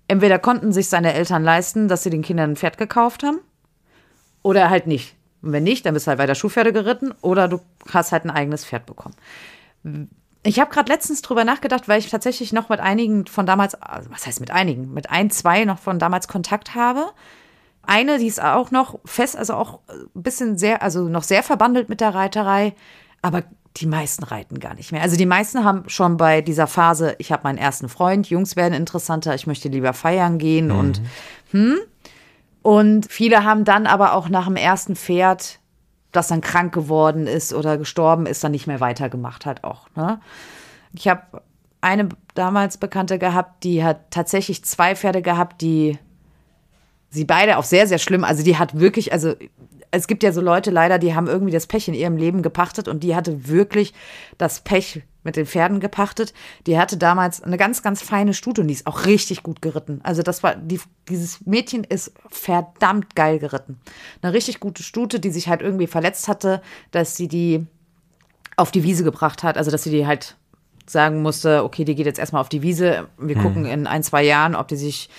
entweder 0.08 0.38
konnten 0.38 0.71
sich 0.71 0.88
seine 0.89 1.13
Eltern 1.13 1.43
leisten, 1.43 1.88
dass 1.88 2.04
sie 2.04 2.12
den 2.12 2.21
Kindern 2.21 2.52
ein 2.52 2.56
Pferd 2.56 2.78
gekauft 2.78 3.23
haben, 3.23 3.39
oder 4.43 4.69
halt 4.69 4.88
nicht. 4.88 5.15
Und 5.41 5.52
wenn 5.52 5.63
nicht, 5.63 5.86
dann 5.86 5.93
bist 5.93 6.08
du 6.08 6.10
halt 6.10 6.19
weiter 6.19 6.36
Schuhpferde 6.36 6.73
geritten 6.73 7.13
oder 7.21 7.47
du 7.47 7.62
hast 7.91 8.12
halt 8.12 8.25
ein 8.25 8.30
eigenes 8.30 8.65
Pferd 8.65 8.86
bekommen. 8.86 9.15
Ich 10.43 10.60
habe 10.60 10.71
gerade 10.71 10.91
letztens 10.91 11.21
drüber 11.21 11.43
nachgedacht, 11.43 11.88
weil 11.88 11.99
ich 11.99 12.10
tatsächlich 12.10 12.54
noch 12.54 12.69
mit 12.69 12.80
einigen 12.80 13.25
von 13.25 13.45
damals, 13.45 13.75
also 13.75 14.10
was 14.12 14.25
heißt 14.25 14.39
mit 14.39 14.52
einigen, 14.52 14.93
mit 14.93 15.10
ein, 15.10 15.30
zwei 15.30 15.65
noch 15.65 15.80
von 15.80 15.99
damals 15.99 16.28
Kontakt 16.28 16.75
habe. 16.75 17.06
Eine, 17.84 18.19
die 18.19 18.28
ist 18.28 18.41
auch 18.41 18.71
noch 18.71 18.99
fest, 19.06 19.38
also 19.38 19.54
auch 19.54 19.80
ein 19.89 20.23
bisschen 20.23 20.58
sehr, 20.58 20.82
also 20.84 21.08
noch 21.08 21.23
sehr 21.23 21.43
verbandelt 21.43 21.89
mit 21.89 22.02
der 22.02 22.13
Reiterei, 22.13 22.75
aber 23.21 23.43
die 23.78 23.86
meisten 23.86 24.23
reiten 24.23 24.60
gar 24.60 24.73
nicht 24.73 24.91
mehr. 24.91 25.02
Also 25.02 25.15
die 25.15 25.25
meisten 25.25 25.63
haben 25.63 25.88
schon 25.88 26.17
bei 26.17 26.41
dieser 26.41 26.67
Phase, 26.67 27.15
ich 27.19 27.32
habe 27.32 27.43
meinen 27.43 27.58
ersten 27.58 27.88
Freund, 27.88 28.30
Jungs 28.30 28.56
werden 28.56 28.73
interessanter, 28.73 29.36
ich 29.36 29.47
möchte 29.47 29.69
lieber 29.69 29.93
feiern 29.93 30.38
gehen 30.38 30.67
mhm. 30.67 30.80
und 30.80 31.02
hm, 31.52 31.78
und 32.62 33.06
viele 33.10 33.43
haben 33.43 33.65
dann 33.65 33.88
aber 33.88 34.13
auch 34.13 34.30
nach 34.30 34.48
dem 34.48 34.56
ersten 34.56 34.95
Pferd, 34.95 35.60
das 36.12 36.28
dann 36.28 36.41
krank 36.41 36.74
geworden 36.74 37.28
ist 37.28 37.54
oder 37.54 37.78
gestorben 37.78 38.26
ist, 38.26 38.43
dann 38.43 38.52
nicht 38.52 38.67
mehr 38.67 38.80
weitergemacht 38.80 39.45
hat 39.45 39.63
auch. 39.63 39.88
Ne? 39.95 40.19
Ich 40.93 41.08
habe 41.08 41.41
eine 41.82 42.10
damals 42.34 42.78
Bekannte 42.78 43.19
gehabt, 43.19 43.63
die 43.63 43.84
hat 43.84 44.12
tatsächlich 44.12 44.65
zwei 44.65 44.95
Pferde 44.95 45.22
gehabt, 45.22 45.62
die 45.62 45.98
sie 47.10 47.26
beide 47.26 47.58
auch 47.58 47.63
sehr, 47.63 47.88
sehr 47.88 48.00
schlimm, 48.00 48.24
also 48.24 48.43
die 48.43 48.58
hat 48.58 48.80
wirklich, 48.80 49.13
also 49.13 49.36
es 49.91 50.08
gibt 50.08 50.23
ja 50.23 50.32
so 50.32 50.41
Leute 50.41 50.71
leider, 50.71 50.99
die 50.99 51.15
haben 51.15 51.28
irgendwie 51.28 51.52
das 51.52 51.67
Pech 51.67 51.88
in 51.88 51.93
ihrem 51.93 52.17
Leben 52.17 52.41
gepachtet 52.41 52.88
und 52.88 53.04
die 53.04 53.15
hatte 53.15 53.47
wirklich 53.47 53.93
das 54.38 54.62
Pech 54.62 55.02
mit 55.23 55.36
den 55.36 55.45
Pferden 55.45 55.80
gepachtet. 55.80 56.34
Die 56.67 56.78
hatte 56.78 56.97
damals 56.97 57.41
eine 57.41 57.58
ganz, 57.58 57.84
ganz 57.84 58.02
feine 58.02 58.34
Stute 58.34 58.62
und 58.62 58.67
die 58.67 58.73
ist 58.73 58.88
auch 58.88 59.06
richtig 59.06 59.43
gut 59.43 59.62
geritten. 59.62 59.99
Also 60.04 60.21
das 60.21 60.43
war, 60.43 60.56
die, 60.56 60.80
dieses 61.10 61.45
Mädchen 61.45 61.84
ist 61.84 62.13
verdammt 62.30 63.15
geil 63.15 63.39
geritten. 63.39 63.80
Eine 64.21 64.34
richtig 64.34 64.60
gute 64.60 64.84
Stute, 64.84 65.19
die 65.19 65.32
sich 65.32 65.49
halt 65.49 65.62
irgendwie 65.62 65.88
verletzt 65.88 66.28
hatte, 66.28 66.62
dass 66.91 67.15
sie 67.15 67.28
die 67.28 67.65
auf 68.56 68.71
die 68.71 68.84
Wiese 68.84 69.04
gebracht 69.04 69.43
hat. 69.43 69.58
Also 69.58 69.71
dass 69.71 69.84
sie 69.84 69.91
die 69.91 70.08
halt 70.08 70.36
sagen 70.86 71.21
musste, 71.21 71.63
okay, 71.63 71.84
die 71.84 71.95
geht 71.95 72.06
jetzt 72.06 72.19
erstmal 72.19 72.41
auf 72.41 72.49
die 72.49 72.62
Wiese. 72.62 73.08
Wir 73.17 73.36
hm. 73.36 73.43
gucken 73.43 73.65
in 73.65 73.88
ein, 73.88 74.04
zwei 74.04 74.23
Jahren, 74.23 74.56
ob 74.56 74.67
die 74.67 74.78
sich 74.78 75.10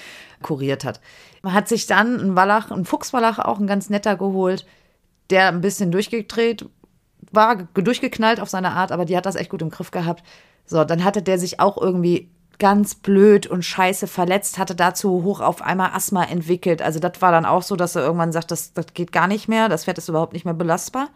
kuriert 0.42 0.85
hat. 0.85 1.00
Man 1.42 1.55
hat 1.55 1.68
sich 1.68 1.87
dann 1.87 2.20
einen 2.20 2.37
Wallach, 2.37 2.70
einen 2.70 2.85
Fuchswallach 2.85 3.38
auch 3.38 3.59
ein 3.59 3.66
ganz 3.66 3.90
netter 3.90 4.16
geholt, 4.16 4.66
der 5.31 5.48
ein 5.48 5.61
bisschen 5.61 5.90
durchgedreht 5.90 6.66
war, 7.33 7.57
durchgeknallt 7.74 8.40
auf 8.40 8.50
seine 8.50 8.72
Art, 8.72 8.92
aber 8.92 9.05
die 9.05 9.16
hat 9.16 9.26
das 9.26 9.37
echt 9.37 9.50
gut 9.50 9.62
im 9.62 9.70
Griff 9.70 9.90
gehabt. 9.90 10.22
So, 10.66 10.85
dann 10.85 11.05
hatte 11.05 11.22
der 11.22 11.38
sich 11.38 11.61
auch 11.61 11.81
irgendwie 11.81 12.31
ganz 12.59 12.94
blöd 12.94 13.46
und 13.46 13.64
scheiße 13.64 14.07
verletzt, 14.07 14.59
hatte 14.59 14.74
dazu 14.74 15.22
hoch 15.24 15.40
auf 15.40 15.62
einmal 15.62 15.92
Asthma 15.92 16.24
entwickelt. 16.24 16.83
Also 16.83 17.00
das 17.00 17.20
war 17.20 17.33
dann 17.33 17.46
auch 17.46 17.62
so, 17.62 17.74
dass 17.74 17.96
er 17.96 18.03
irgendwann 18.03 18.33
sagt, 18.33 18.50
das, 18.50 18.74
das 18.74 18.92
geht 18.92 19.12
gar 19.12 19.26
nicht 19.26 19.48
mehr, 19.48 19.68
das 19.68 19.85
Pferd 19.85 19.98
ist 19.98 20.09
überhaupt 20.09 20.35
nicht 20.35 20.44
mehr 20.44 20.55
belastbar 20.55 21.09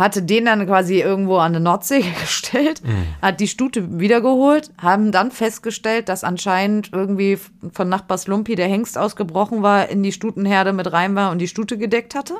hatte 0.00 0.22
den 0.22 0.46
dann 0.46 0.66
quasi 0.66 1.00
irgendwo 1.00 1.36
an 1.36 1.52
der 1.52 1.60
Nordsee 1.60 2.04
gestellt, 2.20 2.82
mhm. 2.84 3.06
hat 3.22 3.38
die 3.38 3.48
Stute 3.48 4.00
wiedergeholt, 4.00 4.70
haben 4.78 5.12
dann 5.12 5.30
festgestellt, 5.30 6.08
dass 6.08 6.24
anscheinend 6.24 6.90
irgendwie 6.92 7.38
von 7.72 7.88
Nachbars 7.88 8.26
Lumpi 8.26 8.56
der 8.56 8.66
Hengst 8.66 8.98
ausgebrochen 8.98 9.62
war, 9.62 9.88
in 9.88 10.02
die 10.02 10.12
Stutenherde 10.12 10.72
mit 10.72 10.92
rein 10.92 11.14
war 11.14 11.30
und 11.30 11.38
die 11.38 11.48
Stute 11.48 11.78
gedeckt 11.78 12.14
hatte. 12.14 12.34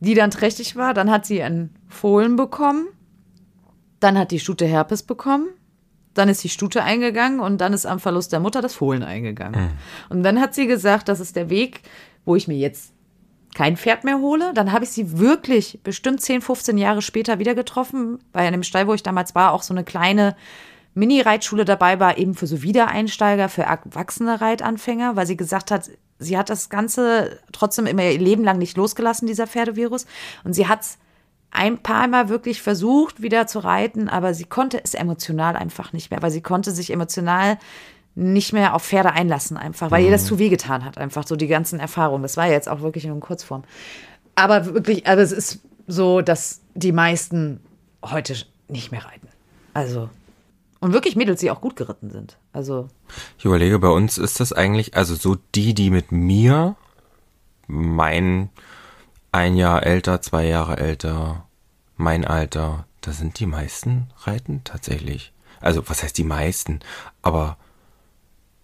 Die 0.00 0.14
dann 0.14 0.30
trächtig 0.30 0.76
war. 0.76 0.94
Dann 0.94 1.10
hat 1.10 1.26
sie 1.26 1.42
einen 1.42 1.74
Fohlen 1.88 2.36
bekommen. 2.36 2.86
Dann 4.00 4.16
hat 4.16 4.30
die 4.30 4.38
Stute 4.38 4.64
Herpes 4.66 5.02
bekommen. 5.02 5.48
dann 6.14 6.28
ist 6.28 6.42
die 6.42 6.48
Stute 6.48 6.82
eingegangen 6.82 7.38
und 7.38 7.60
dann 7.60 7.72
ist 7.72 7.86
am 7.86 8.00
Verlust 8.00 8.32
der 8.32 8.40
Mutter 8.40 8.60
das 8.60 8.74
Fohlen 8.74 9.04
eingegangen. 9.04 9.60
Mhm. 9.60 9.70
Und 10.08 10.22
dann 10.24 10.40
hat 10.40 10.52
sie 10.52 10.66
gesagt, 10.66 11.08
das 11.08 11.20
ist 11.20 11.36
der 11.36 11.48
Weg, 11.48 11.82
wo 12.24 12.34
ich 12.34 12.48
mir 12.48 12.56
jetzt 12.56 12.92
kein 13.54 13.76
Pferd 13.76 14.04
mehr 14.04 14.18
hole. 14.18 14.52
Dann 14.54 14.72
habe 14.72 14.84
ich 14.84 14.90
sie 14.90 15.18
wirklich 15.18 15.80
bestimmt 15.82 16.20
10, 16.20 16.42
15 16.42 16.78
Jahre 16.78 17.02
später 17.02 17.38
wieder 17.38 17.54
getroffen, 17.54 18.18
weil 18.32 18.46
in 18.46 18.52
dem 18.52 18.62
Stall, 18.62 18.86
wo 18.86 18.94
ich 18.94 19.02
damals 19.02 19.34
war, 19.34 19.52
auch 19.52 19.62
so 19.62 19.74
eine 19.74 19.84
kleine 19.84 20.36
Mini-Reitschule 20.94 21.64
dabei 21.64 22.00
war, 22.00 22.18
eben 22.18 22.34
für 22.34 22.46
so 22.46 22.62
Wiedereinsteiger, 22.62 23.48
für 23.48 23.62
erwachsene 23.62 24.40
Reitanfänger, 24.40 25.16
weil 25.16 25.26
sie 25.26 25.36
gesagt 25.36 25.70
hat, 25.70 25.90
sie 26.18 26.36
hat 26.36 26.50
das 26.50 26.68
Ganze 26.68 27.38
trotzdem 27.52 27.86
immer 27.86 28.04
ihr 28.04 28.18
Leben 28.18 28.44
lang 28.44 28.58
nicht 28.58 28.76
losgelassen, 28.76 29.26
dieser 29.26 29.46
Pferdevirus. 29.46 30.06
Und 30.44 30.54
sie 30.54 30.66
hat 30.66 30.82
es 30.82 30.98
ein 31.50 31.78
paar 31.78 32.08
Mal 32.08 32.28
wirklich 32.28 32.62
versucht, 32.62 33.22
wieder 33.22 33.46
zu 33.46 33.60
reiten, 33.60 34.08
aber 34.08 34.34
sie 34.34 34.44
konnte 34.44 34.82
es 34.82 34.94
emotional 34.94 35.56
einfach 35.56 35.92
nicht 35.92 36.10
mehr, 36.10 36.20
weil 36.20 36.30
sie 36.30 36.42
konnte 36.42 36.72
sich 36.72 36.92
emotional 36.92 37.58
nicht 38.18 38.52
mehr 38.52 38.74
auf 38.74 38.84
Pferde 38.84 39.12
einlassen, 39.12 39.56
einfach, 39.56 39.90
weil 39.90 40.00
mhm. 40.00 40.06
ihr 40.06 40.12
das 40.12 40.24
mhm. 40.24 40.28
zu 40.28 40.38
weh 40.40 40.48
getan 40.48 40.84
hat, 40.84 40.98
einfach 40.98 41.26
so 41.26 41.36
die 41.36 41.46
ganzen 41.46 41.78
Erfahrungen. 41.78 42.22
Das 42.22 42.36
war 42.36 42.46
ja 42.46 42.52
jetzt 42.52 42.68
auch 42.68 42.80
wirklich 42.80 43.04
in 43.04 43.20
Kurzform. 43.20 43.62
Aber 44.34 44.66
wirklich, 44.66 45.06
also 45.06 45.22
es 45.22 45.32
ist 45.32 45.60
so, 45.86 46.20
dass 46.20 46.60
die 46.74 46.92
meisten 46.92 47.60
heute 48.04 48.34
nicht 48.68 48.90
mehr 48.90 49.04
reiten. 49.04 49.28
Also. 49.72 50.10
Und 50.80 50.92
wirklich 50.92 51.16
Mädels, 51.16 51.40
die 51.40 51.50
auch 51.50 51.60
gut 51.60 51.76
geritten 51.76 52.10
sind. 52.10 52.38
Also. 52.52 52.88
Ich 53.38 53.44
überlege, 53.44 53.78
bei 53.78 53.88
uns 53.88 54.18
ist 54.18 54.40
das 54.40 54.52
eigentlich, 54.52 54.96
also 54.96 55.14
so 55.14 55.36
die, 55.54 55.74
die 55.74 55.90
mit 55.90 56.12
mir, 56.12 56.76
mein 57.66 58.50
ein 59.30 59.56
Jahr 59.56 59.84
älter, 59.84 60.20
zwei 60.22 60.46
Jahre 60.46 60.78
älter, 60.78 61.46
mein 61.96 62.24
Alter, 62.24 62.86
da 63.00 63.12
sind 63.12 63.38
die 63.38 63.46
meisten 63.46 64.08
reiten 64.22 64.62
tatsächlich. 64.64 65.32
Also, 65.60 65.88
was 65.88 66.02
heißt 66.02 66.16
die 66.16 66.24
meisten? 66.24 66.80
Aber 67.22 67.56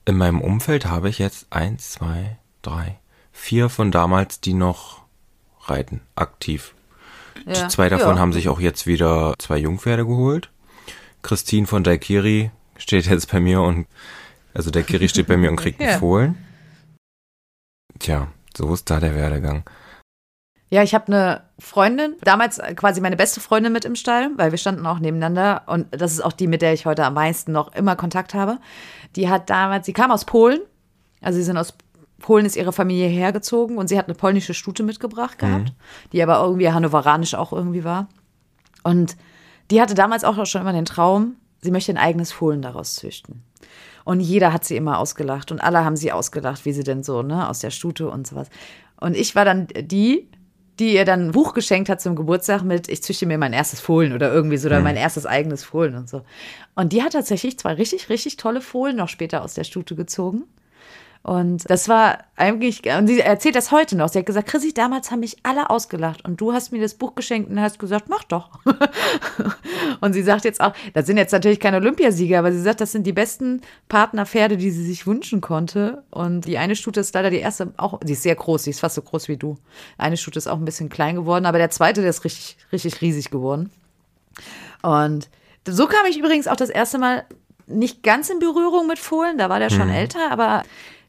in 0.05 0.17
meinem 0.17 0.41
Umfeld 0.41 0.87
habe 0.87 1.09
ich 1.09 1.19
jetzt 1.19 1.47
eins, 1.51 1.93
zwei, 1.93 2.39
drei, 2.63 2.99
vier 3.33 3.69
von 3.69 3.91
damals, 3.91 4.41
die 4.41 4.55
noch 4.55 5.03
reiten, 5.63 6.01
aktiv. 6.15 6.75
Ja. 7.47 7.69
Zwei 7.69 7.89
davon 7.89 8.17
ja. 8.17 8.19
haben 8.21 8.33
sich 8.33 8.49
auch 8.49 8.61
jetzt 8.61 8.87
wieder 8.87 9.35
zwei 9.39 9.59
Jungpferde 9.59 10.07
geholt. 10.07 10.51
Christine 11.23 11.67
von 11.67 11.85
Daikiri 11.85 12.51
steht 12.77 13.07
jetzt 13.07 13.31
bei 13.31 13.41
mir 13.41 13.61
und, 13.63 13.87
also 14.53 14.71
Daikiri 14.71 15.09
steht 15.09 15.27
bei 15.27 15.37
mir 15.37 15.51
und 15.51 15.57
kriegt 15.57 15.81
ja. 15.81 15.99
Fohlen. 15.99 16.37
Tja, 17.99 18.29
so 18.57 18.73
ist 18.75 18.91
da 18.91 19.01
der 19.01 19.15
Werdegang. 19.15 19.65
Ja, 20.71 20.83
ich 20.83 20.95
habe 20.95 21.07
eine 21.09 21.43
Freundin, 21.59 22.17
damals 22.23 22.61
quasi 22.77 23.01
meine 23.01 23.17
beste 23.17 23.41
Freundin 23.41 23.73
mit 23.73 23.85
im 23.85 23.95
Stall, 23.95 24.31
weil 24.37 24.51
wir 24.51 24.59
standen 24.59 24.87
auch 24.87 24.99
nebeneinander 24.99 25.63
und 25.67 25.87
das 25.91 26.13
ist 26.13 26.25
auch 26.25 26.33
die, 26.33 26.47
mit 26.47 26.63
der 26.63 26.73
ich 26.73 26.87
heute 26.87 27.05
am 27.05 27.15
meisten 27.15 27.53
noch 27.53 27.75
immer 27.75 27.97
Kontakt 27.97 28.35
habe. 28.35 28.59
Die 29.15 29.29
hat 29.29 29.51
damals, 29.51 29.87
sie 29.87 29.93
kam 29.93 30.11
aus 30.11 30.25
Polen, 30.25 30.61
also 31.21 31.39
sie 31.39 31.45
sind 31.45 31.57
aus 31.57 31.75
Polen 32.19 32.47
ist 32.47 32.57
ihre 32.57 32.73
Familie 32.73 33.09
hergezogen 33.09 33.77
und 33.77 33.89
sie 33.89 33.99
hat 33.99 34.07
eine 34.07 34.15
polnische 34.15 34.55
Stute 34.55 34.83
mitgebracht 34.83 35.39
gehabt, 35.39 35.69
mhm. 35.69 36.11
die 36.13 36.23
aber 36.23 36.43
irgendwie 36.43 36.73
hannoveranisch 36.73 37.35
auch 37.35 37.53
irgendwie 37.53 37.85
war. 37.85 38.09
Und 38.83 39.17
die 39.71 39.81
hatte 39.81 39.95
damals 39.95 40.25
auch 40.25 40.47
schon 40.47 40.63
immer 40.63 40.73
den 40.73 40.87
Traum, 40.87 41.37
sie 41.61 41.71
möchte 41.71 41.93
ein 41.93 41.99
eigenes 41.99 42.33
Fohlen 42.33 42.63
daraus 42.63 42.95
züchten. 42.95 43.43
Und 44.05 44.21
jeder 44.21 44.53
hat 44.53 44.65
sie 44.65 44.77
immer 44.77 44.99
ausgelacht 44.99 45.53
und 45.53 45.61
alle 45.61 45.85
haben 45.85 45.97
sie 45.97 46.13
ausgelacht, 46.13 46.65
wie 46.65 46.73
sie 46.73 46.85
denn 46.85 47.03
so, 47.03 47.23
ne, 47.23 47.49
aus 47.49 47.59
der 47.59 47.71
Stute 47.71 48.09
und 48.09 48.27
sowas. 48.27 48.49
Und 49.01 49.17
ich 49.17 49.35
war 49.35 49.45
dann 49.45 49.67
die, 49.67 50.29
die 50.79 50.95
ihr 50.95 51.05
dann 51.05 51.29
ein 51.29 51.33
Buch 51.33 51.55
geschenkt 51.55 51.89
hat 51.89 52.01
zum 52.01 52.17
Geburtstag 52.17 52.63
mit, 52.63 52.89
ich 52.89 53.03
züchte 53.03 53.27
mir 53.27 53.39
mein 53.39 53.53
erstes 53.53 53.81
Fohlen 53.81 54.13
oder 54.13 54.33
irgendwie 54.33 54.57
so, 54.57 54.67
oder 54.67 54.79
mhm. 54.79 54.85
mein 54.85 54.97
erstes 54.97 55.27
eigenes 55.27 55.65
Fohlen 55.65 55.95
und 55.95 56.09
so. 56.09 56.23
Und 56.75 56.93
die 56.93 57.03
hat 57.03 57.13
tatsächlich 57.13 57.59
zwei 57.59 57.75
richtig, 57.75 58.09
richtig 58.09 58.37
tolle 58.37 58.61
Fohlen 58.61 58.97
noch 58.97 59.09
später 59.09 59.43
aus 59.43 59.55
der 59.55 59.65
Stute 59.65 59.95
gezogen. 59.95 60.45
Und 61.25 61.71
das 61.71 61.89
war 61.89 62.19
eigentlich, 62.37 62.83
und 62.99 63.07
sie 63.07 63.19
erzählt 63.19 63.55
das 63.55 63.73
heute 63.73 63.97
noch. 63.97 64.11
Sie 64.11 64.19
hat 64.19 64.27
gesagt, 64.27 64.47
Chrissy, 64.47 64.75
damals 64.75 65.11
haben 65.11 65.21
mich 65.21 65.39
alle 65.43 65.71
ausgelacht 65.71 66.23
und 66.27 66.39
du 66.39 66.53
hast 66.53 66.71
mir 66.71 66.83
das 66.83 66.93
Buch 66.93 67.15
geschenkt 67.15 67.49
und 67.49 67.59
hast 67.59 67.79
gesagt, 67.79 68.11
mach 68.11 68.25
doch. 68.25 68.51
und 70.03 70.13
sie 70.13 70.23
sagt 70.23 70.45
jetzt 70.45 70.61
auch, 70.61 70.75
das 70.93 71.07
sind 71.07 71.17
jetzt 71.17 71.33
natürlich 71.33 71.61
keine 71.61 71.79
Olympiasieger, 71.79 72.41
aber 72.41 72.53
sie 72.53 72.61
sagt, 72.61 72.83
das 72.83 72.93
sind 72.93 73.07
die 73.07 73.15
besten 73.15 73.63
Partnerpferde, 73.89 74.59
die 74.59 74.71
sie 74.71 74.85
sich 74.85 75.07
wünschen 75.07 75.41
konnte. 75.41 76.05
Und 76.11 76.43
die 76.43 76.59
eine 76.59 76.77
Stute 76.77 77.01
ist 77.01 77.15
leider 77.15 77.31
die 77.31 77.39
erste, 77.39 77.73
auch, 77.79 78.01
die 78.01 78.13
ist 78.13 78.23
sehr 78.23 78.35
groß, 78.35 78.65
die 78.65 78.71
ist 78.71 78.81
fast 78.81 78.97
so 78.97 79.01
groß 79.01 79.29
wie 79.29 79.39
du. 79.39 79.57
Eine 79.97 80.19
Stute 80.19 80.39
ist 80.39 80.47
auch 80.47 80.59
ein 80.59 80.67
bisschen 80.67 80.91
klein 80.91 81.15
geworden, 81.17 81.47
aber 81.47 81.57
der 81.57 81.71
zweite, 81.71 82.03
der 82.03 82.11
ist 82.11 82.25
richtig, 82.25 82.59
richtig 82.71 83.01
riesig 83.01 83.31
geworden. 83.31 83.71
Und 84.83 85.31
so 85.67 85.87
kam 85.87 86.05
ich 86.05 86.19
übrigens 86.19 86.49
auch 86.49 86.57
das 86.57 86.69
erste 86.69 86.99
Mal 86.99 87.25
nicht 87.67 88.03
ganz 88.03 88.29
in 88.29 88.41
Berührung 88.41 88.87
mit 88.87 88.99
Fohlen, 88.99 89.39
da 89.39 89.49
war 89.49 89.59
der 89.59 89.71
schon 89.71 89.89
hm. 89.89 89.95
älter, 89.95 90.31
aber 90.31 90.65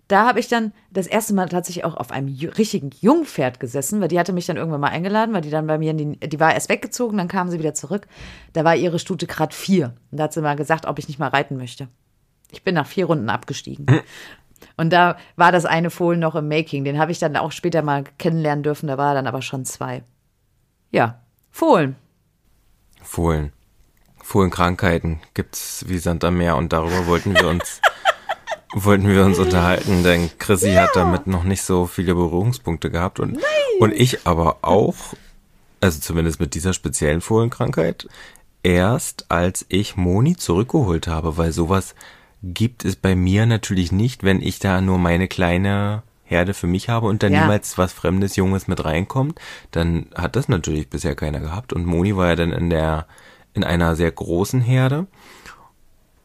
da 0.08 0.28
habe 0.28 0.39
ich 0.39 0.47
dann 0.47 0.72
das 0.91 1.08
erste 1.08 1.34
Mal 1.34 1.49
tatsächlich 1.49 1.84
auch 1.84 1.97
auf 1.97 2.12
einem 2.12 2.28
richtigen 2.28 2.91
Jungpferd 2.99 3.60
gesessen, 3.60 4.01
weil 4.01 4.08
die 4.08 4.20
hatte 4.20 4.34
mich 4.34 4.45
dann 4.45 4.58
irgendwann 4.58 4.82
mal 4.82 4.89
eingeladen, 4.89 5.34
weil 5.34 5.41
die 5.41 5.49
dann 5.49 5.68
bei 5.68 5.78
mir 5.78 5.91
in 5.91 5.97
die, 5.97 6.20
die 6.20 6.39
war 6.39 6.53
erst 6.53 6.70
weggezogen, 6.70 7.18
dann 7.18 7.28
kam 7.28 7.49
sie 7.49 7.60
wieder 7.60 7.74
zurück. 7.74 8.08
Da 8.53 8.64
war 8.64 8.76
ihre 8.76 8.99
Stute 8.99 9.26
gerade 9.26 9.56
vier. 9.56 9.95
Und 10.12 10.20
da 10.20 10.26
hat 10.26 10.34
sie 10.34 10.41
mal 10.41 10.56
gesagt, 10.56 10.86
ob 10.86 10.99
ich 10.99 11.08
nicht 11.08 11.20
mal 11.20 11.30
reiten 11.30 11.58
möchte. 11.58 11.88
Ich 12.51 12.64
bin 12.64 12.76
nach 12.76 12.88
vier 12.88 13.06
Runden 13.06 13.30
abgestiegen. 13.30 13.88
Hm. 13.89 14.01
Und 14.78 14.93
da 14.93 15.18
war 15.36 15.51
das 15.51 15.66
eine 15.66 15.89
Fohlen 15.89 16.20
noch 16.20 16.36
im 16.36 16.47
Making. 16.47 16.84
Den 16.84 16.99
habe 16.99 17.12
ich 17.12 17.20
dann 17.20 17.36
auch 17.36 17.51
später 17.51 17.82
mal 17.82 18.03
kennenlernen 18.18 18.64
dürfen. 18.64 18.88
Da 18.88 18.97
war 18.97 19.14
dann 19.14 19.28
aber 19.28 19.41
schon 19.41 19.66
zwei. 19.66 20.03
Ja, 20.91 21.20
Fohlen. 21.51 21.95
Fohlen. 23.01 23.53
Fohlenkrankheiten 24.22 25.22
gibt's 25.34 25.86
wie 25.88 25.99
Sand 25.99 26.24
am 26.26 26.38
Meer 26.38 26.58
und 26.58 26.74
darüber 26.74 27.06
wollten 27.08 27.34
wir 27.34 27.47
uns 27.47 27.80
wollten 28.74 29.07
wir 29.07 29.24
uns 29.24 29.39
unterhalten, 29.39 30.03
denn 30.03 30.30
Chrissy 30.38 30.72
ja. 30.72 30.84
hat 30.84 30.91
damit 30.95 31.28
noch 31.28 31.43
nicht 31.43 31.61
so 31.61 31.86
viele 31.86 32.16
Berührungspunkte 32.16 32.89
gehabt 32.91 33.20
und, 33.20 33.38
und 33.80 33.93
ich 33.93 34.26
aber 34.26 34.57
auch, 34.61 34.95
also 35.82 35.99
zumindest 35.99 36.39
mit 36.39 36.55
dieser 36.55 36.74
speziellen 36.74 37.22
Fohlenkrankheit, 37.22 38.07
erst 38.63 39.26
als 39.30 39.66
ich 39.70 39.95
Moni 39.95 40.36
zurückgeholt 40.36 41.07
habe, 41.07 41.38
weil 41.38 41.51
sowas 41.51 41.95
gibt 42.41 42.86
es 42.86 42.95
bei 42.95 43.16
mir 43.16 43.45
natürlich 43.45 43.91
nicht, 43.91 44.24
wenn 44.24 44.41
ich 44.41 44.59
da 44.59 44.82
nur 44.82 44.97
meine 44.97 45.28
kleine 45.28 46.03
Herde 46.26 46.53
für 46.53 46.68
mich 46.68 46.89
habe 46.89 47.07
und 47.07 47.24
dann 47.24 47.34
ja. 47.34 47.41
niemals 47.41 47.78
was 47.78 47.93
Fremdes, 47.93 48.36
Junges 48.36 48.68
mit 48.68 48.84
reinkommt, 48.84 49.39
dann 49.72 50.07
hat 50.16 50.36
das 50.36 50.49
natürlich 50.49 50.89
bisher 50.89 51.16
keiner 51.16 51.39
gehabt. 51.39 51.72
Und 51.72 51.86
Moni 51.86 52.18
war 52.18 52.30
ja 52.30 52.36
dann 52.36 52.51
in 52.51 52.70
der, 52.70 53.05
in 53.53 53.63
einer 53.63 53.95
sehr 53.95 54.11
großen 54.11 54.61
Herde. 54.61 55.05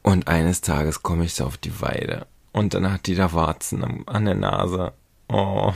Und 0.03 0.29
eines 0.29 0.61
Tages 0.61 1.03
komme 1.03 1.25
ich 1.25 1.35
so 1.35 1.45
auf 1.45 1.57
die 1.57 1.81
Weide 1.81 2.27
und 2.53 2.75
dann 2.75 2.91
hat 2.93 3.07
die 3.07 3.15
da 3.15 3.33
Warzen 3.33 4.07
an 4.07 4.25
der 4.25 4.35
Nase. 4.35 4.93
Oh. 5.29 5.73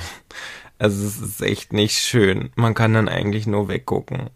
Also 0.79 1.07
es 1.07 1.21
ist 1.21 1.43
echt 1.43 1.73
nicht 1.73 1.99
schön. 1.99 2.51
Man 2.57 2.75
kann 2.75 2.95
dann 2.95 3.09
eigentlich 3.09 3.47
nur 3.47 3.69
weggucken. 3.69 4.31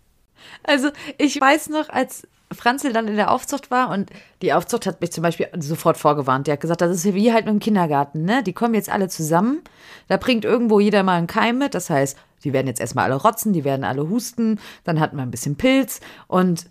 Also 0.63 0.91
ich 1.17 1.41
weiß 1.41 1.71
noch, 1.71 1.89
als 1.89 2.27
Franzl 2.53 2.93
dann 2.93 3.09
in 3.09 3.17
der 3.17 3.31
Aufzucht 3.31 3.71
war 3.71 3.91
und 3.91 4.11
die 4.41 4.53
Aufzucht 4.53 4.87
hat 4.87 5.01
mich 5.01 5.13
zum 5.13 5.23
Beispiel 5.23 5.49
sofort 5.59 5.97
vorgewarnt. 5.97 6.47
Die 6.47 6.53
hat 6.53 6.61
gesagt, 6.61 6.81
das 6.81 7.05
ist 7.05 7.15
wie 7.15 7.33
halt 7.33 7.45
mit 7.45 7.55
dem 7.55 7.61
Kindergarten, 7.61 8.25
ne? 8.25 8.43
Die 8.43 8.53
kommen 8.53 8.75
jetzt 8.75 8.89
alle 8.89 9.09
zusammen. 9.09 9.63
Da 10.07 10.17
bringt 10.17 10.45
irgendwo 10.45 10.81
jeder 10.81 11.03
mal 11.03 11.19
einen 11.19 11.27
Keim 11.27 11.59
mit. 11.59 11.75
Das 11.75 11.91
heißt, 11.91 12.17
die 12.45 12.53
werden 12.53 12.67
jetzt 12.67 12.81
erstmal 12.81 13.07
alle 13.07 13.17
rotzen, 13.21 13.53
die 13.53 13.65
werden 13.65 13.85
alle 13.85 14.09
husten, 14.09 14.61
dann 14.85 15.01
hat 15.01 15.13
man 15.13 15.29
ein 15.29 15.31
bisschen 15.31 15.57
Pilz 15.57 16.01
und 16.29 16.67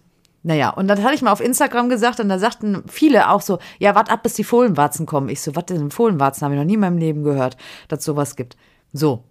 naja, 0.48 0.70
und 0.70 0.88
dann 0.88 1.04
hatte 1.04 1.14
ich 1.14 1.22
mal 1.22 1.34
auf 1.34 1.41
Instagram 1.41 1.89
gesagt 1.89 2.22
und 2.22 2.30
da 2.30 2.39
sagten 2.39 2.82
viele 2.88 3.32
auch 3.32 3.41
so, 3.41 3.60
ja, 3.80 3.95
wart 3.95 4.10
ab, 4.10 4.24
bis 4.24 4.36
die 4.36 4.45
Fohlenwarzen 4.45 5.06
kommen. 5.06 5.28
Ich 5.28 5.41
so, 5.41 5.58
was 5.58 5.66
denn 5.66 5.91
Fohlenwarzen? 5.91 6.45
Habe 6.45 6.54
ich 6.56 6.60
noch 6.60 6.66
nie 6.66 6.76
in 6.76 6.80
meinem 6.80 6.98
Leben 6.98 7.24
gehört, 7.24 7.58
dass 7.89 8.06
sowas 8.06 8.38
gibt. 8.38 8.56
So, 8.93 9.26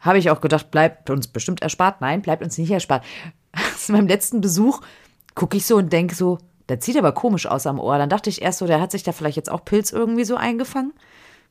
habe 0.00 0.16
ich 0.16 0.30
auch 0.30 0.40
gedacht, 0.40 0.70
bleibt 0.70 1.10
uns 1.10 1.28
bestimmt 1.28 1.60
erspart. 1.60 2.00
Nein, 2.00 2.22
bleibt 2.22 2.42
uns 2.42 2.56
nicht 2.56 2.70
erspart. 2.70 3.04
Zu 3.76 3.92
meinem 3.92 4.08
letzten 4.08 4.40
Besuch 4.40 4.80
gucke 5.34 5.58
ich 5.58 5.66
so 5.66 5.76
und 5.76 5.92
denke 5.92 6.14
so, 6.14 6.38
der 6.70 6.80
sieht 6.80 6.96
aber 6.96 7.12
komisch 7.12 7.44
aus 7.44 7.66
am 7.66 7.78
Ohr. 7.78 7.98
Dann 7.98 8.08
dachte 8.08 8.30
ich 8.30 8.40
erst 8.40 8.60
so, 8.60 8.66
der 8.66 8.80
hat 8.80 8.92
sich 8.92 9.02
da 9.02 9.12
vielleicht 9.12 9.36
jetzt 9.36 9.50
auch 9.50 9.66
Pilz 9.66 9.92
irgendwie 9.92 10.24
so 10.24 10.36
eingefangen. 10.36 10.94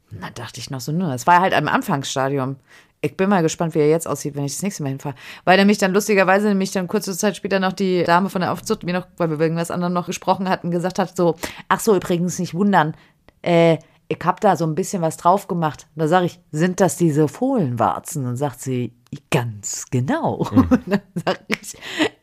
Dann 0.10 0.34
dachte 0.34 0.60
ich 0.60 0.72
noch 0.72 0.82
so, 0.82 0.92
ne, 0.92 1.08
das 1.10 1.28
war 1.28 1.42
halt 1.42 1.54
im 1.54 1.68
Anfangsstadium. 1.68 2.56
Ich 3.04 3.18
bin 3.18 3.30
mal 3.30 3.42
gespannt, 3.42 3.74
wie 3.74 3.80
er 3.80 3.90
jetzt 3.90 4.08
aussieht, 4.08 4.36
wenn 4.36 4.46
ich 4.46 4.54
das 4.54 4.62
nächste 4.62 4.84
Mal 4.84 4.90
hinfahre. 4.90 5.16
Weil 5.44 5.58
nämlich 5.58 5.80
dann 5.80 5.92
lustigerweise 5.92 6.48
nämlich 6.48 6.72
dann 6.72 6.88
kurze 6.88 7.18
Zeit 7.18 7.36
später 7.36 7.60
noch 7.60 7.74
die 7.74 8.04
Dame 8.04 8.30
von 8.30 8.42
der 8.42 8.52
Aufzucht 8.52 8.84
mir 8.84 8.94
noch, 8.94 9.08
weil 9.18 9.32
wir 9.32 9.40
wegen 9.40 9.56
was 9.56 9.72
anderem 9.72 9.94
noch 9.94 10.06
gesprochen 10.06 10.48
hatten, 10.48 10.70
gesagt 10.70 11.00
hat 11.00 11.18
so, 11.18 11.36
ach 11.68 11.80
so, 11.80 11.96
übrigens 11.96 12.38
nicht 12.38 12.54
wundern, 12.54 12.96
äh, 13.42 13.78
ich 14.08 14.20
hab 14.24 14.42
da 14.42 14.56
so 14.56 14.66
ein 14.66 14.76
bisschen 14.76 15.02
was 15.02 15.18
drauf 15.18 15.48
gemacht. 15.48 15.88
Da 15.96 16.08
sage 16.08 16.26
ich, 16.26 16.40
sind 16.52 16.80
das 16.80 16.98
diese 16.98 17.28
Fohlenwarzen? 17.28 18.28
Und 18.28 18.36
sagt 18.36 18.60
sie, 18.60 18.94
ganz 19.32 19.86
genau. 19.90 20.48
Mhm. 20.52 20.60
Und 20.70 20.84
dann 20.86 21.02
sage 21.26 21.40
ich, 21.48 21.76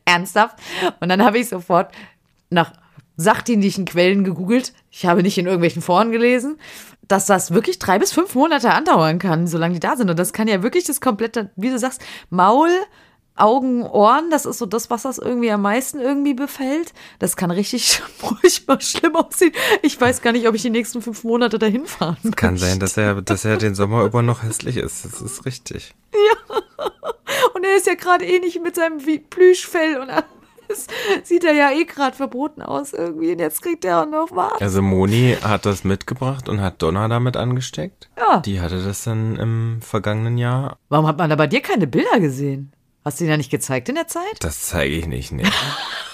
ernsthaft? 0.05 0.59
Und 0.99 1.09
dann 1.09 1.23
habe 1.23 1.39
ich 1.39 1.49
sofort 1.49 1.91
nach 2.49 2.73
sachdienlichen 3.17 3.85
Quellen 3.85 4.23
gegoogelt. 4.23 4.73
Ich 4.91 5.05
habe 5.05 5.23
nicht 5.23 5.37
in 5.37 5.45
irgendwelchen 5.45 5.81
Foren 5.81 6.11
gelesen 6.11 6.57
dass 7.09 7.25
das 7.25 7.51
wirklich 7.51 7.79
drei 7.79 7.99
bis 7.99 8.13
fünf 8.13 8.35
Monate 8.35 8.71
andauern 8.71 9.19
kann, 9.19 9.47
solange 9.47 9.73
die 9.73 9.79
da 9.81 9.97
sind. 9.97 10.09
Und 10.09 10.17
das 10.17 10.31
kann 10.31 10.47
ja 10.47 10.63
wirklich 10.63 10.85
das 10.85 11.01
komplette, 11.01 11.49
wie 11.57 11.69
du 11.69 11.77
sagst, 11.77 12.01
Maul 12.29 12.69
Augen, 13.39 13.83
Ohren, 13.83 14.29
das 14.29 14.45
ist 14.45 14.57
so 14.57 14.65
das, 14.65 14.89
was 14.89 15.03
das 15.03 15.17
irgendwie 15.17 15.49
am 15.49 15.61
meisten 15.61 15.99
irgendwie 15.99 16.33
befällt. 16.33 16.93
Das 17.19 17.37
kann 17.37 17.51
richtig 17.51 18.01
furchtbar 18.17 18.81
schlimm 18.81 19.15
aussehen. 19.15 19.53
Ich 19.81 19.99
weiß 19.99 20.21
gar 20.21 20.33
nicht, 20.33 20.47
ob 20.47 20.55
ich 20.55 20.61
die 20.61 20.69
nächsten 20.69 21.01
fünf 21.01 21.23
Monate 21.23 21.57
dahin 21.57 21.85
fahren 21.85 22.17
kann. 22.21 22.35
Kann 22.35 22.57
sein, 22.57 22.79
dass 22.79 22.97
er, 22.97 23.21
dass 23.21 23.45
er 23.45 23.57
den 23.57 23.75
Sommer 23.75 24.03
über 24.03 24.21
noch 24.21 24.43
hässlich 24.43 24.77
ist. 24.77 25.05
Das 25.05 25.21
ist 25.21 25.45
richtig. 25.45 25.95
Ja. 26.13 26.57
Und 27.53 27.63
er 27.63 27.77
ist 27.77 27.87
ja 27.87 27.95
gerade 27.95 28.25
eh 28.25 28.39
nicht 28.39 28.61
mit 28.61 28.75
seinem 28.75 28.99
Plüschfell 29.29 29.99
und 29.99 30.09
das 30.69 30.87
sieht 31.23 31.43
er 31.43 31.53
ja 31.53 31.71
eh 31.71 31.83
gerade 31.83 32.15
verboten 32.15 32.61
aus 32.61 32.93
irgendwie. 32.93 33.31
Und 33.31 33.39
jetzt 33.39 33.61
kriegt 33.61 33.83
er 33.83 34.03
auch 34.03 34.09
noch 34.09 34.29
was. 34.31 34.61
Also 34.61 34.81
Moni 34.81 35.35
hat 35.41 35.65
das 35.65 35.83
mitgebracht 35.83 36.47
und 36.47 36.61
hat 36.61 36.81
Donna 36.81 37.07
damit 37.07 37.35
angesteckt. 37.35 38.09
Ja. 38.17 38.39
Die 38.39 38.61
hatte 38.61 38.81
das 38.83 39.03
dann 39.03 39.35
im 39.35 39.79
vergangenen 39.81 40.37
Jahr. 40.37 40.77
Warum 40.89 41.07
hat 41.07 41.17
man 41.17 41.29
da 41.29 41.35
bei 41.35 41.47
dir 41.47 41.61
keine 41.61 41.87
Bilder 41.87 42.19
gesehen? 42.19 42.71
Hast 43.03 43.19
du 43.19 43.23
ihn 43.23 43.29
ja 43.29 43.37
nicht 43.37 43.51
gezeigt 43.51 43.89
in 43.89 43.95
der 43.95 44.07
Zeit? 44.07 44.23
Das 44.41 44.67
zeige 44.67 44.95
ich 44.95 45.07
nicht, 45.07 45.31
nee. 45.31 45.43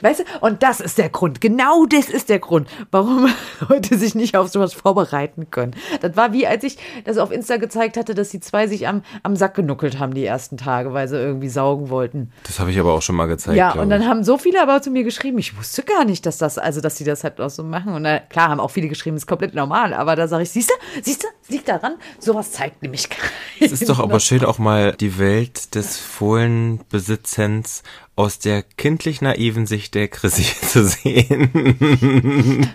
Weißt 0.00 0.20
du, 0.20 0.24
und 0.40 0.62
das 0.62 0.80
ist 0.80 0.98
der 0.98 1.08
Grund, 1.08 1.40
genau 1.40 1.86
das 1.86 2.08
ist 2.08 2.28
der 2.28 2.38
Grund, 2.38 2.68
warum 2.90 3.28
Leute 3.68 3.96
sich 3.98 4.14
nicht 4.14 4.36
auf 4.36 4.48
sowas 4.48 4.74
vorbereiten 4.74 5.50
können. 5.50 5.74
Das 6.00 6.16
war 6.16 6.32
wie, 6.32 6.46
als 6.46 6.64
ich 6.64 6.78
das 7.04 7.18
auf 7.18 7.30
Insta 7.30 7.56
gezeigt 7.56 7.96
hatte, 7.96 8.14
dass 8.14 8.30
die 8.30 8.40
zwei 8.40 8.66
sich 8.66 8.88
am, 8.88 9.02
am 9.22 9.36
Sack 9.36 9.54
genuckelt 9.54 9.98
haben 9.98 10.14
die 10.14 10.24
ersten 10.24 10.56
Tage, 10.56 10.92
weil 10.92 11.08
sie 11.08 11.16
irgendwie 11.16 11.48
saugen 11.48 11.90
wollten. 11.90 12.32
Das 12.44 12.58
habe 12.60 12.70
ich 12.70 12.78
aber 12.78 12.92
auch 12.92 13.02
schon 13.02 13.16
mal 13.16 13.26
gezeigt. 13.26 13.56
Ja, 13.56 13.72
und 13.72 13.90
dann 13.90 14.02
ich. 14.02 14.08
haben 14.08 14.24
so 14.24 14.38
viele 14.38 14.62
aber 14.62 14.82
zu 14.82 14.90
mir 14.90 15.04
geschrieben, 15.04 15.38
ich 15.38 15.56
wusste 15.56 15.82
gar 15.82 16.04
nicht, 16.04 16.26
dass 16.26 16.38
das, 16.38 16.58
also 16.58 16.80
dass 16.80 16.96
sie 16.96 17.04
das 17.04 17.24
halt 17.24 17.40
auch 17.40 17.50
so 17.50 17.62
machen. 17.62 17.94
Und 17.94 18.04
da, 18.04 18.18
klar 18.18 18.48
haben 18.48 18.60
auch 18.60 18.70
viele 18.70 18.88
geschrieben, 18.88 19.16
ist 19.16 19.26
komplett 19.26 19.54
normal, 19.54 19.94
aber 19.94 20.16
da 20.16 20.28
sage 20.28 20.42
ich, 20.42 20.50
siehst 20.50 20.70
du, 20.70 20.74
siehst 21.02 21.24
du, 21.24 21.28
liegt 21.52 21.68
daran, 21.68 21.94
sowas 22.18 22.52
zeigt 22.52 22.82
nämlich 22.82 23.08
keiner. 23.10 23.30
Es 23.60 23.72
ist 23.72 23.88
doch 23.88 23.98
aber 23.98 24.20
schön, 24.20 24.44
auch 24.44 24.58
mal 24.58 24.92
die 24.92 25.18
Welt 25.18 25.74
des 25.74 25.98
Fohlenbesitzens 25.98 27.82
aus 28.20 28.38
der 28.38 28.62
kindlich 28.62 29.22
naiven 29.22 29.66
Sicht 29.66 29.94
der 29.94 30.06
Chrissy 30.08 30.44
zu 30.66 30.84
sehen. 30.84 31.50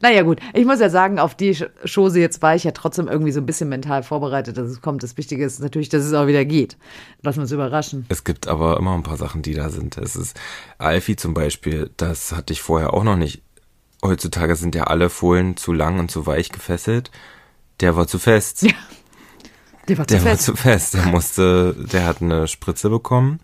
naja, 0.00 0.22
gut. 0.22 0.40
Ich 0.54 0.64
muss 0.64 0.80
ja 0.80 0.88
sagen, 0.88 1.18
auf 1.18 1.34
die 1.34 1.54
Chose 1.84 2.20
jetzt 2.20 2.40
war 2.40 2.54
ich 2.54 2.64
ja 2.64 2.70
trotzdem 2.70 3.06
irgendwie 3.06 3.32
so 3.32 3.40
ein 3.40 3.44
bisschen 3.44 3.68
mental 3.68 4.02
vorbereitet, 4.02 4.56
dass 4.56 4.70
es 4.70 4.80
kommt. 4.80 5.02
Das 5.02 5.18
Wichtige 5.18 5.44
ist 5.44 5.60
natürlich, 5.60 5.90
dass 5.90 6.04
es 6.04 6.14
auch 6.14 6.26
wieder 6.26 6.46
geht. 6.46 6.78
Lass 7.20 7.36
uns 7.36 7.52
überraschen. 7.52 8.06
Es 8.08 8.24
gibt 8.24 8.48
aber 8.48 8.78
immer 8.78 8.94
ein 8.94 9.02
paar 9.02 9.18
Sachen, 9.18 9.42
die 9.42 9.52
da 9.52 9.68
sind. 9.68 9.98
Es 9.98 10.16
ist 10.16 10.40
Alfie 10.78 11.16
zum 11.16 11.34
Beispiel, 11.34 11.90
das 11.98 12.32
hatte 12.32 12.54
ich 12.54 12.62
vorher 12.62 12.94
auch 12.94 13.04
noch 13.04 13.16
nicht. 13.16 13.42
Heutzutage 14.02 14.56
sind 14.56 14.74
ja 14.74 14.84
alle 14.84 15.10
Fohlen 15.10 15.58
zu 15.58 15.74
lang 15.74 15.98
und 15.98 16.10
zu 16.10 16.24
weich 16.24 16.50
gefesselt. 16.50 17.10
Der 17.80 17.94
war 17.94 18.06
zu 18.06 18.18
fest. 18.18 18.62
Ja. 18.62 18.72
Der 19.86 19.98
war 19.98 20.06
zu 20.06 20.14
der 20.14 20.22
fest. 20.22 20.24
Der 20.24 20.30
war 20.30 20.38
zu 20.38 20.56
fest. 20.56 20.94
Der 20.94 21.06
musste, 21.08 21.76
der 21.92 22.06
hat 22.06 22.22
eine 22.22 22.48
Spritze 22.48 22.88
bekommen 22.88 23.40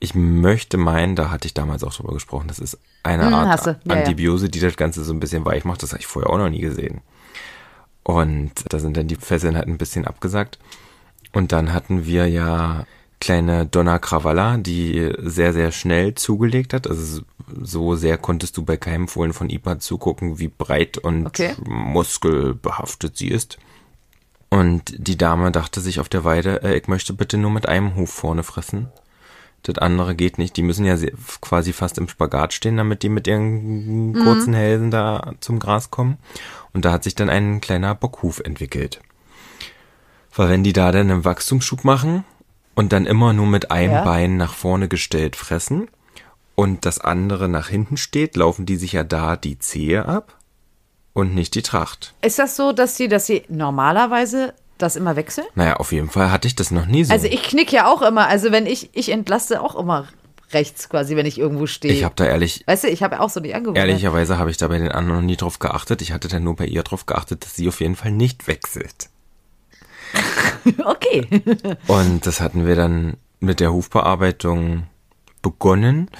ich 0.00 0.14
möchte 0.14 0.78
meinen, 0.78 1.14
da 1.14 1.30
hatte 1.30 1.46
ich 1.46 1.54
damals 1.54 1.84
auch 1.84 1.94
drüber 1.94 2.14
gesprochen, 2.14 2.48
das 2.48 2.58
ist 2.58 2.78
eine 3.02 3.26
hm, 3.26 3.34
Art 3.34 3.66
ja, 3.66 3.94
Antibiose, 3.94 4.48
die 4.48 4.60
das 4.60 4.76
Ganze 4.76 5.04
so 5.04 5.12
ein 5.12 5.20
bisschen 5.20 5.44
weich 5.44 5.64
macht. 5.64 5.82
Das 5.82 5.92
habe 5.92 6.00
ich 6.00 6.06
vorher 6.06 6.30
auch 6.30 6.38
noch 6.38 6.48
nie 6.48 6.60
gesehen. 6.60 7.02
Und 8.02 8.52
da 8.70 8.78
sind 8.78 8.96
dann 8.96 9.08
die 9.08 9.16
Fesseln 9.16 9.56
halt 9.56 9.68
ein 9.68 9.78
bisschen 9.78 10.06
abgesackt. 10.06 10.58
Und 11.32 11.52
dann 11.52 11.74
hatten 11.74 12.06
wir 12.06 12.26
ja 12.28 12.86
kleine 13.20 13.66
Donna 13.66 13.98
Cravalla, 13.98 14.56
die 14.56 15.12
sehr, 15.18 15.52
sehr 15.52 15.70
schnell 15.70 16.14
zugelegt 16.14 16.72
hat. 16.72 16.88
Also 16.88 17.20
so 17.60 17.94
sehr 17.94 18.16
konntest 18.16 18.56
du 18.56 18.64
bei 18.64 18.78
keinem 18.78 19.06
Fohlen 19.06 19.34
von 19.34 19.50
IPA 19.50 19.80
zugucken, 19.80 20.38
wie 20.38 20.48
breit 20.48 20.96
und 20.96 21.26
okay. 21.26 21.54
muskelbehaftet 21.66 23.18
sie 23.18 23.28
ist. 23.28 23.58
Und 24.48 24.94
die 24.96 25.18
Dame 25.18 25.52
dachte 25.52 25.80
sich 25.80 26.00
auf 26.00 26.08
der 26.08 26.24
Weide, 26.24 26.62
äh, 26.62 26.76
ich 26.78 26.88
möchte 26.88 27.12
bitte 27.12 27.36
nur 27.36 27.50
mit 27.50 27.68
einem 27.68 27.94
Huf 27.96 28.10
vorne 28.10 28.42
fressen. 28.42 28.88
Das 29.62 29.78
andere 29.78 30.14
geht 30.14 30.38
nicht. 30.38 30.56
Die 30.56 30.62
müssen 30.62 30.86
ja 30.86 30.96
quasi 31.40 31.72
fast 31.72 31.98
im 31.98 32.08
Spagat 32.08 32.52
stehen, 32.52 32.76
damit 32.76 33.02
die 33.02 33.08
mit 33.08 33.26
ihren 33.26 34.12
mhm. 34.12 34.24
kurzen 34.24 34.54
Hälsen 34.54 34.90
da 34.90 35.34
zum 35.40 35.58
Gras 35.58 35.90
kommen. 35.90 36.18
Und 36.72 36.84
da 36.84 36.92
hat 36.92 37.04
sich 37.04 37.14
dann 37.14 37.28
ein 37.28 37.60
kleiner 37.60 37.94
Bockhuf 37.94 38.40
entwickelt. 38.40 39.00
Weil 40.34 40.48
wenn 40.48 40.64
die 40.64 40.72
da 40.72 40.92
dann 40.92 41.10
einen 41.10 41.24
Wachstumsschub 41.24 41.84
machen 41.84 42.24
und 42.74 42.92
dann 42.92 43.06
immer 43.06 43.32
nur 43.32 43.46
mit 43.46 43.70
einem 43.70 43.92
ja. 43.92 44.04
Bein 44.04 44.36
nach 44.36 44.54
vorne 44.54 44.88
gestellt 44.88 45.36
fressen 45.36 45.88
und 46.54 46.86
das 46.86 46.98
andere 47.00 47.48
nach 47.48 47.68
hinten 47.68 47.96
steht, 47.96 48.36
laufen 48.36 48.64
die 48.64 48.76
sich 48.76 48.92
ja 48.92 49.04
da 49.04 49.36
die 49.36 49.58
Zehe 49.58 50.06
ab 50.06 50.38
und 51.12 51.34
nicht 51.34 51.54
die 51.54 51.62
Tracht. 51.62 52.14
Ist 52.22 52.38
das 52.38 52.56
so, 52.56 52.72
dass 52.72 52.96
sie, 52.96 53.08
dass 53.08 53.26
sie 53.26 53.44
normalerweise 53.48 54.54
das 54.82 54.96
immer 54.96 55.16
wechseln? 55.16 55.46
Naja, 55.54 55.76
auf 55.76 55.92
jeden 55.92 56.10
Fall 56.10 56.30
hatte 56.30 56.48
ich 56.48 56.56
das 56.56 56.70
noch 56.70 56.86
nie 56.86 57.04
so. 57.04 57.12
Also 57.12 57.26
ich 57.26 57.42
knick 57.42 57.72
ja 57.72 57.86
auch 57.86 58.02
immer. 58.02 58.26
Also 58.28 58.52
wenn 58.52 58.66
ich, 58.66 58.90
ich 58.92 59.10
entlaste 59.10 59.60
auch 59.60 59.76
immer 59.76 60.08
rechts 60.52 60.88
quasi, 60.88 61.16
wenn 61.16 61.26
ich 61.26 61.38
irgendwo 61.38 61.66
stehe. 61.66 61.94
Ich 61.94 62.04
habe 62.04 62.14
da 62.16 62.24
ehrlich. 62.24 62.64
Weißt 62.66 62.84
du, 62.84 62.88
ich 62.88 63.02
habe 63.02 63.20
auch 63.20 63.30
so 63.30 63.40
die 63.40 63.54
Angewohnheit. 63.54 63.88
Ehrlicherweise 63.88 64.38
habe 64.38 64.50
ich 64.50 64.56
da 64.56 64.68
bei 64.68 64.78
den 64.78 64.90
anderen 64.90 65.20
noch 65.20 65.26
nie 65.26 65.36
drauf 65.36 65.58
geachtet. 65.58 66.02
Ich 66.02 66.12
hatte 66.12 66.28
dann 66.28 66.44
nur 66.44 66.56
bei 66.56 66.66
ihr 66.66 66.82
drauf 66.82 67.06
geachtet, 67.06 67.44
dass 67.44 67.54
sie 67.54 67.68
auf 67.68 67.80
jeden 67.80 67.96
Fall 67.96 68.12
nicht 68.12 68.46
wechselt. 68.46 69.10
okay. 70.84 71.26
Und 71.86 72.26
das 72.26 72.40
hatten 72.40 72.66
wir 72.66 72.74
dann 72.74 73.16
mit 73.38 73.60
der 73.60 73.72
Hufbearbeitung 73.72 74.86
begonnen. 75.42 76.10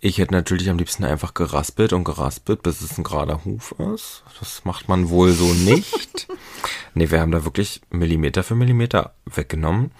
Ich 0.00 0.18
hätte 0.18 0.32
natürlich 0.32 0.70
am 0.70 0.78
liebsten 0.78 1.04
einfach 1.04 1.34
geraspelt 1.34 1.92
und 1.92 2.04
geraspelt, 2.04 2.62
bis 2.62 2.80
es 2.80 2.96
ein 2.96 3.04
gerader 3.04 3.44
Huf 3.44 3.74
ist. 3.94 4.22
Das 4.38 4.64
macht 4.64 4.88
man 4.88 5.08
wohl 5.08 5.32
so 5.32 5.46
nicht. 5.54 6.28
nee, 6.94 7.10
wir 7.10 7.20
haben 7.20 7.32
da 7.32 7.44
wirklich 7.44 7.80
Millimeter 7.90 8.44
für 8.44 8.54
Millimeter 8.54 9.14
weggenommen. 9.26 9.90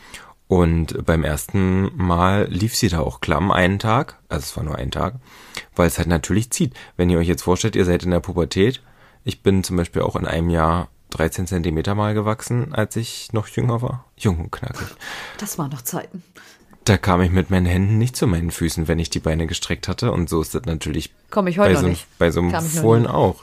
Und 0.47 1.05
beim 1.05 1.24
ersten 1.24 1.91
Mal 1.97 2.47
lief 2.49 2.76
sie 2.76 2.89
da 2.89 3.01
auch 3.01 3.20
klamm 3.20 3.51
einen 3.51 3.78
Tag. 3.78 4.18
Also 4.28 4.45
es 4.45 4.57
war 4.57 4.62
nur 4.62 4.76
ein 4.76 4.91
Tag. 4.91 5.14
Weil 5.74 5.89
es 5.89 5.99
halt 5.99 6.09
natürlich 6.09 6.51
zieht. 6.51 6.74
Wenn 6.97 7.11
ihr 7.11 7.18
euch 7.18 7.28
jetzt 7.28 7.43
vorstellt, 7.43 7.76
ihr 7.76 7.85
seid 7.85 8.05
in 8.05 8.11
der 8.11 8.20
Pubertät. 8.20 8.82
Ich 9.24 9.43
bin 9.43 9.64
zum 9.64 9.76
Beispiel 9.76 10.03
auch 10.03 10.16
in 10.16 10.26
einem 10.26 10.51
Jahr 10.51 10.89
13 11.11 11.47
Zentimeter 11.47 11.95
mal 11.95 12.12
gewachsen, 12.14 12.74
als 12.74 12.97
ich 12.97 13.32
noch 13.32 13.49
jünger 13.49 13.80
war. 13.82 14.05
Jung 14.16 14.39
und 14.39 14.53
knackig. 14.53 14.89
Das 15.39 15.59
waren 15.59 15.70
noch 15.70 15.82
Zeiten. 15.82 16.22
Da 16.85 16.99
kam 16.99 17.22
ich 17.22 17.30
mit 17.30 17.51
meinen 17.51 17.66
Händen 17.66 17.99
nicht 17.99 18.14
zu 18.14 18.26
meinen 18.26 18.51
Füßen, 18.51 18.89
wenn 18.89 18.99
ich 18.99 19.09
die 19.09 19.20
Beine 19.20 19.47
gestreckt 19.47 19.89
hatte. 19.89 20.12
Und 20.12 20.28
so 20.28 20.43
ist 20.43 20.55
das 20.55 20.64
natürlich 20.64 21.14
Komm 21.30 21.47
ich 21.47 21.59
heute 21.59 21.74
bei, 21.74 21.80
so, 21.80 21.87
nicht. 21.87 22.07
bei 22.18 22.30
so 22.30 22.41
einem 22.41 22.61
Fohlen 22.61 23.07
auch. 23.07 23.43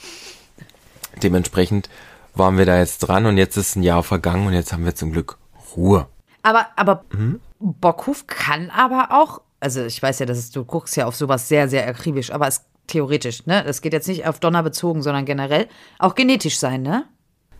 Dementsprechend 1.23 1.89
waren 2.35 2.57
wir 2.57 2.65
da 2.65 2.77
jetzt 2.77 2.99
dran 2.99 3.25
und 3.25 3.37
jetzt 3.37 3.57
ist 3.57 3.75
ein 3.75 3.83
Jahr 3.83 4.03
vergangen 4.03 4.47
und 4.47 4.53
jetzt 4.53 4.71
haben 4.71 4.85
wir 4.85 4.95
zum 4.95 5.11
Glück 5.11 5.37
Ruhe. 5.75 6.07
Aber, 6.43 6.67
aber 6.75 7.03
hm? 7.11 7.39
Bockhuf 7.59 8.27
kann 8.27 8.69
aber 8.69 9.09
auch, 9.11 9.41
also 9.59 9.83
ich 9.83 10.01
weiß 10.01 10.19
ja, 10.19 10.25
dass 10.25 10.37
es, 10.37 10.51
du 10.51 10.63
guckst 10.63 10.95
ja 10.95 11.05
auf 11.05 11.15
sowas 11.15 11.47
sehr, 11.47 11.67
sehr 11.67 11.87
akribisch, 11.87 12.31
aber 12.31 12.47
es 12.47 12.65
theoretisch, 12.87 13.45
ne? 13.45 13.63
Das 13.63 13.81
geht 13.81 13.93
jetzt 13.93 14.07
nicht 14.07 14.27
auf 14.27 14.39
Donner 14.39 14.63
bezogen, 14.63 15.01
sondern 15.01 15.25
generell 15.25 15.67
auch 15.99 16.15
genetisch 16.15 16.57
sein, 16.57 16.81
ne? 16.81 17.05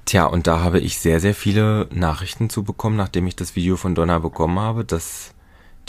Tja, 0.05 0.25
und 0.25 0.47
da 0.47 0.59
habe 0.61 0.79
ich 0.79 0.99
sehr, 0.99 1.19
sehr 1.19 1.35
viele 1.35 1.87
Nachrichten 1.91 2.49
zu 2.49 2.63
bekommen, 2.63 2.97
nachdem 2.97 3.27
ich 3.27 3.35
das 3.35 3.55
Video 3.55 3.77
von 3.77 3.95
Donner 3.95 4.19
bekommen 4.19 4.59
habe, 4.59 4.83
dass 4.83 5.33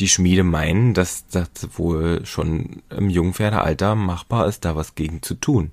die 0.01 0.09
Schmiede 0.09 0.43
meinen, 0.43 0.95
dass 0.95 1.27
das 1.29 1.49
wohl 1.77 2.25
schon 2.25 2.83
im 2.91 3.11
Jungpferdealter 3.11 3.95
machbar 3.95 4.47
ist, 4.47 4.65
da 4.65 4.77
was 4.77 4.95
gegen 4.95 5.23
zu 5.23 5.35
tun. 5.35 5.73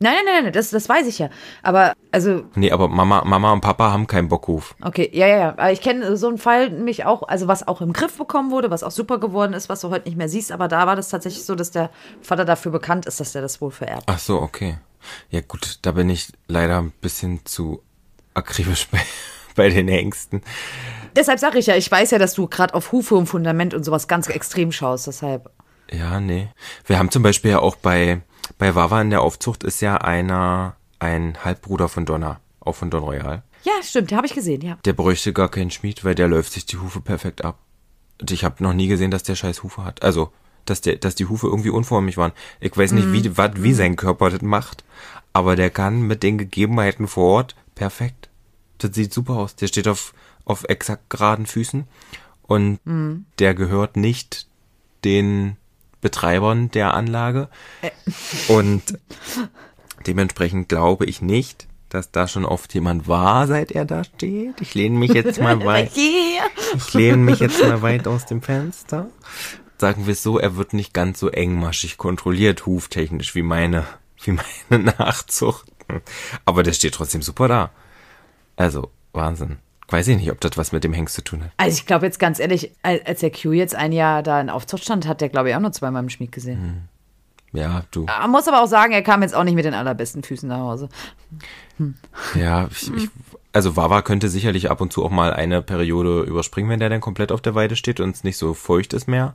Nein, 0.00 0.16
nein, 0.26 0.44
nein, 0.44 0.52
das, 0.52 0.70
das 0.70 0.88
weiß 0.88 1.06
ich 1.06 1.18
ja. 1.18 1.30
Aber, 1.62 1.94
also. 2.10 2.44
Nee, 2.56 2.72
aber 2.72 2.88
Mama, 2.88 3.24
Mama 3.24 3.52
und 3.52 3.60
Papa 3.60 3.92
haben 3.92 4.06
keinen 4.06 4.28
Bockhof. 4.28 4.74
Okay, 4.82 5.08
ja, 5.12 5.26
ja, 5.26 5.38
ja. 5.38 5.48
Aber 5.50 5.72
ich 5.72 5.80
kenne 5.80 6.16
so 6.16 6.28
einen 6.28 6.38
Fall 6.38 6.70
mich 6.70 7.04
auch, 7.04 7.22
also 7.22 7.46
was 7.46 7.66
auch 7.66 7.80
im 7.80 7.92
Griff 7.92 8.18
bekommen 8.18 8.50
wurde, 8.50 8.70
was 8.70 8.82
auch 8.82 8.90
super 8.90 9.18
geworden 9.18 9.54
ist, 9.54 9.68
was 9.68 9.80
du 9.80 9.90
heute 9.90 10.08
nicht 10.08 10.18
mehr 10.18 10.28
siehst. 10.28 10.52
Aber 10.52 10.68
da 10.68 10.86
war 10.86 10.96
das 10.96 11.08
tatsächlich 11.08 11.44
so, 11.44 11.54
dass 11.54 11.70
der 11.70 11.90
Vater 12.20 12.44
dafür 12.44 12.72
bekannt 12.72 13.06
ist, 13.06 13.20
dass 13.20 13.32
der 13.32 13.42
das 13.42 13.60
wohl 13.60 13.70
vererbt. 13.70 14.04
Ach 14.06 14.18
so, 14.18 14.42
okay. 14.42 14.78
Ja, 15.30 15.40
gut, 15.40 15.78
da 15.82 15.92
bin 15.92 16.10
ich 16.10 16.28
leider 16.48 16.78
ein 16.78 16.92
bisschen 17.00 17.46
zu 17.46 17.82
akribisch 18.34 18.88
bei, 18.88 19.00
bei 19.56 19.68
den 19.68 19.88
Ängsten. 19.88 20.42
Deshalb 21.16 21.38
sage 21.38 21.58
ich 21.58 21.66
ja, 21.66 21.76
ich 21.76 21.90
weiß 21.90 22.10
ja, 22.10 22.18
dass 22.18 22.34
du 22.34 22.48
gerade 22.48 22.74
auf 22.74 22.92
Hufe 22.92 23.14
und 23.14 23.26
Fundament 23.26 23.72
und 23.72 23.84
sowas 23.84 24.08
ganz 24.08 24.28
extrem 24.28 24.72
schaust, 24.72 25.06
deshalb. 25.06 25.50
Ja, 25.90 26.18
nee. 26.20 26.48
Wir 26.86 26.98
haben 26.98 27.10
zum 27.10 27.22
Beispiel 27.22 27.52
ja 27.52 27.60
auch 27.60 27.76
bei, 27.76 28.20
bei 28.58 28.74
Wawa 28.74 29.00
in 29.00 29.10
der 29.10 29.22
Aufzucht 29.22 29.62
ist 29.62 29.80
ja 29.80 29.96
einer, 29.98 30.76
ein 30.98 31.38
Halbbruder 31.44 31.88
von 31.88 32.04
Donna, 32.04 32.40
auch 32.60 32.74
von 32.74 32.90
Don 32.90 33.04
Royal. 33.04 33.42
Ja, 33.62 33.72
stimmt, 33.82 34.10
den 34.10 34.16
habe 34.16 34.26
ich 34.26 34.34
gesehen, 34.34 34.60
ja. 34.60 34.76
Der 34.84 34.92
bräuchte 34.92 35.32
gar 35.32 35.48
keinen 35.48 35.70
Schmied, 35.70 36.04
weil 36.04 36.14
der 36.14 36.28
läuft 36.28 36.52
sich 36.52 36.66
die 36.66 36.78
Hufe 36.78 37.00
perfekt 37.00 37.44
ab. 37.44 37.58
Und 38.20 38.30
ich 38.30 38.44
habe 38.44 38.62
noch 38.62 38.74
nie 38.74 38.88
gesehen, 38.88 39.10
dass 39.10 39.22
der 39.22 39.36
scheiß 39.36 39.62
Hufe 39.62 39.84
hat. 39.84 40.02
Also, 40.02 40.30
dass 40.64 40.80
der, 40.80 40.96
dass 40.96 41.14
die 41.14 41.26
Hufe 41.26 41.46
irgendwie 41.46 41.70
unförmig 41.70 42.16
waren. 42.16 42.32
Ich 42.60 42.76
weiß 42.76 42.92
nicht, 42.92 43.08
mm. 43.08 43.12
wie, 43.12 43.36
wat, 43.36 43.62
wie 43.62 43.72
sein 43.72 43.96
Körper 43.96 44.30
das 44.30 44.42
macht, 44.42 44.84
aber 45.32 45.56
der 45.56 45.70
kann 45.70 46.02
mit 46.02 46.22
den 46.22 46.38
Gegebenheiten 46.38 47.08
vor 47.08 47.24
Ort 47.24 47.56
perfekt. 47.74 48.28
Das 48.84 48.94
sieht 48.94 49.14
super 49.14 49.34
aus. 49.34 49.56
Der 49.56 49.66
steht 49.66 49.88
auf 49.88 50.12
auf 50.44 50.64
exakt 50.68 51.10
geraden 51.10 51.46
Füßen 51.46 51.84
und 52.42 52.84
mhm. 52.84 53.26
der 53.38 53.54
gehört 53.54 53.96
nicht 53.96 54.46
den 55.04 55.56
Betreibern 56.00 56.70
der 56.70 56.94
Anlage. 56.94 57.48
Äh. 57.80 57.90
Und 58.52 58.98
dementsprechend 60.06 60.68
glaube 60.68 61.06
ich 61.06 61.22
nicht, 61.22 61.66
dass 61.88 62.10
da 62.10 62.28
schon 62.28 62.44
oft 62.44 62.74
jemand 62.74 63.08
war, 63.08 63.46
seit 63.46 63.72
er 63.72 63.84
da 63.84 64.04
steht. 64.04 64.60
Ich 64.60 64.74
lehne 64.74 64.98
mich 64.98 65.12
jetzt 65.12 65.40
mal 65.40 65.64
weit. 65.64 65.92
ich 65.96 66.94
lehne 66.94 67.18
mich 67.18 67.38
jetzt 67.38 67.62
mal 67.62 67.80
weit 67.82 68.06
aus 68.06 68.26
dem 68.26 68.42
Fenster. 68.42 69.08
Sagen 69.78 70.06
wir 70.06 70.12
es 70.12 70.22
so, 70.22 70.38
er 70.38 70.56
wird 70.56 70.72
nicht 70.72 70.92
ganz 70.92 71.18
so 71.18 71.30
engmaschig 71.30 71.96
kontrolliert, 71.96 72.66
huftechnisch, 72.66 73.34
wie 73.34 73.42
meine, 73.42 73.86
wie 74.22 74.32
meine 74.68 74.84
Nachzucht. 74.98 75.66
Aber 76.44 76.62
der 76.62 76.72
steht 76.72 76.94
trotzdem 76.94 77.22
super 77.22 77.48
da. 77.48 77.70
Also, 78.56 78.90
Wahnsinn. 79.12 79.58
Weiß 79.88 80.08
ich 80.08 80.16
nicht, 80.16 80.30
ob 80.30 80.40
das 80.40 80.56
was 80.56 80.72
mit 80.72 80.82
dem 80.82 80.92
Hengst 80.92 81.14
zu 81.14 81.22
tun 81.22 81.44
hat. 81.44 81.50
Also 81.58 81.76
ich 81.76 81.86
glaube 81.86 82.06
jetzt 82.06 82.18
ganz 82.18 82.38
ehrlich, 82.38 82.72
als 82.82 83.20
der 83.20 83.30
Q 83.30 83.52
jetzt 83.52 83.74
ein 83.74 83.92
Jahr 83.92 84.22
da 84.22 84.40
in 84.40 84.48
Aufzucht 84.48 84.82
stand, 84.82 85.06
hat 85.06 85.20
der 85.20 85.28
glaube 85.28 85.50
ich 85.50 85.56
auch 85.56 85.60
nur 85.60 85.72
zweimal 85.72 86.02
im 86.02 86.08
Schmied 86.08 86.32
gesehen. 86.32 86.88
Hm. 87.52 87.60
Ja, 87.60 87.84
du. 87.92 88.04
Man 88.04 88.30
muss 88.30 88.48
aber 88.48 88.62
auch 88.62 88.66
sagen, 88.66 88.92
er 88.92 89.02
kam 89.02 89.22
jetzt 89.22 89.34
auch 89.34 89.44
nicht 89.44 89.54
mit 89.54 89.64
den 89.64 89.74
allerbesten 89.74 90.24
Füßen 90.24 90.48
nach 90.48 90.58
Hause. 90.58 90.88
Hm. 91.76 91.94
Ja, 92.34 92.66
ich, 92.70 92.92
ich, 92.92 93.10
also 93.52 93.76
Wawa 93.76 94.02
könnte 94.02 94.28
sicherlich 94.28 94.70
ab 94.70 94.80
und 94.80 94.92
zu 94.92 95.04
auch 95.04 95.10
mal 95.10 95.32
eine 95.32 95.62
Periode 95.62 96.22
überspringen, 96.22 96.68
wenn 96.70 96.80
der 96.80 96.88
dann 96.88 97.00
komplett 97.00 97.30
auf 97.30 97.40
der 97.40 97.54
Weide 97.54 97.76
steht 97.76 98.00
und 98.00 98.16
es 98.16 98.24
nicht 98.24 98.38
so 98.38 98.54
feucht 98.54 98.92
ist 98.92 99.06
mehr. 99.06 99.34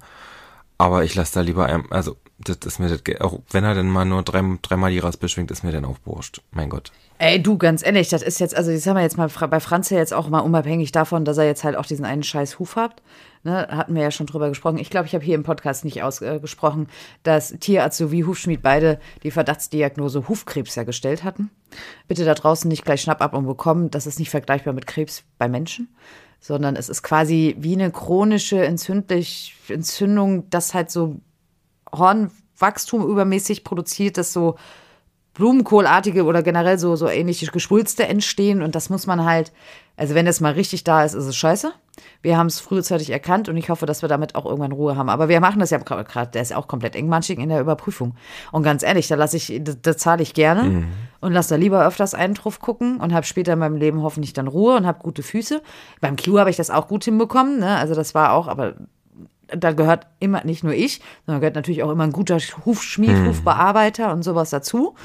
Aber 0.79 1.03
ich 1.03 1.13
lasse 1.13 1.33
da 1.33 1.41
lieber, 1.41 1.83
also 1.89 2.15
das 2.39 2.57
ist 2.65 2.79
mir 2.79 2.87
das, 2.87 3.01
auch 3.19 3.39
wenn 3.51 3.65
er 3.65 3.75
dann 3.75 3.89
mal 3.89 4.05
nur 4.05 4.23
drei, 4.23 4.41
dreimal 4.61 4.91
die 4.91 4.99
Raspe 4.99 5.27
schwingt, 5.27 5.51
ist 5.51 5.61
mir 5.61 5.73
dann 5.73 5.83
auch 5.83 5.97
wurscht. 6.05 6.41
Mein 6.51 6.69
Gott. 6.69 6.93
Ey, 7.17 7.43
du, 7.43 7.57
ganz 7.57 7.85
ehrlich, 7.85 8.07
das 8.07 8.21
ist 8.21 8.39
jetzt, 8.39 8.55
also 8.55 8.71
das 8.71 8.87
haben 8.87 8.95
wir 8.95 9.01
jetzt 9.01 9.17
mal 9.17 9.27
bei 9.27 9.59
Franz 9.59 9.89
ja 9.89 9.97
jetzt 9.97 10.13
auch 10.13 10.29
mal 10.29 10.39
unabhängig 10.39 10.93
davon, 10.93 11.25
dass 11.25 11.37
er 11.37 11.43
jetzt 11.43 11.65
halt 11.65 11.75
auch 11.75 11.85
diesen 11.85 12.05
einen 12.05 12.23
scheiß 12.23 12.59
Huf 12.59 12.77
hat. 12.77 13.01
Ne, 13.43 13.67
hatten 13.69 13.93
wir 13.93 14.01
ja 14.01 14.11
schon 14.11 14.25
drüber 14.25 14.47
gesprochen. 14.49 14.77
Ich 14.77 14.89
glaube, 14.89 15.07
ich 15.07 15.13
habe 15.13 15.23
hier 15.23 15.35
im 15.35 15.43
Podcast 15.43 15.83
nicht 15.83 16.01
ausgesprochen, 16.01 16.85
äh, 16.85 16.87
dass 17.23 17.51
Tierarzt 17.59 17.97
sowie 17.97 18.23
Hufschmied 18.23 18.61
beide 18.61 18.99
die 19.23 19.31
Verdachtsdiagnose 19.31 20.27
Hufkrebs 20.27 20.75
ja 20.75 20.83
gestellt 20.83 21.25
hatten. 21.25 21.49
Bitte 22.07 22.25
da 22.25 22.33
draußen 22.33 22.69
nicht 22.69 22.83
gleich 22.83 23.01
Schnapp 23.01 23.21
ab 23.21 23.33
und 23.33 23.45
bekommen. 23.45 23.91
Das 23.91 24.07
ist 24.07 24.19
nicht 24.19 24.29
vergleichbar 24.29 24.73
mit 24.73 24.87
Krebs 24.87 25.23
bei 25.37 25.47
Menschen 25.49 25.89
sondern 26.39 26.75
es 26.75 26.89
ist 26.89 27.03
quasi 27.03 27.55
wie 27.59 27.73
eine 27.73 27.91
chronische 27.91 28.63
entzündlich 28.63 29.55
Entzündung, 29.67 30.49
das 30.49 30.73
halt 30.73 30.89
so 30.89 31.19
Hornwachstum 31.91 33.05
übermäßig 33.05 33.63
produziert, 33.63 34.17
dass 34.17 34.33
so 34.33 34.55
Blumenkohlartige 35.33 36.25
oder 36.25 36.43
generell 36.43 36.77
so, 36.77 36.95
so 36.95 37.07
ähnliche 37.07 37.47
Geschwulste 37.47 38.07
entstehen 38.07 38.61
und 38.61 38.75
das 38.75 38.89
muss 38.89 39.07
man 39.07 39.23
halt, 39.23 39.51
also 39.95 40.15
wenn 40.15 40.25
das 40.25 40.41
mal 40.41 40.53
richtig 40.53 40.83
da 40.83 41.03
ist, 41.03 41.13
ist 41.13 41.25
es 41.25 41.35
scheiße. 41.35 41.71
Wir 42.21 42.37
haben 42.37 42.47
es 42.47 42.59
frühzeitig 42.59 43.09
erkannt 43.09 43.49
und 43.49 43.57
ich 43.57 43.69
hoffe, 43.69 43.85
dass 43.85 44.01
wir 44.01 44.09
damit 44.09 44.35
auch 44.35 44.45
irgendwann 44.45 44.71
Ruhe 44.71 44.95
haben. 44.95 45.09
Aber 45.09 45.29
wir 45.29 45.39
machen 45.39 45.59
das 45.59 45.69
ja 45.69 45.77
gerade, 45.77 46.31
der 46.31 46.41
ist 46.41 46.55
auch 46.55 46.67
komplett 46.67 46.95
engmanschig 46.95 47.39
in 47.39 47.49
der 47.49 47.61
Überprüfung. 47.61 48.15
Und 48.51 48.63
ganz 48.63 48.83
ehrlich, 48.83 49.07
da 49.07 49.15
lasse 49.15 49.37
ich, 49.37 49.61
da, 49.63 49.73
da 49.81 49.97
zahle 49.97 50.23
ich 50.23 50.33
gerne 50.33 50.63
mhm. 50.63 50.87
und 51.21 51.33
lasse 51.33 51.49
da 51.49 51.55
lieber 51.55 51.85
öfters 51.85 52.13
einen 52.13 52.33
drauf 52.33 52.59
gucken 52.59 52.97
und 52.97 53.13
habe 53.13 53.25
später 53.25 53.53
in 53.53 53.59
meinem 53.59 53.75
Leben 53.75 54.01
hoffentlich 54.01 54.33
dann 54.33 54.47
Ruhe 54.47 54.75
und 54.75 54.85
habe 54.85 54.99
gute 54.99 55.23
Füße. 55.23 55.61
Beim 56.01 56.15
Q 56.15 56.39
habe 56.39 56.49
ich 56.49 56.57
das 56.57 56.69
auch 56.69 56.87
gut 56.87 57.05
hinbekommen, 57.05 57.59
ne? 57.59 57.77
Also 57.77 57.95
das 57.95 58.15
war 58.15 58.33
auch, 58.33 58.47
aber 58.47 58.75
da 59.47 59.71
gehört 59.71 60.05
immer, 60.19 60.43
nicht 60.43 60.63
nur 60.63 60.73
ich, 60.73 61.01
sondern 61.25 61.41
gehört 61.41 61.55
natürlich 61.55 61.81
auch 61.81 61.89
immer 61.89 62.03
ein 62.03 62.11
guter 62.11 62.37
Hufschmied, 62.65 63.09
mhm. 63.09 63.29
Hufbearbeiter 63.29 64.11
und 64.13 64.23
sowas 64.23 64.51
dazu 64.51 64.95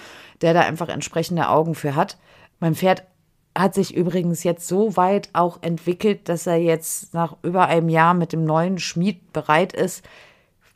der 0.40 0.54
da 0.54 0.60
einfach 0.60 0.88
entsprechende 0.88 1.48
Augen 1.48 1.74
für 1.74 1.94
hat. 1.94 2.18
Mein 2.60 2.74
Pferd 2.74 3.04
hat 3.56 3.74
sich 3.74 3.94
übrigens 3.94 4.42
jetzt 4.42 4.66
so 4.66 4.96
weit 4.96 5.28
auch 5.32 5.62
entwickelt, 5.62 6.28
dass 6.28 6.46
er 6.46 6.56
jetzt 6.56 7.14
nach 7.14 7.36
über 7.42 7.66
einem 7.66 7.88
Jahr 7.88 8.14
mit 8.14 8.32
dem 8.32 8.44
neuen 8.44 8.78
Schmied 8.78 9.32
bereit 9.32 9.72
ist, 9.72 10.04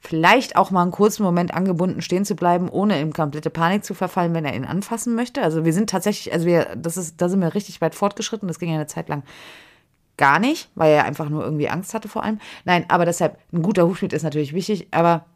vielleicht 0.00 0.56
auch 0.56 0.70
mal 0.70 0.82
einen 0.82 0.92
kurzen 0.92 1.24
Moment 1.24 1.52
angebunden 1.52 2.02
stehen 2.02 2.24
zu 2.24 2.36
bleiben, 2.36 2.68
ohne 2.68 3.00
in 3.00 3.12
komplette 3.12 3.50
Panik 3.50 3.84
zu 3.84 3.94
verfallen, 3.94 4.32
wenn 4.32 4.44
er 4.44 4.54
ihn 4.54 4.64
anfassen 4.64 5.14
möchte. 5.14 5.42
Also 5.42 5.64
wir 5.64 5.72
sind 5.72 5.90
tatsächlich, 5.90 6.32
also 6.32 6.46
wir, 6.46 6.76
das 6.76 6.96
ist, 6.96 7.20
da 7.20 7.28
sind 7.28 7.40
wir 7.40 7.54
richtig 7.54 7.80
weit 7.80 7.94
fortgeschritten. 7.94 8.46
Das 8.46 8.60
ging 8.60 8.68
ja 8.68 8.76
eine 8.76 8.86
Zeit 8.86 9.08
lang 9.08 9.24
gar 10.16 10.38
nicht, 10.38 10.70
weil 10.74 10.92
er 10.92 11.04
einfach 11.04 11.28
nur 11.28 11.44
irgendwie 11.44 11.68
Angst 11.68 11.94
hatte 11.94 12.08
vor 12.08 12.22
allem. 12.22 12.38
Nein, 12.64 12.84
aber 12.88 13.06
deshalb, 13.06 13.38
ein 13.52 13.62
guter 13.62 13.86
Hufschmied 13.86 14.12
ist 14.12 14.22
natürlich 14.22 14.52
wichtig, 14.52 14.88
aber 14.92 15.26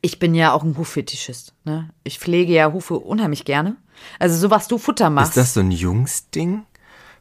ich 0.00 0.18
bin 0.18 0.34
ja 0.34 0.52
auch 0.52 0.62
ein 0.62 0.76
Huffetischist. 0.76 1.54
Ne? 1.64 1.90
Ich 2.04 2.18
pflege 2.18 2.52
ja 2.52 2.72
Hufe 2.72 2.98
unheimlich 2.98 3.44
gerne. 3.44 3.76
Also 4.18 4.36
so 4.38 4.50
was 4.50 4.68
du 4.68 4.78
Futter 4.78 5.10
machst. 5.10 5.30
Ist 5.30 5.36
das 5.36 5.54
so 5.54 5.60
ein 5.60 5.70
Jungsding 5.70 6.64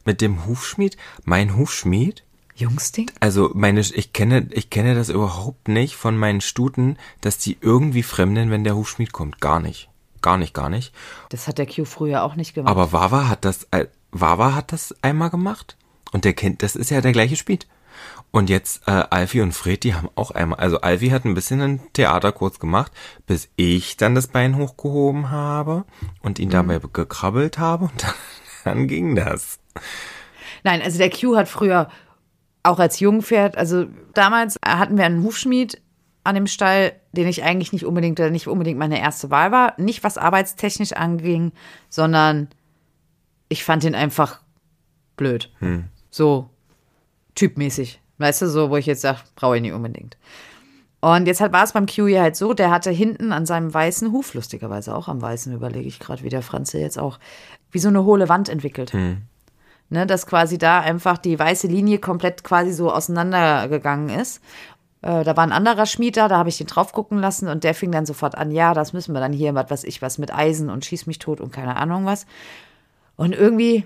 mit 0.05 0.21
dem 0.21 0.45
Hufschmied? 0.45 0.97
Mein 1.25 1.55
Hufschmied? 1.55 2.23
Jungsding? 2.55 3.11
Also 3.19 3.51
meine, 3.53 3.81
ich 3.81 4.13
kenne, 4.13 4.47
ich 4.51 4.69
kenne 4.69 4.95
das 4.95 5.09
überhaupt 5.09 5.67
nicht 5.67 5.95
von 5.95 6.17
meinen 6.17 6.41
Stuten, 6.41 6.97
dass 7.21 7.37
die 7.37 7.57
irgendwie 7.61 8.03
fremden, 8.03 8.49
wenn 8.49 8.63
der 8.63 8.75
Hufschmied 8.75 9.13
kommt. 9.13 9.39
Gar 9.39 9.59
nicht. 9.59 9.89
Gar 10.21 10.37
nicht, 10.37 10.53
gar 10.53 10.69
nicht. 10.69 10.93
Das 11.29 11.47
hat 11.47 11.59
der 11.59 11.67
Q 11.67 11.85
früher 11.85 12.23
auch 12.23 12.35
nicht 12.35 12.55
gemacht. 12.55 12.71
Aber 12.71 12.91
Wawa 12.91 13.29
hat 13.29 13.45
das, 13.45 13.67
äh, 13.71 13.85
Wawa 14.11 14.55
hat 14.55 14.71
das 14.71 14.95
einmal 15.03 15.29
gemacht. 15.29 15.77
Und 16.11 16.25
der 16.25 16.33
kennt, 16.33 16.63
das 16.63 16.75
ist 16.75 16.89
ja 16.89 17.01
der 17.01 17.11
gleiche 17.11 17.35
Schmied. 17.35 17.67
Und 18.31 18.49
jetzt 18.49 18.87
äh, 18.87 19.03
Alfie 19.09 19.41
und 19.41 19.53
Fred, 19.53 19.83
die 19.83 19.95
haben 19.95 20.09
auch 20.15 20.31
einmal, 20.31 20.59
also 20.59 20.81
Alfie 20.81 21.11
hat 21.11 21.25
ein 21.25 21.33
bisschen 21.33 21.61
ein 21.61 21.93
Theater 21.93 22.31
kurz 22.31 22.59
gemacht, 22.59 22.91
bis 23.25 23.49
ich 23.55 23.97
dann 23.97 24.15
das 24.15 24.27
Bein 24.27 24.57
hochgehoben 24.57 25.31
habe 25.31 25.85
und 26.21 26.37
ihn 26.37 26.49
dabei 26.49 26.79
mhm. 26.79 26.93
gekrabbelt 26.93 27.57
habe 27.57 27.85
und 27.85 28.03
dann, 28.03 28.13
dann 28.63 28.87
ging 28.87 29.15
das. 29.15 29.59
Nein, 30.63 30.81
also 30.81 30.97
der 30.97 31.09
Q 31.09 31.35
hat 31.35 31.47
früher 31.47 31.89
auch 32.63 32.79
als 32.79 32.99
Jungpferd, 32.99 33.57
also 33.57 33.85
damals 34.13 34.57
hatten 34.63 34.97
wir 34.97 35.05
einen 35.05 35.23
Hufschmied 35.23 35.81
an 36.27 36.35
dem 36.35 36.47
Stall, 36.47 36.91
den 37.13 37.27
ich 37.27 37.43
eigentlich 37.43 37.71
nicht 37.71 37.85
unbedingt, 37.85 38.19
oder 38.19 38.29
nicht 38.29 38.47
unbedingt 38.47 38.77
meine 38.77 38.99
erste 38.99 39.29
Wahl 39.29 39.53
war. 39.53 39.79
Nicht 39.79 40.03
was 40.03 40.17
arbeitstechnisch 40.17 40.91
anging, 40.91 41.53
sondern 41.87 42.49
ich 43.47 43.63
fand 43.63 43.85
ihn 43.85 43.95
einfach 43.95 44.41
blöd. 45.15 45.49
Hm. 45.59 45.85
So 46.09 46.49
typmäßig. 47.33 48.01
Weißt 48.17 48.41
du, 48.41 48.49
so, 48.49 48.69
wo 48.69 48.77
ich 48.77 48.85
jetzt 48.85 49.01
sage, 49.01 49.19
brauche 49.35 49.57
ich 49.57 49.61
nicht 49.61 49.73
unbedingt. 49.73 50.17
Und 50.99 51.27
jetzt 51.27 51.41
war 51.41 51.63
es 51.63 51.73
beim 51.73 51.85
Kiwi 51.85 52.15
halt 52.15 52.35
so, 52.35 52.53
der 52.53 52.71
hatte 52.71 52.89
hinten 52.89 53.31
an 53.31 53.45
seinem 53.45 53.71
weißen 53.71 54.11
Huf, 54.11 54.33
lustigerweise 54.33 54.95
auch 54.95 55.07
am 55.07 55.21
weißen, 55.21 55.53
überlege 55.53 55.87
ich 55.87 55.99
gerade, 55.99 56.23
wie 56.23 56.29
der 56.29 56.41
Franze 56.41 56.79
jetzt 56.79 56.97
auch, 56.97 57.19
wie 57.71 57.79
so 57.79 57.89
eine 57.89 58.03
hohle 58.03 58.29
Wand 58.29 58.49
entwickelt. 58.49 58.93
Hm. 58.93 59.21
Ne, 59.89 60.05
dass 60.05 60.27
quasi 60.27 60.57
da 60.57 60.81
einfach 60.81 61.17
die 61.17 61.39
weiße 61.39 61.67
Linie 61.67 61.99
komplett 61.99 62.43
quasi 62.43 62.73
so 62.73 62.91
auseinandergegangen 62.91 64.09
ist. 64.09 64.41
Äh, 65.01 65.23
da 65.23 65.37
war 65.37 65.43
ein 65.43 65.53
anderer 65.53 65.85
Schmied 65.85 66.17
da, 66.17 66.27
da 66.27 66.37
habe 66.37 66.49
ich 66.49 66.57
den 66.57 66.67
drauf 66.67 66.91
gucken 66.91 67.19
lassen 67.19 67.47
und 67.47 67.63
der 67.63 67.73
fing 67.73 67.91
dann 67.91 68.05
sofort 68.05 68.37
an, 68.37 68.51
ja, 68.51 68.73
das 68.73 68.91
müssen 68.91 69.13
wir 69.13 69.21
dann 69.21 69.31
hier, 69.31 69.55
was 69.55 69.69
weiß 69.69 69.83
ich, 69.85 70.01
was 70.01 70.17
mit 70.17 70.33
Eisen 70.33 70.69
und 70.69 70.83
schieß 70.83 71.05
mich 71.05 71.19
tot 71.19 71.39
und 71.39 71.53
keine 71.53 71.77
Ahnung 71.77 72.05
was. 72.05 72.25
Und 73.15 73.33
irgendwie 73.33 73.85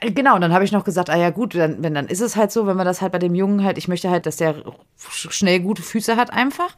genau, 0.00 0.34
und 0.34 0.40
dann 0.40 0.52
habe 0.52 0.64
ich 0.64 0.72
noch 0.72 0.84
gesagt, 0.84 1.10
ah 1.10 1.16
ja 1.16 1.30
gut, 1.30 1.54
dann, 1.54 1.82
wenn, 1.82 1.94
dann 1.94 2.08
ist 2.08 2.20
es 2.20 2.36
halt 2.36 2.52
so, 2.52 2.66
wenn 2.66 2.76
man 2.76 2.86
das 2.86 3.00
halt 3.00 3.12
bei 3.12 3.18
dem 3.18 3.34
Jungen 3.34 3.64
halt, 3.64 3.78
ich 3.78 3.88
möchte 3.88 4.10
halt, 4.10 4.26
dass 4.26 4.36
der 4.36 4.56
schnell 4.96 5.60
gute 5.60 5.82
Füße 5.82 6.16
hat 6.16 6.32
einfach. 6.32 6.76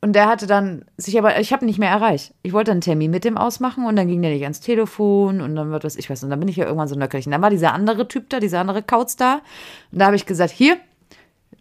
Und 0.00 0.12
der 0.12 0.26
hatte 0.26 0.46
dann 0.46 0.84
sich 0.98 1.16
aber, 1.16 1.40
ich 1.40 1.52
habe 1.52 1.64
nicht 1.64 1.78
mehr 1.78 1.88
erreicht. 1.88 2.34
Ich 2.42 2.52
wollte 2.52 2.72
einen 2.72 2.82
Termin 2.82 3.10
mit 3.10 3.24
dem 3.24 3.38
ausmachen 3.38 3.86
und 3.86 3.96
dann 3.96 4.06
ging 4.06 4.20
der 4.20 4.32
nicht 4.32 4.42
ans 4.42 4.60
Telefon 4.60 5.40
und 5.40 5.56
dann 5.56 5.70
wird 5.70 5.84
das, 5.84 5.96
ich 5.96 6.10
weiß, 6.10 6.24
und 6.24 6.30
dann 6.30 6.40
bin 6.40 6.48
ich 6.48 6.56
ja 6.56 6.66
irgendwann 6.66 6.88
so 6.88 6.94
nöckelig. 6.94 7.24
Und 7.24 7.32
dann 7.32 7.40
war 7.40 7.48
dieser 7.48 7.72
andere 7.72 8.06
Typ 8.06 8.28
da, 8.28 8.38
dieser 8.38 8.60
andere 8.60 8.82
Kauz 8.82 9.16
da. 9.16 9.40
Und 9.92 10.00
da 10.00 10.06
habe 10.06 10.16
ich 10.16 10.26
gesagt, 10.26 10.52
hier, 10.52 10.76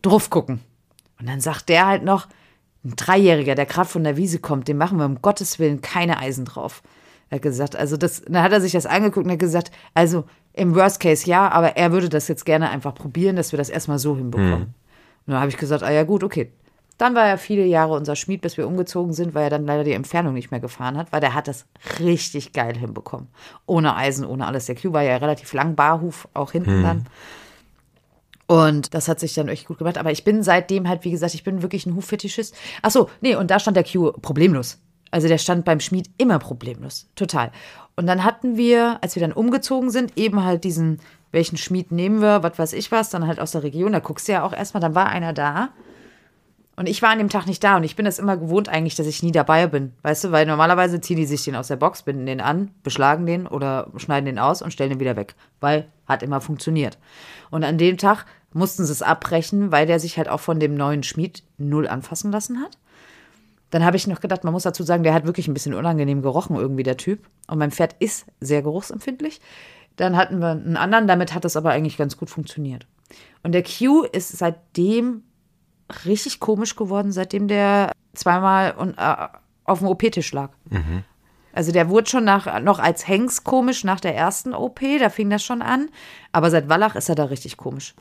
drauf 0.01 0.29
gucken. 0.29 0.59
Und 1.19 1.29
dann 1.29 1.39
sagt 1.39 1.69
der 1.69 1.86
halt 1.86 2.03
noch, 2.03 2.27
ein 2.84 2.97
Dreijähriger, 2.97 3.55
der 3.55 3.65
gerade 3.65 3.88
von 3.88 4.03
der 4.03 4.17
Wiese 4.17 4.39
kommt, 4.39 4.67
dem 4.67 4.77
machen 4.77 4.97
wir 4.97 5.05
um 5.05 5.21
Gottes 5.21 5.57
Willen 5.57 5.79
keine 5.81 6.19
Eisen 6.19 6.43
drauf. 6.43 6.84
Er 7.34 7.38
hat 7.38 7.41
gesagt, 7.41 7.75
also 7.75 7.97
das, 7.97 8.21
dann 8.21 8.43
hat 8.43 8.51
er 8.51 8.61
sich 8.61 8.73
das 8.73 8.86
angeguckt 8.86 9.25
und 9.25 9.31
hat 9.31 9.39
gesagt, 9.39 9.71
also 9.95 10.25
im 10.53 10.75
Worst 10.75 10.99
Case 10.99 11.27
ja, 11.27 11.49
aber 11.49 11.77
er 11.77 11.91
würde 11.91 12.07
das 12.07 12.27
jetzt 12.27 12.45
gerne 12.45 12.69
einfach 12.69 12.93
probieren, 12.93 13.36
dass 13.36 13.51
wir 13.51 13.57
das 13.57 13.71
erstmal 13.71 13.97
so 13.97 14.15
hinbekommen. 14.15 14.59
Mhm. 14.59 14.73
Und 15.25 15.34
dann 15.34 15.39
habe 15.39 15.49
ich 15.49 15.57
gesagt, 15.57 15.81
ah 15.81 15.89
ja 15.89 16.03
gut, 16.03 16.23
okay. 16.23 16.51
Dann 16.99 17.15
war 17.15 17.25
er 17.25 17.39
viele 17.39 17.65
Jahre 17.65 17.93
unser 17.93 18.15
Schmied, 18.15 18.41
bis 18.41 18.55
wir 18.57 18.67
umgezogen 18.67 19.13
sind, 19.13 19.34
weil 19.34 19.45
er 19.45 19.49
dann 19.49 19.65
leider 19.65 19.84
die 19.84 19.93
Entfernung 19.93 20.36
nicht 20.36 20.51
mehr 20.51 20.59
gefahren 20.59 20.95
hat, 20.95 21.11
weil 21.11 21.21
der 21.21 21.34
hat 21.34 21.47
das 21.47 21.65
richtig 21.99 22.53
geil 22.53 22.77
hinbekommen. 22.77 23.29
Ohne 23.65 23.95
Eisen, 23.95 24.27
ohne 24.27 24.45
alles. 24.45 24.67
Der 24.67 24.75
Q 24.75 24.93
war 24.93 25.01
ja 25.01 25.17
relativ 25.17 25.53
lang, 25.53 25.73
Barhuf 25.73 26.27
auch 26.36 26.51
hinten 26.51 26.81
mhm. 26.81 26.84
dann. 26.84 27.05
Und 28.45 28.93
das 28.93 29.07
hat 29.07 29.19
sich 29.19 29.34
dann 29.34 29.47
echt 29.47 29.65
gut 29.65 29.79
gemacht. 29.79 29.97
Aber 29.97 30.11
ich 30.11 30.23
bin 30.23 30.43
seitdem 30.43 30.88
halt, 30.88 31.03
wie 31.03 31.09
gesagt, 31.09 31.34
ich 31.34 31.43
bin 31.43 31.63
wirklich 31.63 31.88
ein 31.88 31.95
Huffetischist. 31.95 32.55
Ach 32.84 32.91
so, 32.91 33.09
nee, 33.21 33.36
und 33.36 33.49
da 33.49 33.57
stand 33.57 33.75
der 33.75 33.86
Q 33.86 34.11
problemlos. 34.21 34.82
Also 35.14 35.28
der 35.28 35.38
stand 35.38 35.64
beim 35.64 35.80
Schmied 35.80 36.09
immer 36.18 36.39
problemlos. 36.39 37.07
Total. 37.14 37.51
Und 37.95 38.07
dann 38.07 38.24
hatten 38.24 38.57
wir, 38.57 38.97
als 39.03 39.16
wir 39.16 39.22
dann 39.22 39.32
umgezogen 39.32 39.91
sind, 39.91 40.18
eben 40.18 40.43
halt 40.43 40.64
diesen, 40.64 40.99
welchen 41.32 41.57
Schmied 41.57 41.91
nehmen 41.91 42.20
wir, 42.20 42.41
was 42.41 42.57
weiß 42.57 42.74
ich 42.74 42.91
was, 42.91 43.11
dann 43.11 43.28
halt 43.28 43.39
aus 43.39 43.51
der 43.51 43.61
Region. 43.61 43.91
Da 43.91 43.99
guckst 43.99 44.28
du 44.28 44.32
ja 44.32 44.43
auch 44.43 44.53
erstmal, 44.53 44.82
dann 44.82 44.95
war 44.95 45.09
einer 45.09 45.32
da. 45.32 45.70
Und 46.76 46.89
ich 46.89 47.03
war 47.03 47.11
an 47.11 47.20
dem 47.20 47.30
Tag 47.30 47.45
nicht 47.45 47.64
da 47.64 47.78
und 47.78 47.84
ich 47.84 47.95
bin 47.95 48.07
es 48.07 48.18
immer 48.18 48.38
gewohnt 48.38 48.70
eigentlich, 48.70 48.95
dass 48.95 49.05
ich 49.05 49.22
nie 49.22 49.32
dabei 49.32 49.68
bin. 49.68 49.93
Weißt 50.01 50.24
du, 50.24 50.32
weil 50.32 50.47
normalerweise 50.47 50.99
ziehen 50.99 51.18
die 51.18 51.28
sich 51.28 51.43
den 51.43 51.55
aus 51.55 51.68
der 51.68 51.76
Box, 51.76 52.01
binden 52.01 52.26
den 52.26 52.41
an, 52.41 52.72
beschlagen 52.82 53.28
den 53.28 53.45
oder 53.45 53.91
schneiden 53.97 54.26
den 54.26 54.39
aus 54.39 54.64
und 54.64 54.74
stellen 54.74 54.89
den 54.89 54.99
wieder 54.99 55.16
weg. 55.16 55.36
Weil 55.59 55.86
hat 56.07 56.24
immer 56.24 56.41
funktioniert. 56.41 56.97
Und 57.51 57.64
an 57.64 57.78
dem 57.78 57.99
Tag 57.99 58.26
mussten 58.51 58.84
sie 58.84 58.91
es 58.91 59.03
abbrechen, 59.03 59.72
weil 59.72 59.86
der 59.86 59.99
sich 59.99 60.18
halt 60.18 60.28
auch 60.28 60.39
von 60.39 60.59
dem 60.59 60.74
neuen 60.74 61.03
Schmied 61.03 61.43
null 61.59 61.88
anfassen 61.88 62.32
lassen 62.32 62.59
hat 62.59 62.80
Dann 63.74 63.84
habe 63.84 63.97
ich 63.97 64.05
noch 64.05 64.21
gedacht, 64.21 64.43
man 64.43 64.53
muss 64.53 64.61
dazu 64.61 64.84
sagen, 64.84 65.01
der 65.01 65.15
hat 65.15 65.26
wirklich 65.26 65.47
ein 65.47 65.55
bisschen 65.55 65.74
unangenehm 65.74 66.21
gerochen, 66.21 66.55
irgendwie 66.55 66.84
der 66.84 66.95
Typ. 66.95 67.28
Und 67.47 67.57
mein 67.57 67.71
Pferd 67.71 67.95
ist 67.97 68.28
sehr 68.39 68.61
geruchsempfindlich. 68.61 69.41
Dann 69.95 70.15
hatten 70.15 70.38
wir 70.38 70.51
einen 70.51 70.78
anderen, 70.78 71.07
damit 71.07 71.34
hat 71.34 71.43
das 71.43 71.57
aber 71.57 71.71
eigentlich 71.71 71.97
ganz 71.97 72.15
gut 72.15 72.30
funktioniert. 72.30 72.86
Und 73.41 73.53
der 73.53 73.63
Q 73.63 74.03
ist 74.03 74.38
seitdem 74.38 75.24
richtig 76.05 76.39
komisch 76.39 76.76
geworden, 76.76 77.11
seitdem 77.11 77.47
der 77.47 77.91
zweimal 78.13 78.74
und, 78.74 78.95
äh, 78.99 79.28
auf 79.63 79.80
dem 79.80 79.88
OP-Tisch 79.88 80.32
lag. 80.34 80.51
Mhm. 80.69 81.03
Also 81.51 81.71
der 81.71 81.89
wurde 81.89 82.07
schon 82.07 82.26
nach, 82.26 82.61
noch 82.61 82.78
als 82.78 83.07
Hengst 83.07 83.43
komisch 83.43 83.84
nach 83.84 83.99
der 83.99 84.15
ersten 84.15 84.53
OP, 84.53 84.82
da 84.99 85.09
fing 85.09 85.32
das 85.32 85.43
schon 85.43 85.63
an. 85.63 85.89
Aber 86.32 86.51
seit 86.51 86.69
Wallach 86.69 86.93
ist 86.93 87.09
er 87.09 87.15
da 87.15 87.24
richtig 87.24 87.57
komisch. 87.57 87.95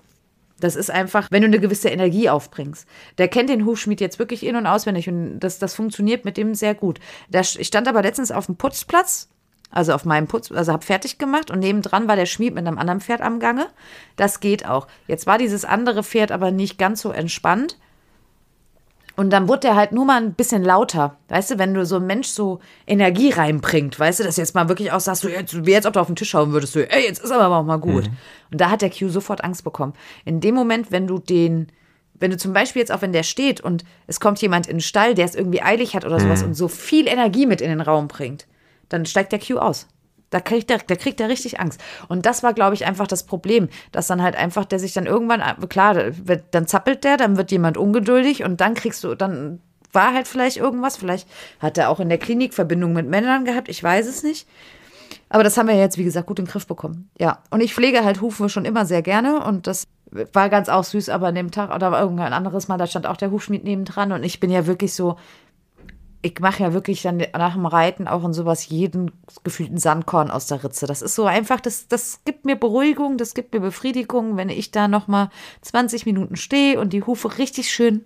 Das 0.63 0.77
ist 0.77 0.93
einfach, 0.93 1.27
wenn 1.33 1.43
du 1.43 1.49
eine 1.49 1.59
gewisse 1.59 1.89
Energie 1.89 2.31
aufbringst. 2.31 2.87
Der 3.19 3.27
kennt 3.27 3.51
den 3.51 3.67
Hufschmied 3.67 4.01
jetzt 4.01 4.21
wirklich 4.21 4.47
in- 4.47 4.55
und 4.55 4.67
auswendig 4.69 5.09
und 5.09 5.41
das, 5.41 5.59
das 5.59 5.75
funktioniert 5.75 6.25
mit 6.25 6.37
dem 6.37 6.55
sehr 6.55 6.77
gut. 6.77 7.01
Der, 7.29 7.41
ich 7.41 7.67
stand 7.67 7.89
aber 7.89 8.01
letztens 8.01 8.31
auf 8.31 8.47
dem 8.47 8.55
Putzplatz, 8.55 9.29
also 9.73 9.93
auf 9.93 10.05
meinem 10.05 10.29
Putz, 10.29 10.53
also 10.53 10.73
habe 10.73 10.85
fertig 10.85 11.19
gemacht 11.19 11.51
und 11.51 11.59
nebendran 11.59 12.07
war 12.07 12.15
der 12.15 12.27
Schmied 12.27 12.55
mit 12.55 12.65
einem 12.65 12.79
anderen 12.79 13.01
Pferd 13.01 13.23
am 13.23 13.41
Gange. 13.41 13.67
Das 14.15 14.39
geht 14.39 14.65
auch. 14.65 14.87
Jetzt 15.09 15.27
war 15.27 15.37
dieses 15.37 15.65
andere 15.65 16.05
Pferd 16.05 16.31
aber 16.31 16.53
nicht 16.53 16.79
ganz 16.79 17.03
so 17.03 17.11
entspannt. 17.11 17.77
Und 19.15 19.31
dann 19.31 19.49
wurde 19.49 19.61
der 19.61 19.77
halt 19.77 19.93
nur 19.93 20.05
mal 20.05 20.23
ein 20.23 20.35
bisschen 20.35 20.63
lauter. 20.63 21.17
Weißt 21.29 21.51
du, 21.51 21.59
wenn 21.59 21.75
du 21.75 21.85
so 21.85 21.97
ein 21.97 22.07
Mensch 22.07 22.29
so 22.29 22.61
Energie 22.87 23.31
reinbringt, 23.31 23.99
weißt 23.99 24.21
du, 24.21 24.25
dass 24.25 24.37
jetzt 24.37 24.55
mal 24.55 24.69
wirklich 24.69 24.93
auch 24.93 25.01
sagst, 25.01 25.25
du 25.25 25.29
jetzt, 25.29 25.67
wie 25.67 25.71
jetzt, 25.71 25.87
ob 25.87 25.93
du 25.93 26.01
auf 26.01 26.07
den 26.07 26.17
Tisch 26.17 26.31
schauen 26.31 26.53
würdest, 26.53 26.75
du, 26.75 26.91
ey, 26.91 27.05
jetzt 27.05 27.23
ist 27.23 27.31
aber 27.31 27.55
auch 27.57 27.65
mal 27.65 27.77
gut. 27.77 28.07
Mhm. 28.07 28.17
Und 28.53 28.61
da 28.61 28.71
hat 28.71 28.83
der 28.83 28.91
Q 28.91 29.09
sofort 29.09 29.45
Angst 29.45 29.65
bekommen. 29.65 29.93
In 30.25 30.41
dem 30.41 30.55
Moment, 30.55 30.91
wenn 30.91 31.07
du 31.07 31.19
den, 31.19 31.69
wenn 32.15 32.31
du 32.31 32.39
zum 32.39 32.53
Beispiel 32.53 32.81
jetzt 32.81 32.93
auch, 32.93 33.03
wenn 33.03 33.13
der 33.13 33.23
steht 33.23 33.61
und 33.61 33.85
es 34.07 34.19
kommt 34.19 34.41
jemand 34.41 34.67
in 34.67 34.77
den 34.77 34.83
Stall, 34.83 35.15
der 35.15 35.27
es 35.27 35.35
irgendwie 35.35 35.63
eilig 35.63 35.95
hat 35.95 36.07
oder 36.07 36.19
sowas 36.19 36.41
mhm. 36.41 36.49
und 36.49 36.55
so 36.55 36.69
viel 36.69 37.07
Energie 37.07 37.47
mit 37.47 37.61
in 37.61 37.69
den 37.69 37.81
Raum 37.83 38.09
bringt, 38.09 38.47
dann 38.89 39.05
steigt 39.05 39.33
der 39.33 39.41
Q 39.41 39.59
aus. 39.59 39.89
Da 40.33 40.41
kriegt 40.41 40.71
er, 40.71 40.79
da 40.79 40.97
kriegt 40.97 41.21
er 41.21 41.29
richtig 41.29 41.61
Angst. 41.61 41.81
Und 42.09 42.27
das 42.27 42.43
war, 42.43 42.55
glaube 42.55 42.75
ich, 42.75 42.85
einfach 42.87 43.07
das 43.07 43.23
Problem, 43.23 43.69
dass 43.93 44.09
dann 44.09 44.23
halt 44.23 44.35
einfach 44.35 44.65
der 44.65 44.81
sich 44.81 44.95
dann 44.95 45.07
irgendwann, 45.07 45.43
klar, 45.69 45.95
dann 46.51 46.67
zappelt 46.67 47.05
der, 47.05 47.19
dann 47.19 47.37
wird 47.37 47.53
jemand 47.53 47.77
ungeduldig 47.77 48.43
und 48.43 48.61
dann 48.61 48.75
kriegst 48.75 49.05
du, 49.05 49.15
dann 49.15 49.61
war 49.93 50.15
halt 50.15 50.27
vielleicht 50.27 50.57
irgendwas. 50.57 50.97
Vielleicht 50.97 51.29
hat 51.61 51.79
er 51.79 51.91
auch 51.91 52.01
in 52.01 52.09
der 52.09 52.19
Klinik 52.19 52.55
Verbindung 52.55 52.95
mit 52.95 53.07
Männern 53.07 53.45
gehabt, 53.45 53.69
ich 53.69 53.83
weiß 53.83 54.07
es 54.07 54.23
nicht. 54.23 54.49
Aber 55.29 55.45
das 55.45 55.57
haben 55.57 55.69
wir 55.69 55.77
jetzt, 55.77 55.99
wie 55.99 56.05
gesagt, 56.05 56.27
gut 56.27 56.39
in 56.39 56.47
den 56.47 56.51
Griff 56.51 56.67
bekommen. 56.67 57.11
Ja. 57.19 57.43
Und 57.51 57.61
ich 57.61 57.75
pflege 57.75 58.05
halt 58.05 58.21
Hufe 58.21 58.49
schon 58.49 58.65
immer 58.65 58.87
sehr 58.87 59.03
gerne 59.03 59.45
und 59.45 59.67
das 59.67 59.87
war 60.33 60.49
ganz 60.49 60.69
auch 60.69 60.85
süß, 60.85 61.09
aber 61.09 61.29
an 61.29 61.35
dem 61.35 61.51
Tag 61.51 61.75
oder 61.75 61.99
irgendein 61.99 62.33
anderes 62.33 62.69
Mal, 62.69 62.77
da 62.77 62.87
stand 62.87 63.07
auch 63.07 63.17
der 63.17 63.31
Hufschmied 63.31 63.65
nebendran 63.65 64.13
und 64.13 64.25
ich 64.25 64.41
bin 64.41 64.51
ja 64.51 64.67
wirklich 64.67 64.95
so, 64.95 65.17
ich 66.23 66.39
mache 66.39 66.63
ja 66.63 66.73
wirklich 66.73 67.03
dann 67.03 67.19
nach 67.33 67.55
dem 67.55 67.67
Reiten 67.67 68.07
auch 68.07 68.25
in 68.25 68.33
sowas 68.33 68.69
jeden 68.69 69.11
gefühlten 69.43 69.79
Sandkorn 69.79 70.31
aus 70.31 70.47
der 70.47 70.63
Ritze. 70.63 70.87
Das 70.87 71.03
ist 71.03 71.17
so 71.17 71.25
einfach, 71.25 71.61
das, 71.61 71.89
das 71.89 72.21
gibt 72.25 72.45
mir 72.45 72.55
Beruhigung, 72.55 73.19
das 73.19 73.35
gibt 73.35 73.53
mir 73.53 73.61
Befriedigung, 73.61 74.37
wenn 74.37 74.49
ich 74.49 74.71
da 74.71 74.87
nochmal 74.87 75.31
20 75.63 76.07
Minuten 76.07 76.37
stehe 76.37 76.81
und 76.81 76.93
die 76.93 77.03
Hufe 77.03 77.39
richtig 77.39 77.71
schön 77.71 78.05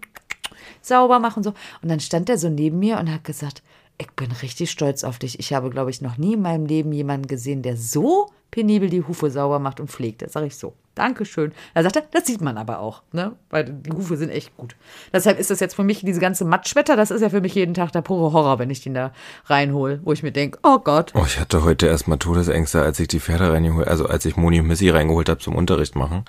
sauber 0.80 1.18
mache 1.18 1.36
und 1.36 1.44
so. 1.44 1.52
Und 1.82 1.90
dann 1.90 2.00
stand 2.00 2.30
er 2.30 2.38
so 2.38 2.48
neben 2.48 2.78
mir 2.78 2.98
und 2.98 3.12
hat 3.12 3.24
gesagt, 3.24 3.62
ich 3.98 4.10
bin 4.12 4.32
richtig 4.32 4.70
stolz 4.70 5.04
auf 5.04 5.18
dich. 5.18 5.38
Ich 5.38 5.52
habe, 5.52 5.68
glaube 5.68 5.90
ich, 5.90 6.00
noch 6.00 6.16
nie 6.16 6.34
in 6.34 6.42
meinem 6.42 6.64
Leben 6.64 6.92
jemanden 6.92 7.26
gesehen, 7.26 7.62
der 7.62 7.76
so 7.76 8.30
penibel 8.50 8.88
die 8.88 9.02
Hufe 9.02 9.30
sauber 9.30 9.58
macht 9.58 9.78
und 9.78 9.90
pflegt. 9.90 10.22
Das 10.22 10.32
sage 10.32 10.46
ich 10.46 10.56
so. 10.56 10.72
Dankeschön. 10.96 11.52
Da 11.74 11.82
sagt 11.82 11.96
er, 11.96 12.02
das 12.10 12.26
sieht 12.26 12.40
man 12.40 12.56
aber 12.56 12.80
auch, 12.80 13.02
ne? 13.12 13.32
Weil 13.50 13.64
die 13.64 13.92
Hufe 13.92 14.16
sind 14.16 14.30
echt 14.30 14.56
gut. 14.56 14.74
Deshalb 15.12 15.38
ist 15.38 15.50
das 15.50 15.60
jetzt 15.60 15.76
für 15.76 15.84
mich, 15.84 16.00
diese 16.00 16.20
ganze 16.20 16.44
Matschwetter, 16.44 16.96
das 16.96 17.10
ist 17.10 17.20
ja 17.20 17.28
für 17.28 17.42
mich 17.42 17.54
jeden 17.54 17.74
Tag 17.74 17.92
der 17.92 18.00
pure 18.00 18.32
Horror, 18.32 18.58
wenn 18.58 18.70
ich 18.70 18.80
den 18.80 18.94
da 18.94 19.12
reinhole, 19.44 20.00
wo 20.04 20.12
ich 20.12 20.22
mir 20.22 20.32
denke, 20.32 20.58
oh 20.62 20.78
Gott. 20.78 21.12
Oh, 21.14 21.24
ich 21.26 21.38
hatte 21.38 21.62
heute 21.62 21.86
erstmal 21.86 22.18
Todesängste, 22.18 22.82
als 22.82 22.98
ich 22.98 23.08
die 23.08 23.20
Pferde 23.20 23.52
reingeholt, 23.52 23.86
also 23.86 24.06
als 24.06 24.24
ich 24.24 24.36
Moni 24.36 24.58
und 24.60 24.66
Missy 24.66 24.88
reingeholt 24.88 25.28
habe 25.28 25.38
zum 25.38 25.54
Unterricht 25.54 25.94
machen. 25.96 26.24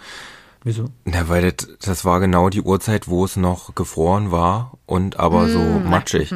Wieso? 0.63 0.89
Na, 1.05 1.29
weil 1.29 1.49
das, 1.49 1.69
das 1.79 2.03
war 2.03 2.19
genau 2.19 2.49
die 2.49 2.61
Uhrzeit, 2.61 3.07
wo 3.07 3.23
es 3.23 3.37
noch 3.37 3.73
gefroren 3.73 4.31
war 4.31 4.77
und 4.85 5.17
aber 5.17 5.43
mm. 5.43 5.49
so 5.49 5.59
matschig. 5.59 6.35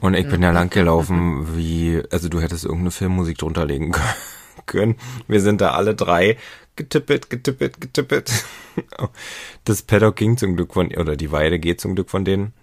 Und 0.00 0.14
ich 0.14 0.28
bin 0.28 0.40
ja 0.40 0.52
lang 0.52 0.70
gelaufen, 0.70 1.56
wie, 1.56 2.00
also 2.12 2.28
du 2.28 2.40
hättest 2.40 2.64
irgendeine 2.64 2.92
Filmmusik 2.92 3.38
drunter 3.38 3.66
legen 3.66 3.92
können. 4.66 4.94
Wir 5.26 5.40
sind 5.40 5.60
da 5.60 5.72
alle 5.72 5.96
drei 5.96 6.36
getippet, 6.76 7.30
getippet, 7.30 7.80
getippet. 7.80 8.44
Das 9.64 9.82
Paddock 9.82 10.16
ging 10.16 10.38
zum 10.38 10.56
Glück 10.56 10.72
von, 10.72 10.94
oder 10.94 11.14
die 11.14 11.30
Weide 11.30 11.58
geht 11.58 11.80
zum 11.80 11.94
Glück 11.94 12.08
von 12.08 12.24
denen. 12.24 12.54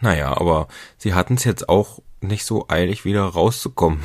Naja, 0.00 0.36
aber 0.36 0.68
sie 0.98 1.14
hatten 1.14 1.34
es 1.34 1.44
jetzt 1.44 1.68
auch 1.68 2.00
nicht 2.20 2.44
so 2.44 2.66
eilig, 2.68 3.04
wieder 3.04 3.22
rauszukommen. 3.24 4.00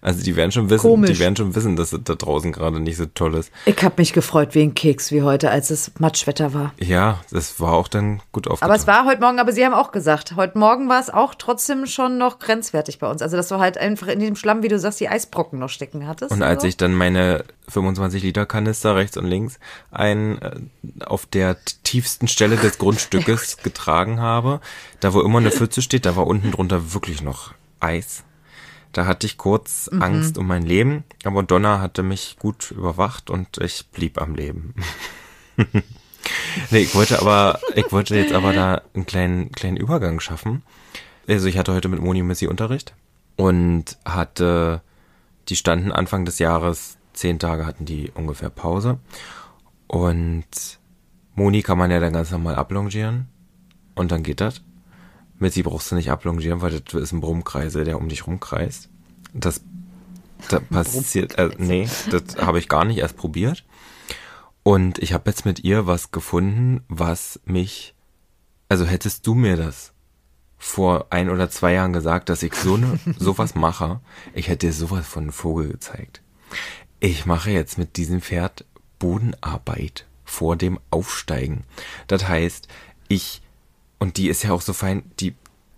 Also 0.00 0.22
die 0.22 0.36
werden 0.36 0.52
schon 0.52 0.70
wissen, 0.70 0.88
Komisch. 0.88 1.10
die 1.10 1.18
werden 1.18 1.36
schon 1.36 1.54
wissen, 1.54 1.76
dass 1.76 1.92
es 1.92 2.00
da 2.04 2.14
draußen 2.14 2.52
gerade 2.52 2.80
nicht 2.80 2.96
so 2.96 3.06
toll 3.06 3.34
ist. 3.34 3.50
Ich 3.66 3.82
habe 3.82 3.94
mich 3.98 4.12
gefreut 4.12 4.54
wie 4.54 4.62
ein 4.62 4.74
Keks 4.74 5.12
wie 5.12 5.22
heute, 5.22 5.50
als 5.50 5.70
es 5.70 5.92
Matschwetter 5.98 6.54
war. 6.54 6.72
Ja, 6.78 7.20
das 7.30 7.60
war 7.60 7.72
auch 7.72 7.88
dann 7.88 8.20
gut 8.32 8.48
aufgetan. 8.48 8.70
Aber 8.70 8.78
es 8.78 8.86
war 8.86 9.06
heute 9.06 9.20
Morgen, 9.20 9.38
aber 9.38 9.52
Sie 9.52 9.64
haben 9.64 9.74
auch 9.74 9.92
gesagt, 9.92 10.36
heute 10.36 10.58
Morgen 10.58 10.88
war 10.88 11.00
es 11.00 11.10
auch 11.10 11.34
trotzdem 11.34 11.86
schon 11.86 12.18
noch 12.18 12.38
grenzwertig 12.38 12.98
bei 12.98 13.10
uns. 13.10 13.22
Also 13.22 13.36
dass 13.36 13.48
du 13.48 13.58
halt 13.58 13.78
einfach 13.78 14.08
in 14.08 14.18
diesem 14.18 14.36
Schlamm, 14.36 14.62
wie 14.62 14.68
du 14.68 14.78
sagst, 14.78 15.00
die 15.00 15.08
Eisbrocken 15.08 15.58
noch 15.58 15.70
stecken 15.70 16.06
hattest. 16.06 16.32
Und 16.32 16.42
als 16.42 16.62
so. 16.62 16.68
ich 16.68 16.76
dann 16.76 16.94
meine 16.94 17.44
25 17.68 18.22
Liter 18.22 18.46
Kanister 18.46 18.96
rechts 18.96 19.16
und 19.16 19.26
links 19.26 19.58
ein 19.90 20.40
äh, 20.42 21.04
auf 21.04 21.26
der 21.26 21.56
tiefsten 21.84 22.28
Stelle 22.28 22.56
des 22.56 22.78
Grundstückes 22.78 23.56
getragen 23.62 24.20
habe, 24.20 24.60
da 25.00 25.14
wo 25.14 25.20
immer 25.20 25.38
eine 25.38 25.50
Pfütze 25.50 25.82
steht, 25.82 26.06
da 26.06 26.16
war 26.16 26.26
unten 26.26 26.50
drunter 26.50 26.92
wirklich 26.92 27.22
noch 27.22 27.54
Eis. 27.80 28.24
Da 28.92 29.06
hatte 29.06 29.26
ich 29.26 29.36
kurz 29.36 29.88
mhm. 29.90 30.02
Angst 30.02 30.38
um 30.38 30.46
mein 30.46 30.64
Leben, 30.64 31.04
aber 31.24 31.42
Donna 31.42 31.80
hatte 31.80 32.02
mich 32.02 32.36
gut 32.38 32.70
überwacht 32.70 33.30
und 33.30 33.58
ich 33.58 33.86
blieb 33.88 34.20
am 34.20 34.34
Leben. 34.34 34.74
nee, 36.70 36.78
ich 36.78 36.94
wollte 36.94 37.20
aber, 37.20 37.60
ich 37.74 37.90
wollte 37.92 38.16
jetzt 38.16 38.32
aber 38.32 38.52
da 38.52 38.82
einen 38.94 39.06
kleinen, 39.06 39.52
kleinen 39.52 39.76
Übergang 39.76 40.20
schaffen. 40.20 40.62
Also 41.28 41.46
ich 41.46 41.56
hatte 41.56 41.72
heute 41.72 41.88
mit 41.88 42.00
Moni 42.00 42.22
und 42.22 42.28
Missy 42.28 42.46
Unterricht 42.48 42.94
und 43.36 43.96
hatte, 44.04 44.82
die 45.48 45.56
standen 45.56 45.92
Anfang 45.92 46.24
des 46.24 46.38
Jahres, 46.38 46.98
zehn 47.12 47.38
Tage 47.38 47.66
hatten 47.66 47.84
die 47.84 48.10
ungefähr 48.14 48.50
Pause. 48.50 48.98
Und 49.86 50.78
Moni 51.34 51.62
kann 51.62 51.78
man 51.78 51.90
ja 51.90 52.00
dann 52.00 52.12
ganz 52.12 52.30
normal 52.30 52.56
ablongieren. 52.56 53.28
Und 53.94 54.12
dann 54.12 54.22
geht 54.22 54.40
das. 54.40 54.62
Mit 55.40 55.54
sie 55.54 55.62
brauchst 55.64 55.90
du 55.90 55.96
nicht 55.96 56.10
ablongieren, 56.10 56.60
weil 56.60 56.80
das 56.80 56.94
ist 56.94 57.12
ein 57.12 57.20
Brummkreisel, 57.20 57.84
der 57.84 57.98
um 57.98 58.08
dich 58.08 58.26
rumkreist. 58.26 58.90
Das, 59.32 59.62
das 60.48 60.62
passiert, 60.70 61.36
äh, 61.38 61.50
nee, 61.58 61.88
das 62.10 62.36
habe 62.36 62.58
ich 62.58 62.68
gar 62.68 62.84
nicht 62.84 62.98
erst 62.98 63.16
probiert. 63.16 63.64
Und 64.62 64.98
ich 64.98 65.14
habe 65.14 65.30
jetzt 65.30 65.46
mit 65.46 65.64
ihr 65.64 65.86
was 65.86 66.10
gefunden, 66.12 66.84
was 66.88 67.40
mich, 67.46 67.94
also 68.68 68.84
hättest 68.84 69.26
du 69.26 69.34
mir 69.34 69.56
das 69.56 69.94
vor 70.58 71.06
ein 71.08 71.30
oder 71.30 71.48
zwei 71.48 71.72
Jahren 71.72 71.94
gesagt, 71.94 72.28
dass 72.28 72.42
ich 72.42 72.54
so 72.54 72.76
ne, 72.76 73.00
sowas 73.18 73.54
mache, 73.54 74.00
ich 74.34 74.48
hätte 74.48 74.66
dir 74.66 74.74
sowas 74.74 75.06
von 75.06 75.24
einem 75.24 75.32
Vogel 75.32 75.68
gezeigt. 75.70 76.20
Ich 77.00 77.24
mache 77.24 77.50
jetzt 77.50 77.78
mit 77.78 77.96
diesem 77.96 78.20
Pferd 78.20 78.66
Bodenarbeit 78.98 80.04
vor 80.26 80.56
dem 80.56 80.78
Aufsteigen. 80.90 81.64
Das 82.06 82.28
heißt, 82.28 82.68
ich 83.08 83.40
und 84.00 84.16
die 84.16 84.28
ist 84.28 84.42
ja 84.42 84.50
auch 84.50 84.62
so 84.62 84.72
fein, 84.72 85.04
die 85.20 85.34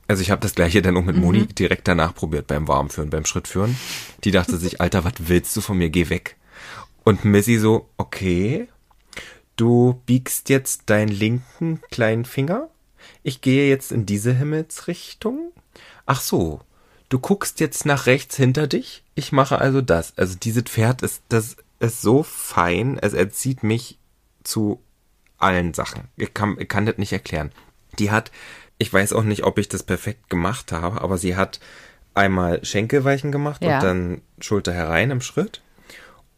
also 0.09 0.21
ich 0.21 0.31
habe 0.31 0.43
das 0.43 0.55
gleiche 0.55 0.83
dann 0.83 0.97
auch 0.97 1.05
mit 1.05 1.17
Moni 1.17 1.41
mhm. 1.41 1.55
direkt 1.55 1.89
danach 1.89 2.15
probiert 2.15 2.47
beim 2.47 2.69
Warmführen, 2.69 3.09
beim 3.09 3.25
Schrittführen. 3.25 3.79
Die 4.25 4.31
dachte 4.31 4.59
sich, 4.59 4.81
Alter, 4.81 5.05
was 5.05 5.15
willst 5.19 5.57
du 5.57 5.63
von 5.63 5.79
mir? 5.79 5.89
Geh 5.89 6.11
weg. 6.11 6.37
Und 7.05 7.25
Missy 7.25 7.57
so, 7.59 7.89
okay, 7.97 8.69
du 9.57 10.03
biegst 10.05 10.51
jetzt 10.51 10.91
deinen 10.91 11.09
linken 11.09 11.81
kleinen 11.91 12.25
Finger. 12.25 12.69
Ich 13.23 13.41
gehe 13.41 13.71
jetzt 13.71 13.91
in 13.91 14.05
diese 14.05 14.35
Himmelsrichtung. 14.35 15.53
Ach 16.05 16.21
so, 16.21 16.61
du 17.09 17.19
guckst 17.19 17.61
jetzt 17.61 17.87
nach 17.87 18.05
rechts 18.05 18.37
hinter 18.37 18.67
dich. 18.67 19.05
Ich 19.15 19.33
mache 19.33 19.59
also 19.59 19.81
das. 19.81 20.13
Also 20.19 20.37
dieses 20.37 20.65
Pferd 20.65 21.03
ist, 21.03 21.23
das 21.29 21.57
ist 21.79 22.03
so 22.03 22.23
fein, 22.23 22.99
es 23.01 23.15
erzieht 23.15 23.63
mich 23.63 23.99
zu 24.45 24.83
allen 25.39 25.75
Sachen. 25.75 26.09
Ich 26.17 26.35
kann, 26.35 26.57
ich 26.59 26.69
kann 26.69 26.87
das 26.87 26.99
nicht 26.99 27.13
erklären. 27.13 27.51
Die 27.99 28.11
hat, 28.11 28.31
ich 28.79 28.93
weiß 28.93 29.13
auch 29.13 29.25
nicht, 29.25 29.45
ob 29.45 29.59
ich 29.59 29.69
das 29.69 29.83
perfekt 29.83 30.31
gemacht 30.31 30.73
habe, 30.73 31.01
aber 31.01 31.19
sie 31.19 31.37
hat 31.37 31.61
einmal 32.15 32.65
Schenkelweichen 32.65 33.33
gemacht 33.33 33.63
ja. 33.63 33.77
und 33.77 33.83
dann 33.83 34.23
Schulter 34.41 34.73
herein 34.73 35.11
im 35.11 35.21
Schritt 35.21 35.63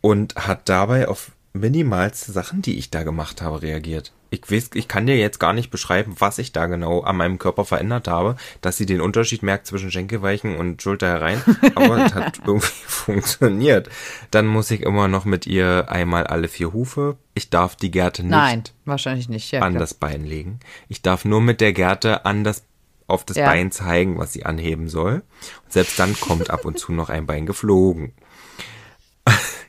und 0.01 0.35
hat 0.37 0.69
dabei 0.69 1.09
auf 1.09 1.33
minimalste 1.53 2.33
Sachen, 2.33 2.63
die 2.63 2.79
ich 2.79 2.91
da 2.91 3.03
gemacht 3.03 3.43
habe, 3.43 3.63
reagiert. 3.63 4.13
Ich 4.35 4.51
weiß, 4.51 4.71
ich 4.75 4.89
kann 4.89 5.07
dir 5.07 5.17
jetzt 5.17 5.39
gar 5.39 5.53
nicht 5.53 5.71
beschreiben, 5.71 6.17
was 6.19 6.39
ich 6.39 6.53
da 6.53 6.67
genau 6.67 7.03
an 7.03 7.17
meinem 7.17 7.39
Körper 7.39 7.65
verändert 7.65 8.09
habe, 8.09 8.37
dass 8.61 8.77
sie 8.77 8.87
den 8.87 9.01
Unterschied 9.01 9.43
merkt 9.43 9.67
zwischen 9.67 9.91
Schenkelweichen 9.93 10.57
und 10.57 10.83
Schulter 10.83 11.07
herein, 11.07 11.41
aber 11.75 12.05
es 12.05 12.15
hat 12.15 12.41
irgendwie 12.47 12.67
funktioniert. 12.87 13.89
Dann 14.31 14.47
muss 14.47 14.71
ich 14.71 14.83
immer 14.83 15.09
noch 15.09 15.25
mit 15.25 15.47
ihr 15.47 15.87
einmal 15.89 16.27
alle 16.27 16.49
vier 16.49 16.73
Hufe. 16.73 17.17
Ich 17.35 17.51
darf 17.51 17.77
die 17.77 17.91
Gerte 17.91 18.23
nicht 18.23 18.31
Nein, 18.31 18.65
wahrscheinlich 18.85 19.29
nicht, 19.29 19.51
ja, 19.53 19.61
an 19.61 19.73
klar. 19.73 19.81
das 19.81 19.95
Bein 19.95 20.25
legen. 20.25 20.61
Ich 20.89 21.03
darf 21.03 21.25
nur 21.25 21.41
mit 21.41 21.61
der 21.61 21.73
Gerte 21.73 22.25
an 22.25 22.43
das 22.45 22.65
auf 23.07 23.25
das 23.25 23.37
Ja. 23.37 23.47
Bein 23.47 23.71
zeigen, 23.71 24.19
was 24.19 24.33
sie 24.33 24.47
anheben 24.47 24.89
soll. 24.89 25.23
Und 25.65 25.73
selbst 25.73 25.99
dann 25.99 26.19
kommt 26.19 26.51
ab 26.51 26.65
und 26.65 26.79
zu 26.79 26.93
noch 26.93 27.11
ein 27.11 27.27
Bein 27.27 27.47
geflogen. 27.47 28.13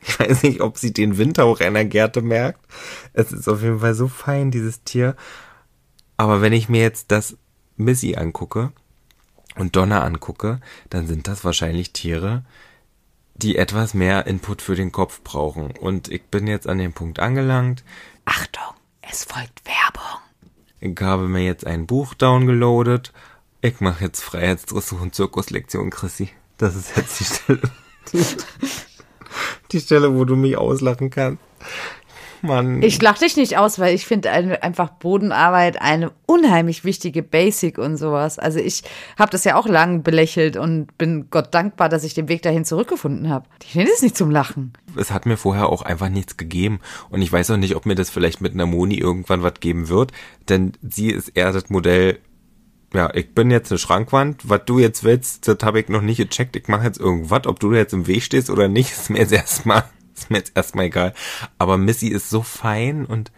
Ich 0.07 0.19
weiß 0.19 0.43
nicht, 0.43 0.61
ob 0.61 0.77
sie 0.77 0.93
den 0.93 1.17
Windhauch 1.17 1.59
einer 1.61 1.83
Gerte 1.83 2.21
merkt. 2.21 2.59
Es 3.13 3.31
ist 3.31 3.47
auf 3.47 3.61
jeden 3.63 3.79
Fall 3.79 3.95
so 3.95 4.07
fein, 4.07 4.51
dieses 4.51 4.83
Tier. 4.83 5.15
Aber 6.17 6.41
wenn 6.41 6.53
ich 6.53 6.69
mir 6.69 6.81
jetzt 6.81 7.11
das 7.11 7.37
Missy 7.75 8.15
angucke 8.15 8.71
und 9.55 9.75
Donna 9.75 10.03
angucke, 10.03 10.59
dann 10.89 11.07
sind 11.07 11.27
das 11.27 11.43
wahrscheinlich 11.43 11.91
Tiere, 11.91 12.45
die 13.35 13.57
etwas 13.57 13.93
mehr 13.93 14.27
Input 14.27 14.61
für 14.61 14.75
den 14.75 14.91
Kopf 14.91 15.21
brauchen. 15.23 15.71
Und 15.71 16.09
ich 16.09 16.23
bin 16.25 16.47
jetzt 16.47 16.67
an 16.67 16.77
dem 16.77 16.93
Punkt 16.93 17.19
angelangt. 17.19 17.83
Achtung, 18.25 18.75
es 19.01 19.25
folgt 19.25 19.63
Werbung. 19.65 20.21
Ich 20.79 20.95
habe 21.01 21.27
mir 21.27 21.43
jetzt 21.43 21.65
ein 21.65 21.87
Buch 21.87 22.13
downgeloadet. 22.13 23.11
Ich 23.61 23.79
mache 23.81 24.05
jetzt 24.05 24.21
Freiheitsdressur 24.21 25.01
und 25.01 25.15
Zirkuslektion, 25.15 25.89
Chrissy. 25.89 26.29
Das 26.57 26.75
ist 26.75 26.95
jetzt 26.95 27.19
die 27.19 27.23
Stelle. 27.23 27.71
Die 29.71 29.79
Stelle, 29.79 30.15
wo 30.15 30.25
du 30.25 30.35
mich 30.35 30.57
auslachen 30.57 31.09
kannst. 31.09 31.41
Mann. 32.45 32.81
Ich 32.81 33.01
lach 33.01 33.17
dich 33.17 33.35
nicht 33.35 33.57
aus, 33.57 33.79
weil 33.79 33.93
ich 33.93 34.05
finde 34.05 34.29
einfach 34.31 34.89
Bodenarbeit 34.89 35.81
eine 35.81 36.11
unheimlich 36.25 36.83
wichtige 36.85 37.23
Basic 37.23 37.77
und 37.77 37.97
sowas. 37.97 38.39
Also 38.39 38.59
ich 38.59 38.83
habe 39.17 39.31
das 39.31 39.43
ja 39.43 39.55
auch 39.55 39.67
lang 39.67 40.03
belächelt 40.03 40.57
und 40.57 40.97
bin 40.97 41.27
Gott 41.29 41.53
dankbar, 41.53 41.89
dass 41.89 42.03
ich 42.03 42.13
den 42.13 42.27
Weg 42.27 42.41
dahin 42.41 42.65
zurückgefunden 42.65 43.29
habe. 43.29 43.45
Ich 43.63 43.73
finde 43.73 43.91
es 43.91 44.01
nicht 44.01 44.17
zum 44.17 44.31
Lachen. 44.31 44.73
es 44.95 45.11
hat 45.11 45.25
mir 45.25 45.37
vorher 45.37 45.69
auch 45.69 45.81
einfach 45.81 46.09
nichts 46.09 46.37
gegeben. 46.37 46.79
Und 47.09 47.21
ich 47.21 47.31
weiß 47.31 47.51
auch 47.51 47.57
nicht, 47.57 47.75
ob 47.75 47.85
mir 47.85 47.95
das 47.95 48.09
vielleicht 48.09 48.41
mit 48.41 48.53
einer 48.53 48.65
Moni 48.65 48.95
irgendwann 48.95 49.43
was 49.43 49.55
geben 49.59 49.89
wird. 49.89 50.11
Denn 50.47 50.73
sie 50.81 51.09
ist 51.09 51.29
eher 51.29 51.51
das 51.51 51.69
Modell, 51.69 52.19
ja, 52.95 53.13
ich 53.13 53.33
bin 53.33 53.51
jetzt 53.51 53.71
eine 53.71 53.79
Schrankwand. 53.79 54.49
Was 54.49 54.61
du 54.65 54.79
jetzt 54.79 55.03
willst, 55.03 55.47
das 55.47 55.57
habe 55.63 55.79
ich 55.79 55.89
noch 55.89 56.01
nicht 56.01 56.17
gecheckt. 56.17 56.55
Ich 56.55 56.67
mache 56.67 56.85
jetzt 56.85 56.99
irgendwas. 56.99 57.47
Ob 57.47 57.59
du 57.59 57.73
jetzt 57.73 57.93
im 57.93 58.07
Weg 58.07 58.23
stehst 58.23 58.49
oder 58.49 58.67
nicht, 58.67 58.91
ist 58.93 59.09
mir 59.09 59.19
jetzt 59.19 59.33
erstmal, 59.33 59.83
ist 60.15 60.29
mir 60.29 60.37
jetzt 60.37 60.53
erstmal 60.55 60.85
egal. 60.85 61.13
Aber 61.57 61.77
Missy 61.77 62.07
ist 62.07 62.29
so 62.29 62.41
fein 62.41 63.05
und 63.05 63.31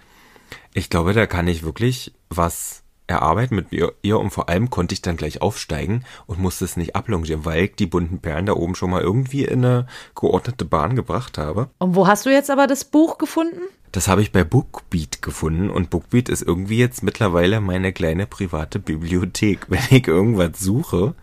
ich 0.73 0.89
glaube, 0.89 1.13
da 1.13 1.25
kann 1.25 1.47
ich 1.47 1.63
wirklich 1.63 2.13
was 2.29 2.83
erarbeiten 3.07 3.55
mit 3.55 3.67
ihr 3.71 4.19
und 4.19 4.31
vor 4.31 4.49
allem 4.49 4.69
konnte 4.69 4.93
ich 4.93 5.01
dann 5.01 5.15
gleich 5.15 5.41
aufsteigen 5.41 6.03
und 6.25 6.39
musste 6.39 6.65
es 6.65 6.75
nicht 6.75 6.95
ablongieren, 6.95 7.45
weil 7.45 7.65
ich 7.65 7.75
die 7.75 7.85
bunten 7.85 8.19
Perlen 8.19 8.45
da 8.45 8.53
oben 8.53 8.75
schon 8.75 8.89
mal 8.89 9.01
irgendwie 9.01 9.45
in 9.45 9.63
eine 9.63 9.87
geordnete 10.13 10.65
Bahn 10.65 10.95
gebracht 10.95 11.37
habe. 11.37 11.69
Und 11.79 11.95
wo 11.95 12.05
hast 12.05 12.25
du 12.25 12.29
jetzt 12.29 12.51
aber 12.51 12.67
das 12.67 12.83
Buch 12.83 13.17
gefunden? 13.17 13.61
Das 13.91 14.07
habe 14.07 14.21
ich 14.21 14.31
bei 14.31 14.43
Bookbeat 14.43 15.21
gefunden 15.21 15.69
und 15.69 15.89
Bookbeat 15.89 16.29
ist 16.29 16.41
irgendwie 16.41 16.77
jetzt 16.77 17.03
mittlerweile 17.03 17.61
meine 17.61 17.93
kleine 17.93 18.27
private 18.27 18.79
Bibliothek. 18.79 19.65
Wenn 19.69 19.83
ich 19.89 20.07
irgendwas 20.07 20.59
suche, 20.59 21.15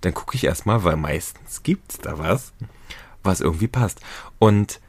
dann 0.00 0.14
gucke 0.14 0.36
ich 0.36 0.44
erstmal, 0.44 0.84
weil 0.84 0.96
meistens 0.96 1.62
gibt's 1.62 1.98
da 1.98 2.18
was, 2.18 2.52
was 3.22 3.40
irgendwie 3.40 3.68
passt. 3.68 4.00
Und 4.38 4.80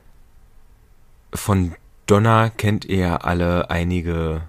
von 1.34 1.76
Donna 2.06 2.50
kennt 2.50 2.86
ihr 2.86 3.26
alle 3.26 3.70
einige 3.70 4.44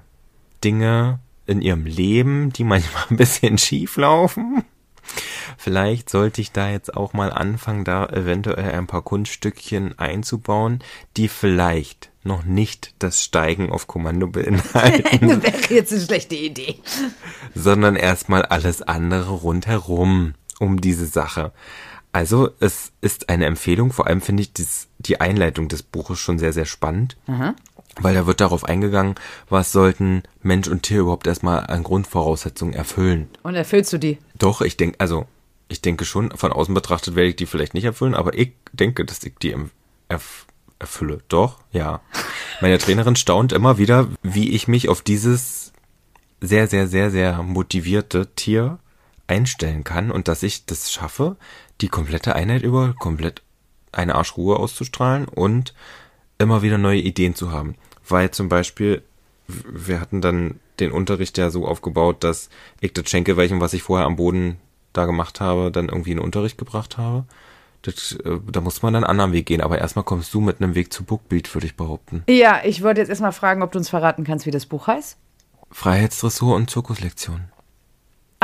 Dinge 0.64 1.20
in 1.46 1.60
ihrem 1.60 1.86
Leben, 1.86 2.52
die 2.52 2.64
manchmal 2.64 3.04
ein 3.10 3.16
bisschen 3.16 3.58
schief 3.58 3.96
laufen. 3.96 4.64
Vielleicht 5.58 6.10
sollte 6.10 6.40
ich 6.40 6.52
da 6.52 6.70
jetzt 6.70 6.96
auch 6.96 7.12
mal 7.12 7.32
anfangen, 7.32 7.84
da 7.84 8.06
eventuell 8.06 8.72
ein 8.72 8.86
paar 8.86 9.02
Kunststückchen 9.02 9.98
einzubauen, 9.98 10.80
die 11.16 11.28
vielleicht 11.28 12.10
noch 12.24 12.44
nicht 12.44 12.94
das 13.00 13.22
Steigen 13.22 13.70
auf 13.70 13.86
Kommando 13.86 14.28
beinhalten, 14.28 15.42
Wäre 15.42 15.74
jetzt 15.74 15.92
eine 15.92 16.02
schlechte 16.02 16.36
Idee. 16.36 16.76
sondern 17.54 17.96
erstmal 17.96 18.42
alles 18.42 18.82
andere 18.82 19.30
rundherum 19.30 20.34
um 20.60 20.80
diese 20.80 21.06
Sache. 21.06 21.52
Also 22.12 22.50
es 22.60 22.92
ist 23.00 23.28
eine 23.30 23.46
Empfehlung, 23.46 23.90
vor 23.90 24.06
allem 24.06 24.20
finde 24.20 24.42
ich 24.42 24.52
dies, 24.52 24.88
die 24.98 25.20
Einleitung 25.20 25.68
des 25.68 25.82
Buches 25.82 26.18
schon 26.20 26.38
sehr, 26.38 26.52
sehr 26.52 26.66
spannend, 26.66 27.16
weil 28.00 28.14
da 28.14 28.26
wird 28.26 28.40
darauf 28.42 28.64
eingegangen, 28.64 29.14
was 29.48 29.72
sollten 29.72 30.22
Mensch 30.42 30.68
und 30.68 30.82
Tier 30.82 31.00
überhaupt 31.00 31.26
erstmal 31.26 31.66
an 31.66 31.82
Grundvoraussetzungen 31.82 32.74
erfüllen. 32.74 33.30
Und 33.42 33.54
erfüllst 33.54 33.92
du 33.94 33.98
die? 33.98 34.18
Doch, 34.38 34.60
ich 34.60 34.76
denke, 34.76 35.00
also 35.00 35.26
ich 35.72 35.80
denke 35.80 36.04
schon, 36.04 36.30
von 36.30 36.52
außen 36.52 36.74
betrachtet 36.74 37.16
werde 37.16 37.30
ich 37.30 37.36
die 37.36 37.46
vielleicht 37.46 37.74
nicht 37.74 37.84
erfüllen, 37.84 38.14
aber 38.14 38.34
ich 38.34 38.52
denke, 38.72 39.04
dass 39.04 39.22
ich 39.24 39.34
die 39.42 39.56
erf 40.08 40.46
erfülle. 40.78 41.20
Doch, 41.28 41.60
ja. 41.70 42.00
Meine 42.60 42.76
Trainerin 42.78 43.14
staunt 43.14 43.52
immer 43.52 43.78
wieder, 43.78 44.08
wie 44.22 44.50
ich 44.50 44.66
mich 44.66 44.88
auf 44.88 45.00
dieses 45.00 45.72
sehr, 46.40 46.66
sehr, 46.66 46.88
sehr, 46.88 47.12
sehr 47.12 47.40
motivierte 47.42 48.34
Tier 48.34 48.80
einstellen 49.28 49.84
kann 49.84 50.10
und 50.10 50.26
dass 50.26 50.42
ich 50.42 50.66
das 50.66 50.90
schaffe, 50.90 51.36
die 51.80 51.88
komplette 51.88 52.34
Einheit 52.34 52.62
über 52.62 52.94
komplett 52.98 53.42
eine 53.92 54.16
Arschruhe 54.16 54.56
auszustrahlen 54.56 55.26
und 55.28 55.72
immer 56.38 56.62
wieder 56.62 56.78
neue 56.78 57.00
Ideen 57.00 57.36
zu 57.36 57.52
haben. 57.52 57.76
Weil 58.08 58.32
zum 58.32 58.48
Beispiel, 58.48 59.02
wir 59.46 60.00
hatten 60.00 60.20
dann 60.20 60.58
den 60.80 60.90
Unterricht 60.90 61.38
ja 61.38 61.50
so 61.50 61.66
aufgebaut, 61.66 62.24
dass 62.24 62.50
ich 62.80 62.92
das 62.92 63.08
Schenkelweichen, 63.08 63.60
was 63.60 63.72
ich 63.72 63.84
vorher 63.84 64.06
am 64.06 64.16
Boden 64.16 64.58
da 64.92 65.06
gemacht 65.06 65.40
habe, 65.40 65.70
dann 65.70 65.88
irgendwie 65.88 66.10
in 66.12 66.18
den 66.18 66.24
Unterricht 66.24 66.58
gebracht 66.58 66.98
habe. 66.98 67.24
Das, 67.82 68.12
äh, 68.24 68.38
da 68.50 68.60
muss 68.60 68.82
man 68.82 68.92
dann 68.92 69.02
einen 69.04 69.10
anderen 69.10 69.32
Weg 69.32 69.46
gehen. 69.46 69.60
Aber 69.60 69.78
erstmal 69.78 70.04
kommst 70.04 70.32
du 70.34 70.40
mit 70.40 70.60
einem 70.60 70.74
Weg 70.74 70.92
zu 70.92 71.04
Bookbeat, 71.04 71.52
würde 71.54 71.66
ich 71.66 71.76
behaupten. 71.76 72.22
Ja, 72.28 72.60
ich 72.64 72.82
wollte 72.82 73.00
jetzt 73.00 73.08
erstmal 73.10 73.32
fragen, 73.32 73.62
ob 73.62 73.72
du 73.72 73.78
uns 73.78 73.88
verraten 73.88 74.24
kannst, 74.24 74.46
wie 74.46 74.50
das 74.52 74.66
Buch 74.66 74.86
heißt. 74.86 75.16
Freiheitsdressur 75.70 76.54
und 76.54 76.70
Zirkuslektion. 76.70 77.40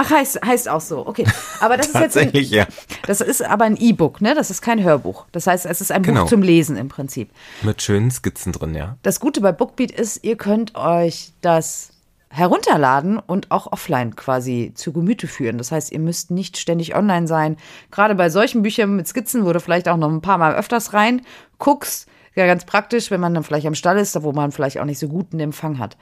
Ach, 0.00 0.10
heißt, 0.10 0.40
heißt 0.44 0.68
auch 0.68 0.80
so. 0.80 1.06
Okay. 1.06 1.24
Aber 1.60 1.76
das 1.76 1.88
ist 1.94 1.94
jetzt 2.00 2.16
ein, 2.16 2.30
ja. 2.32 2.66
das 3.06 3.20
ist 3.20 3.42
aber 3.42 3.64
ein 3.64 3.76
E-Book, 3.76 4.20
ne? 4.20 4.34
Das 4.34 4.50
ist 4.50 4.62
kein 4.62 4.82
Hörbuch. 4.82 5.26
Das 5.32 5.46
heißt, 5.48 5.66
es 5.66 5.80
ist 5.80 5.90
ein 5.90 6.02
Genau. 6.02 6.22
Buch 6.22 6.28
zum 6.30 6.42
Lesen 6.42 6.76
im 6.76 6.88
Prinzip. 6.88 7.30
Mit 7.62 7.82
schönen 7.82 8.10
Skizzen 8.10 8.52
drin, 8.52 8.74
ja. 8.74 8.96
Das 9.02 9.18
Gute 9.18 9.40
bei 9.40 9.50
Bookbeat 9.52 9.90
ist, 9.90 10.24
ihr 10.24 10.36
könnt 10.36 10.76
euch 10.76 11.32
das 11.40 11.90
herunterladen 12.30 13.18
und 13.18 13.50
auch 13.50 13.72
offline 13.72 14.14
quasi 14.14 14.72
zu 14.74 14.92
Gemüte 14.92 15.26
führen. 15.26 15.58
Das 15.58 15.72
heißt, 15.72 15.92
ihr 15.92 15.98
müsst 15.98 16.30
nicht 16.30 16.58
ständig 16.58 16.94
online 16.94 17.26
sein. 17.26 17.56
Gerade 17.90 18.14
bei 18.14 18.30
solchen 18.30 18.62
Büchern 18.62 18.96
mit 18.96 19.08
Skizzen, 19.08 19.46
wo 19.46 19.52
du 19.52 19.60
vielleicht 19.60 19.88
auch 19.88 19.96
noch 19.96 20.10
ein 20.10 20.20
paar 20.20 20.38
Mal 20.38 20.54
öfters 20.54 20.92
rein 20.92 21.22
guckst, 21.58 22.08
ja 22.34 22.46
ganz 22.46 22.64
praktisch, 22.64 23.10
wenn 23.10 23.20
man 23.20 23.34
dann 23.34 23.44
vielleicht 23.44 23.66
am 23.66 23.74
Stall 23.74 23.98
ist, 23.98 24.22
wo 24.22 24.32
man 24.32 24.52
vielleicht 24.52 24.78
auch 24.78 24.84
nicht 24.84 24.98
so 24.98 25.08
guten 25.08 25.40
Empfang 25.40 25.78
hat. 25.78 25.96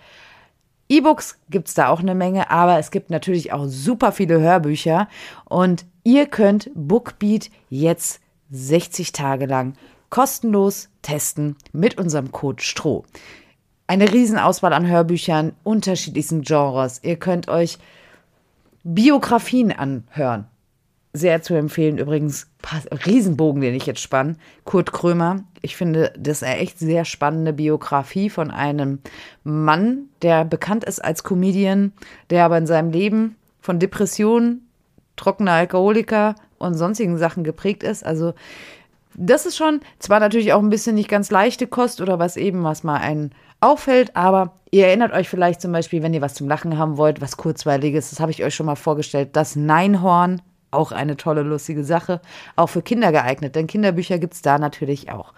E-Books 0.88 1.38
gibt's 1.50 1.74
da 1.74 1.88
auch 1.88 2.00
eine 2.00 2.14
Menge, 2.14 2.50
aber 2.50 2.78
es 2.78 2.90
gibt 2.90 3.10
natürlich 3.10 3.52
auch 3.52 3.66
super 3.66 4.12
viele 4.12 4.40
Hörbücher 4.40 5.08
und 5.44 5.84
ihr 6.04 6.26
könnt 6.26 6.70
Bookbeat 6.74 7.50
jetzt 7.70 8.20
60 8.50 9.12
Tage 9.12 9.46
lang 9.46 9.74
kostenlos 10.10 10.88
testen 11.02 11.56
mit 11.72 11.98
unserem 11.98 12.30
Code 12.30 12.62
STROH. 12.62 13.04
Eine 13.88 14.12
Riesenauswahl 14.12 14.72
an 14.72 14.88
Hörbüchern, 14.88 15.52
unterschiedlichsten 15.62 16.42
Genres. 16.42 17.00
Ihr 17.04 17.16
könnt 17.16 17.48
euch 17.48 17.78
Biografien 18.82 19.70
anhören. 19.70 20.46
Sehr 21.12 21.40
zu 21.40 21.54
empfehlen 21.54 21.96
übrigens, 21.96 22.48
Riesenbogen, 23.06 23.62
den 23.62 23.74
ich 23.74 23.86
jetzt 23.86 24.00
spann. 24.00 24.36
Kurt 24.64 24.92
Krömer. 24.92 25.44
Ich 25.62 25.76
finde, 25.76 26.12
das 26.18 26.38
ist 26.38 26.42
eine 26.42 26.58
echt 26.58 26.78
sehr 26.78 27.04
spannende 27.04 27.52
Biografie 27.52 28.28
von 28.28 28.50
einem 28.50 28.98
Mann, 29.44 30.08
der 30.20 30.44
bekannt 30.44 30.84
ist 30.84 31.02
als 31.02 31.22
Comedian, 31.22 31.92
der 32.30 32.44
aber 32.44 32.58
in 32.58 32.66
seinem 32.66 32.90
Leben 32.90 33.36
von 33.60 33.78
Depressionen, 33.78 34.68
trockener 35.14 35.52
Alkoholiker 35.52 36.34
und 36.58 36.74
sonstigen 36.74 37.18
Sachen 37.18 37.44
geprägt 37.44 37.82
ist. 37.82 38.04
Also 38.04 38.34
das 39.14 39.46
ist 39.46 39.56
schon 39.56 39.80
zwar 39.98 40.20
natürlich 40.20 40.52
auch 40.52 40.60
ein 40.60 40.70
bisschen 40.70 40.96
nicht 40.96 41.08
ganz 41.08 41.30
leichte 41.30 41.66
Kost 41.66 42.00
oder 42.00 42.18
was 42.18 42.36
eben, 42.36 42.64
was 42.64 42.84
mal 42.84 42.96
einen 42.96 43.30
auffällt, 43.60 44.16
aber 44.16 44.54
ihr 44.70 44.86
erinnert 44.86 45.12
euch 45.12 45.28
vielleicht 45.28 45.60
zum 45.60 45.72
Beispiel, 45.72 46.02
wenn 46.02 46.14
ihr 46.14 46.22
was 46.22 46.34
zum 46.34 46.48
Lachen 46.48 46.78
haben 46.78 46.96
wollt, 46.96 47.20
was 47.20 47.36
kurzweiliges, 47.36 48.10
das 48.10 48.20
habe 48.20 48.30
ich 48.30 48.44
euch 48.44 48.54
schon 48.54 48.66
mal 48.66 48.76
vorgestellt, 48.76 49.30
das 49.34 49.56
Neinhorn, 49.56 50.42
auch 50.70 50.92
eine 50.92 51.16
tolle, 51.16 51.42
lustige 51.42 51.84
Sache, 51.84 52.20
auch 52.56 52.68
für 52.68 52.82
Kinder 52.82 53.12
geeignet, 53.12 53.54
denn 53.56 53.66
Kinderbücher 53.66 54.18
gibt 54.18 54.34
es 54.34 54.42
da 54.42 54.58
natürlich 54.58 55.10
auch. 55.10 55.32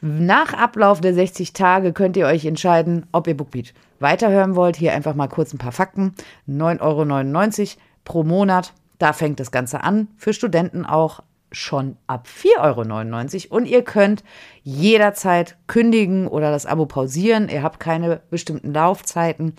Nach 0.00 0.52
Ablauf 0.54 1.00
der 1.00 1.12
60 1.12 1.52
Tage 1.52 1.92
könnt 1.92 2.16
ihr 2.16 2.26
euch 2.26 2.44
entscheiden, 2.44 3.06
ob 3.10 3.26
ihr 3.26 3.36
Bookbeat 3.36 3.74
weiterhören 3.98 4.54
wollt. 4.54 4.76
Hier 4.76 4.92
einfach 4.92 5.14
mal 5.14 5.26
kurz 5.26 5.52
ein 5.52 5.58
paar 5.58 5.72
Fakten. 5.72 6.14
9,99 6.48 7.60
Euro 7.60 7.80
pro 8.04 8.22
Monat. 8.22 8.72
Da 9.00 9.12
fängt 9.12 9.40
das 9.40 9.50
Ganze 9.50 9.82
an. 9.82 10.06
Für 10.16 10.32
Studenten 10.32 10.84
auch 10.84 11.20
schon 11.52 11.96
ab 12.06 12.26
4,99 12.26 13.50
Euro. 13.50 13.56
Und 13.56 13.66
ihr 13.66 13.82
könnt 13.82 14.24
jederzeit 14.62 15.56
kündigen 15.66 16.28
oder 16.28 16.50
das 16.50 16.66
Abo 16.66 16.86
pausieren. 16.86 17.48
Ihr 17.48 17.62
habt 17.62 17.80
keine 17.80 18.20
bestimmten 18.30 18.72
Laufzeiten. 18.72 19.54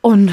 Und 0.00 0.32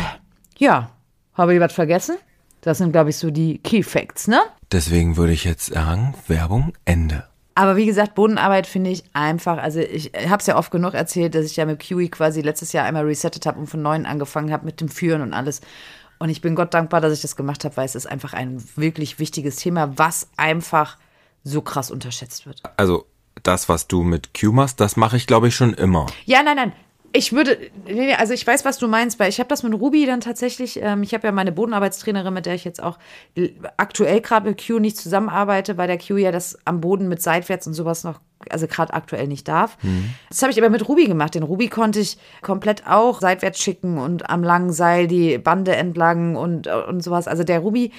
ja, 0.58 0.92
habe 1.34 1.54
ich 1.54 1.60
was 1.60 1.74
vergessen? 1.74 2.18
Das 2.62 2.78
sind, 2.78 2.92
glaube 2.92 3.10
ich, 3.10 3.18
so 3.18 3.32
die 3.32 3.58
Key 3.60 3.84
Facts, 3.84 4.28
ne? 4.28 4.40
Deswegen 4.72 5.18
würde 5.18 5.34
ich 5.34 5.46
jetzt 5.46 5.68
sagen, 5.68 6.14
Werbung, 6.28 6.74
Ende. 6.86 7.26
Aber 7.56 7.76
wie 7.76 7.86
gesagt, 7.86 8.16
Bodenarbeit 8.16 8.66
finde 8.66 8.92
ich 8.92 9.04
einfach, 9.14 9.58
also 9.58 9.80
ich 9.80 10.12
habe 10.28 10.38
es 10.38 10.48
ja 10.48 10.58
oft 10.58 10.72
genug 10.72 10.94
erzählt, 10.94 11.36
dass 11.36 11.46
ich 11.46 11.58
ja 11.58 11.66
mit 11.66 11.80
Kiwi 11.80 12.10
quasi 12.10 12.42
letztes 12.42 12.72
Jahr 12.72 12.86
einmal 12.86 13.06
resettet 13.06 13.46
habe 13.46 13.60
und 13.60 13.68
von 13.68 13.82
neuem 13.82 14.06
angefangen 14.06 14.54
habe 14.54 14.66
mit 14.66 14.80
dem 14.80 14.88
Führen 14.88 15.22
und 15.22 15.34
alles. 15.34 15.62
Und 16.22 16.30
ich 16.30 16.42
bin 16.42 16.54
Gott 16.54 16.76
dankbar, 16.76 17.02
dass 17.02 17.14
ich 17.14 17.22
das 17.22 17.36
gemacht 17.36 17.66
habe, 17.66 17.76
weil 17.78 17.86
es 17.86 17.96
ist 17.96 18.06
einfach 18.06 18.34
ein 18.34 18.64
wirklich 18.76 19.18
wichtiges 19.18 19.56
Thema, 19.56 19.98
was 19.98 20.30
einfach 20.38 21.00
so 21.44 21.64
krass 21.64 21.90
unterschätzt 21.90 22.46
wird. 22.46 22.62
Also 22.78 23.08
das, 23.42 23.70
was 23.70 23.88
du 23.88 24.04
mit 24.04 24.40
Q 24.40 24.52
machst, 24.52 24.80
das 24.80 24.98
mache 24.98 25.18
ich, 25.18 25.26
glaube 25.26 25.48
ich, 25.48 25.56
schon 25.56 25.74
immer. 25.74 26.06
Ja, 26.26 26.44
nein, 26.44 26.58
nein. 26.58 26.74
Ich 27.12 27.34
würde, 27.34 27.58
nee, 27.86 28.14
also 28.14 28.34
ich 28.34 28.46
weiß, 28.46 28.66
was 28.66 28.78
du 28.78 28.88
meinst, 28.88 29.20
weil 29.20 29.30
ich 29.30 29.40
habe 29.40 29.50
das 29.50 29.64
mit 29.64 29.74
Ruby 29.74 30.06
dann 30.06 30.22
tatsächlich, 30.22 30.80
ähm, 30.80 31.02
ich 31.02 31.16
habe 31.16 31.26
ja 31.26 31.32
meine 31.32 31.52
Bodenarbeitstrainerin, 31.52 32.36
mit 32.36 32.46
der 32.46 32.54
ich 32.54 32.66
jetzt 32.66 32.84
auch 32.84 33.00
aktuell 33.78 34.22
gerade 34.22 34.48
mit 34.48 34.64
Q 34.64 34.78
nicht 34.78 34.98
zusammenarbeite, 34.98 35.76
weil 35.78 35.88
der 35.88 35.98
Q 35.98 36.18
ja 36.18 36.32
das 36.32 36.56
am 36.66 36.82
Boden 36.82 37.08
mit 37.10 37.24
seitwärts 37.24 37.66
und 37.66 37.74
sowas 37.74 38.04
noch, 38.04 38.20
also 38.50 38.68
gerade 38.68 38.94
aktuell 38.94 39.28
nicht 39.28 39.48
darf. 39.48 39.78
Das 40.30 40.42
habe 40.42 40.52
ich 40.52 40.58
aber 40.58 40.70
mit 40.70 40.88
Ruby 40.88 41.06
gemacht. 41.06 41.36
Den 41.36 41.44
Ruby 41.44 41.68
konnte 41.68 42.00
ich 42.00 42.18
komplett 42.42 42.88
auch 42.88 43.22
seitwärts 43.22 43.60
schicken 43.62 43.98
und 43.98 44.30
am 44.30 44.44
langen 44.44 44.72
Seil 44.72 45.08
die 45.08 45.38
Bande 45.38 45.76
entlang 45.76 46.36
und, 46.36 46.68
und 46.68 47.04
sowas. 47.04 47.28
Also 47.28 47.44
der 47.44 47.60
Ruby, 47.60 47.92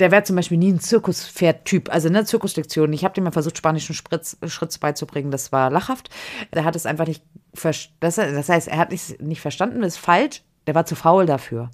der 0.00 0.10
wäre 0.10 0.22
zum 0.22 0.36
Beispiel 0.36 0.58
nie 0.58 0.72
ein 0.72 0.80
Zirkuspferd-Typ, 0.80 1.92
also 1.92 2.08
eine 2.08 2.24
Zirkuslektion. 2.24 2.92
Ich 2.92 3.04
habe 3.04 3.14
dem 3.14 3.24
mal 3.24 3.30
versucht, 3.30 3.58
spanischen 3.58 3.94
Spritz, 3.94 4.36
Schritz 4.46 4.78
beizubringen. 4.78 5.30
Das 5.30 5.52
war 5.52 5.70
lachhaft. 5.70 6.10
Der 6.54 6.64
hat 6.64 6.76
es 6.76 6.86
einfach 6.86 7.06
nicht 7.06 7.22
verstanden. 7.54 8.34
Das 8.34 8.48
heißt, 8.48 8.68
er 8.68 8.78
hat 8.78 8.90
nicht, 8.90 9.20
nicht 9.20 9.40
verstanden, 9.40 9.82
das 9.82 9.94
ist 9.94 10.00
falsch. 10.00 10.42
Der 10.66 10.74
war 10.76 10.86
zu 10.86 10.94
faul 10.94 11.26
dafür. 11.26 11.70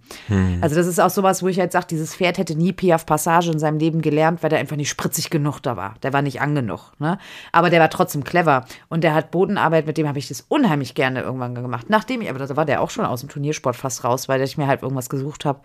Also 0.62 0.76
das 0.76 0.86
ist 0.86 0.98
auch 0.98 1.10
sowas, 1.10 1.42
wo 1.42 1.48
ich 1.48 1.60
halt 1.60 1.72
sage, 1.72 1.86
dieses 1.90 2.14
Pferd 2.14 2.38
hätte 2.38 2.56
nie 2.56 2.72
Piaf 2.72 3.04
Passage 3.04 3.50
in 3.50 3.58
seinem 3.58 3.78
Leben 3.78 4.00
gelernt, 4.00 4.42
weil 4.42 4.50
der 4.50 4.58
einfach 4.58 4.76
nicht 4.76 4.88
spritzig 4.88 5.28
genug 5.28 5.60
da 5.60 5.76
war. 5.76 5.96
Der 6.02 6.12
war 6.12 6.22
nicht 6.22 6.40
an 6.40 6.54
genug. 6.54 6.92
Ne? 6.98 7.18
Aber 7.52 7.68
der 7.68 7.80
war 7.80 7.90
trotzdem 7.90 8.24
clever. 8.24 8.64
Und 8.88 9.04
der 9.04 9.14
hat 9.14 9.30
Bodenarbeit, 9.30 9.86
mit 9.86 9.98
dem 9.98 10.08
habe 10.08 10.18
ich 10.18 10.28
das 10.28 10.40
unheimlich 10.48 10.94
gerne 10.94 11.20
irgendwann 11.20 11.54
gemacht. 11.54 11.90
Nachdem 11.90 12.22
ich, 12.22 12.30
aber 12.30 12.38
da 12.38 12.56
war 12.56 12.64
der 12.64 12.80
auch 12.80 12.90
schon 12.90 13.04
aus 13.04 13.20
dem 13.20 13.28
Turniersport 13.28 13.76
fast 13.76 14.04
raus, 14.04 14.28
weil 14.28 14.40
ich 14.40 14.56
mir 14.56 14.66
halt 14.66 14.82
irgendwas 14.82 15.10
gesucht 15.10 15.44
habe, 15.44 15.60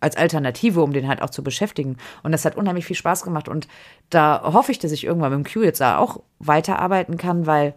als 0.00 0.16
Alternative, 0.16 0.82
um 0.82 0.92
den 0.92 1.08
halt 1.08 1.22
auch 1.22 1.30
zu 1.30 1.42
beschäftigen. 1.42 1.96
Und 2.22 2.32
das 2.32 2.44
hat 2.44 2.56
unheimlich 2.56 2.84
viel 2.84 2.96
Spaß 2.96 3.24
gemacht. 3.24 3.48
Und 3.48 3.66
da 4.10 4.42
hoffe 4.44 4.70
ich, 4.70 4.78
dass 4.78 4.92
ich 4.92 5.04
irgendwann 5.04 5.36
mit 5.36 5.46
dem 5.46 5.52
Q 5.52 5.62
jetzt 5.62 5.80
da 5.80 5.98
auch 5.98 6.20
weiterarbeiten 6.38 7.16
kann, 7.16 7.46
weil 7.46 7.74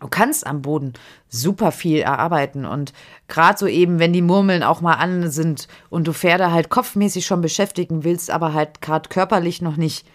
du 0.00 0.08
kannst 0.08 0.46
am 0.46 0.62
Boden 0.62 0.92
super 1.28 1.72
viel 1.72 2.00
erarbeiten. 2.00 2.64
Und 2.64 2.92
gerade 3.28 3.58
so 3.58 3.66
eben, 3.66 3.98
wenn 3.98 4.12
die 4.12 4.22
Murmeln 4.22 4.62
auch 4.62 4.80
mal 4.80 4.94
an 4.94 5.30
sind 5.30 5.68
und 5.90 6.06
du 6.06 6.12
Pferde 6.12 6.52
halt 6.52 6.68
kopfmäßig 6.68 7.26
schon 7.26 7.40
beschäftigen 7.40 8.04
willst, 8.04 8.30
aber 8.30 8.52
halt 8.52 8.80
gerade 8.80 9.08
körperlich 9.08 9.62
noch 9.62 9.76
nicht 9.76 10.06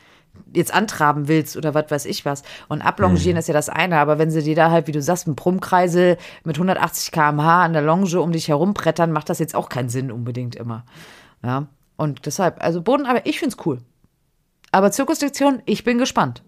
jetzt 0.54 0.74
antraben 0.74 1.28
willst 1.28 1.58
oder 1.58 1.74
was 1.74 1.92
weiß 1.92 2.06
ich 2.06 2.26
was. 2.26 2.44
Und 2.70 2.82
ablongieren 2.82 3.38
ist 3.38 3.48
ja 3.48 3.54
das 3.54 3.70
eine, 3.70 3.98
aber 3.98 4.18
wenn 4.18 4.32
sie 4.32 4.44
dir 4.44 4.56
da 4.56 4.72
halt, 4.72 4.88
wie 4.88 4.92
du 4.92 5.02
sagst, 5.02 5.28
einen 5.28 5.36
Brummkreisel 5.36 6.18
mit 6.44 6.56
180 6.56 7.12
km/h 7.12 7.64
an 7.64 7.74
der 7.74 7.82
Longe 7.82 8.20
um 8.22 8.32
dich 8.32 8.48
herum 8.48 8.74
brettern, 8.74 9.12
macht 9.12 9.30
das 9.30 9.40
jetzt 9.40 9.56
auch 9.56 9.70
keinen 9.70 9.90
Sinn 9.90 10.12
unbedingt 10.12 10.56
immer. 10.56 10.86
Ja, 11.44 11.68
und 11.98 12.26
deshalb, 12.26 12.64
also 12.64 12.82
Boden, 12.82 13.06
aber 13.06 13.26
ich 13.26 13.40
find's 13.40 13.58
cool. 13.66 13.80
Aber 14.72 14.92
Zirkuslektion, 14.92 15.62
ich 15.66 15.84
bin 15.84 15.98
gespannt. 15.98 16.44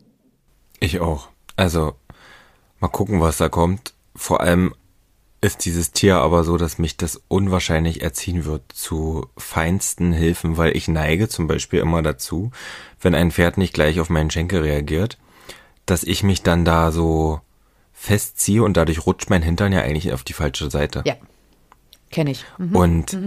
Ich 0.79 0.99
auch. 0.99 1.29
Also 1.55 1.95
mal 2.83 2.89
gucken, 2.89 3.21
was 3.21 3.37
da 3.37 3.47
kommt. 3.47 3.93
Vor 4.13 4.41
allem 4.41 4.75
ist 5.39 5.63
dieses 5.63 5.93
Tier 5.93 6.17
aber 6.17 6.43
so, 6.43 6.57
dass 6.57 6.79
mich 6.79 6.97
das 6.97 7.21
unwahrscheinlich 7.29 8.01
erziehen 8.01 8.43
wird 8.43 8.63
zu 8.73 9.27
feinsten 9.37 10.11
Hilfen, 10.11 10.57
weil 10.57 10.75
ich 10.75 10.89
neige 10.89 11.29
zum 11.29 11.47
Beispiel 11.47 11.79
immer 11.79 12.01
dazu, 12.01 12.51
wenn 12.99 13.15
ein 13.15 13.31
Pferd 13.31 13.57
nicht 13.57 13.73
gleich 13.73 14.01
auf 14.01 14.09
meinen 14.09 14.31
Schenkel 14.31 14.61
reagiert, 14.61 15.17
dass 15.85 16.03
ich 16.03 16.23
mich 16.23 16.43
dann 16.43 16.65
da 16.65 16.91
so 16.91 17.39
festziehe 17.93 18.63
und 18.63 18.75
dadurch 18.75 19.05
rutscht 19.05 19.29
mein 19.29 19.43
Hintern 19.43 19.71
ja 19.71 19.79
eigentlich 19.79 20.11
auf 20.11 20.23
die 20.23 20.33
falsche 20.33 20.69
Seite. 20.69 21.03
Ja, 21.05 21.15
kenne 22.11 22.31
ich. 22.31 22.45
Mhm. 22.57 22.75
Und 22.75 23.17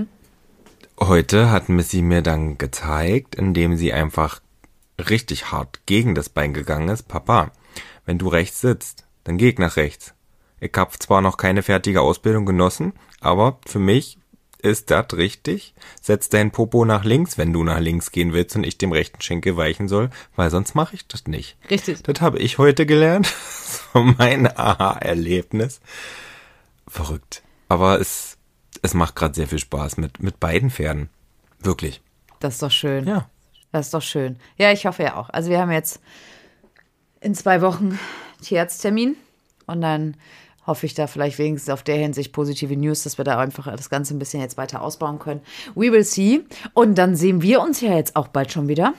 heute 1.00 1.50
hat 1.50 1.70
Missy 1.70 2.02
mir 2.02 2.20
dann 2.20 2.58
gezeigt, 2.58 3.34
indem 3.34 3.78
sie 3.78 3.94
einfach 3.94 4.40
richtig 4.98 5.50
hart 5.50 5.80
gegen 5.86 6.14
das 6.14 6.28
Bein 6.28 6.52
gegangen 6.52 6.88
ist, 6.88 7.08
Papa, 7.08 7.52
wenn 8.04 8.18
du 8.18 8.28
rechts 8.28 8.60
sitzt, 8.60 9.05
dann 9.26 9.38
geh 9.38 9.48
ich 9.48 9.58
nach 9.58 9.76
rechts. 9.76 10.14
Ich 10.60 10.72
habe 10.76 10.96
zwar 10.98 11.20
noch 11.20 11.36
keine 11.36 11.64
fertige 11.64 12.00
Ausbildung 12.00 12.46
genossen, 12.46 12.92
aber 13.20 13.58
für 13.66 13.80
mich 13.80 14.18
ist 14.58 14.92
das 14.92 15.06
richtig. 15.14 15.74
Setz 16.00 16.28
dein 16.28 16.52
Popo 16.52 16.84
nach 16.84 17.04
links, 17.04 17.36
wenn 17.36 17.52
du 17.52 17.64
nach 17.64 17.80
links 17.80 18.12
gehen 18.12 18.32
willst 18.32 18.54
und 18.54 18.64
ich 18.64 18.78
dem 18.78 18.92
rechten 18.92 19.20
Schenkel 19.20 19.56
weichen 19.56 19.88
soll, 19.88 20.10
weil 20.36 20.50
sonst 20.50 20.76
mache 20.76 20.94
ich 20.94 21.08
das 21.08 21.26
nicht. 21.26 21.56
Richtig. 21.68 22.04
Das 22.04 22.20
habe 22.20 22.38
ich 22.38 22.58
heute 22.58 22.86
gelernt. 22.86 23.34
So 23.92 24.00
mein 24.00 24.46
Aha-Erlebnis. 24.46 25.80
Verrückt. 26.86 27.42
Aber 27.68 28.00
es, 28.00 28.36
es 28.82 28.94
macht 28.94 29.16
gerade 29.16 29.34
sehr 29.34 29.48
viel 29.48 29.58
Spaß 29.58 29.96
mit, 29.96 30.22
mit 30.22 30.38
beiden 30.38 30.70
Pferden. 30.70 31.08
Wirklich. 31.58 32.00
Das 32.38 32.54
ist 32.54 32.62
doch 32.62 32.70
schön. 32.70 33.06
Ja. 33.06 33.28
Das 33.72 33.86
ist 33.86 33.94
doch 33.94 34.02
schön. 34.02 34.38
Ja, 34.56 34.70
ich 34.70 34.86
hoffe 34.86 35.02
ja 35.02 35.16
auch. 35.16 35.30
Also 35.30 35.50
wir 35.50 35.58
haben 35.58 35.72
jetzt 35.72 36.00
in 37.20 37.34
zwei 37.34 37.60
Wochen 37.60 37.98
Tierarzttermin 38.42 39.16
und 39.66 39.80
dann 39.80 40.16
hoffe 40.66 40.86
ich 40.86 40.94
da 40.94 41.06
vielleicht 41.06 41.38
wenigstens 41.38 41.72
auf 41.72 41.82
der 41.82 41.96
Hinsicht 41.96 42.32
positive 42.32 42.76
News, 42.76 43.04
dass 43.04 43.18
wir 43.18 43.24
da 43.24 43.38
einfach 43.38 43.70
das 43.76 43.88
Ganze 43.88 44.14
ein 44.14 44.18
bisschen 44.18 44.40
jetzt 44.40 44.56
weiter 44.56 44.82
ausbauen 44.82 45.18
können. 45.18 45.40
We 45.74 45.92
will 45.92 46.04
see. 46.04 46.44
Und 46.74 46.96
dann 46.96 47.14
sehen 47.14 47.40
wir 47.42 47.60
uns 47.60 47.80
ja 47.80 47.94
jetzt 47.94 48.16
auch 48.16 48.28
bald 48.28 48.52
schon 48.52 48.68
wieder. 48.68 48.94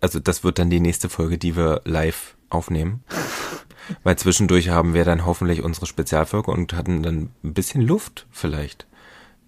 Also 0.00 0.20
das 0.20 0.44
wird 0.44 0.58
dann 0.58 0.70
die 0.70 0.80
nächste 0.80 1.08
Folge, 1.08 1.38
die 1.38 1.56
wir 1.56 1.80
live 1.84 2.36
aufnehmen. 2.50 3.02
Weil 4.04 4.16
zwischendurch 4.16 4.68
haben 4.68 4.94
wir 4.94 5.04
dann 5.04 5.26
hoffentlich 5.26 5.62
unsere 5.62 5.86
Spezialfolge 5.86 6.50
und 6.50 6.74
hatten 6.74 7.02
dann 7.02 7.30
ein 7.42 7.54
bisschen 7.54 7.82
Luft 7.82 8.26
vielleicht. 8.30 8.86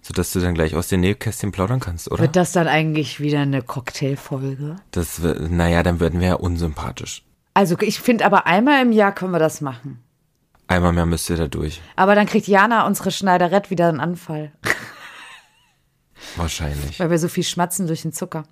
Sodass 0.01 0.33
du 0.33 0.41
dann 0.41 0.53
gleich 0.53 0.75
aus 0.75 0.89
den 0.89 0.99
Nähkästchen 0.99 1.53
plaudern 1.53 1.79
kannst, 1.79 2.11
oder? 2.11 2.23
Wird 2.23 2.35
das 2.35 2.51
dann 2.51 2.67
eigentlich 2.67 3.21
wieder 3.21 3.39
eine 3.39 3.61
Cocktailfolge? 3.61 4.75
Das, 4.91 5.21
naja, 5.21 5.81
dann 5.81 6.01
werden 6.01 6.19
wir 6.19 6.27
ja 6.27 6.33
unsympathisch. 6.33 7.23
Also 7.53 7.75
ich 7.79 7.99
finde 7.99 8.25
aber 8.25 8.45
einmal 8.47 8.81
im 8.81 8.91
Jahr 8.91 9.13
können 9.13 9.31
wir 9.31 9.39
das 9.39 9.61
machen. 9.61 10.03
Einmal 10.67 10.93
mehr 10.93 11.05
müsst 11.05 11.29
ihr 11.29 11.37
da 11.37 11.47
durch. 11.47 11.81
Aber 11.95 12.15
dann 12.15 12.25
kriegt 12.25 12.47
Jana, 12.47 12.87
unsere 12.87 13.11
Schneiderett, 13.11 13.69
wieder 13.69 13.89
einen 13.89 13.99
Anfall, 13.99 14.51
Wahrscheinlich. 16.35 16.99
weil 16.99 17.09
wir 17.09 17.19
so 17.19 17.27
viel 17.27 17.43
schmatzen 17.43 17.85
durch 17.85 18.01
den 18.01 18.13
Zucker. 18.13 18.43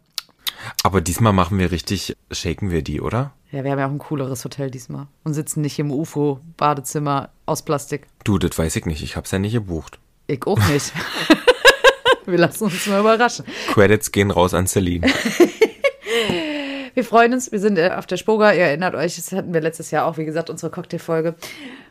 Aber 0.83 1.01
diesmal 1.01 1.33
machen 1.33 1.57
wir 1.57 1.71
richtig, 1.71 2.15
shaken 2.31 2.69
wir 2.69 2.83
die, 2.83 3.01
oder? 3.01 3.33
Ja, 3.51 3.63
wir 3.63 3.71
haben 3.71 3.79
ja 3.79 3.87
auch 3.87 3.91
ein 3.91 3.97
cooleres 3.97 4.43
Hotel 4.43 4.69
diesmal 4.69 5.07
und 5.23 5.33
sitzen 5.33 5.61
nicht 5.61 5.79
im 5.79 5.89
UFO-Badezimmer 5.91 7.29
aus 7.45 7.63
Plastik. 7.63 8.07
Du, 8.23 8.37
das 8.37 8.57
weiß 8.57 8.75
ich 8.75 8.85
nicht. 8.85 9.01
Ich 9.01 9.15
hab's 9.15 9.31
ja 9.31 9.39
nicht 9.39 9.53
gebucht. 9.53 9.99
Ich 10.27 10.45
auch 10.45 10.59
nicht. 10.67 10.93
wir 12.25 12.37
lassen 12.37 12.65
uns 12.65 12.85
mal 12.85 12.99
überraschen. 12.99 13.45
Credits 13.73 14.11
gehen 14.11 14.29
raus 14.31 14.53
an 14.53 14.67
Celine. 14.67 15.07
Wir 16.93 17.03
freuen 17.03 17.33
uns, 17.33 17.51
wir 17.51 17.59
sind 17.59 17.77
äh, 17.77 17.91
auf 17.95 18.05
der 18.05 18.17
Spoga, 18.17 18.51
ihr 18.51 18.63
erinnert 18.63 18.95
euch, 18.95 19.15
das 19.15 19.31
hatten 19.31 19.53
wir 19.53 19.61
letztes 19.61 19.91
Jahr 19.91 20.05
auch, 20.05 20.17
wie 20.17 20.25
gesagt, 20.25 20.49
unsere 20.49 20.71
Cocktailfolge. 20.71 21.35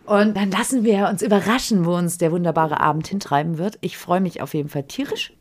Und 0.07 0.37
dann 0.37 0.51
lassen 0.51 0.83
wir 0.83 1.09
uns 1.09 1.23
überraschen, 1.23 1.85
wo 1.85 1.95
uns 1.95 2.19
der 2.19 2.33
wunderbare 2.33 2.81
Abend 2.81 3.07
hintreiben 3.07 3.59
wird. 3.59 3.79
Ich 3.81 3.97
freue 3.97 4.21
mich 4.21 4.43
auf 4.43 4.55
jeden 4.55 4.69
Fall 4.69 4.83
tierisch. 4.85 5.33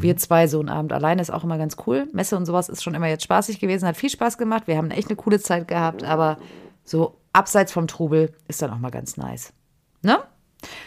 Wir 0.00 0.16
zwei 0.16 0.46
so 0.46 0.60
einen 0.60 0.68
Abend 0.68 0.92
alleine 0.92 1.20
ist 1.20 1.30
auch 1.30 1.44
immer 1.44 1.58
ganz 1.58 1.76
cool. 1.86 2.06
Messe 2.12 2.36
und 2.36 2.46
sowas 2.46 2.68
ist 2.68 2.82
schon 2.82 2.94
immer 2.94 3.08
jetzt 3.08 3.24
spaßig 3.24 3.58
gewesen, 3.58 3.86
hat 3.86 3.96
viel 3.96 4.10
Spaß 4.10 4.38
gemacht. 4.38 4.66
Wir 4.66 4.76
haben 4.76 4.90
echt 4.90 5.08
eine 5.08 5.16
coole 5.16 5.40
Zeit 5.40 5.66
gehabt, 5.66 6.04
aber 6.04 6.38
so 6.84 7.16
abseits 7.32 7.72
vom 7.72 7.86
Trubel 7.86 8.32
ist 8.48 8.62
dann 8.62 8.70
auch 8.70 8.78
mal 8.78 8.90
ganz 8.90 9.16
nice. 9.16 9.52
Ne? 10.02 10.18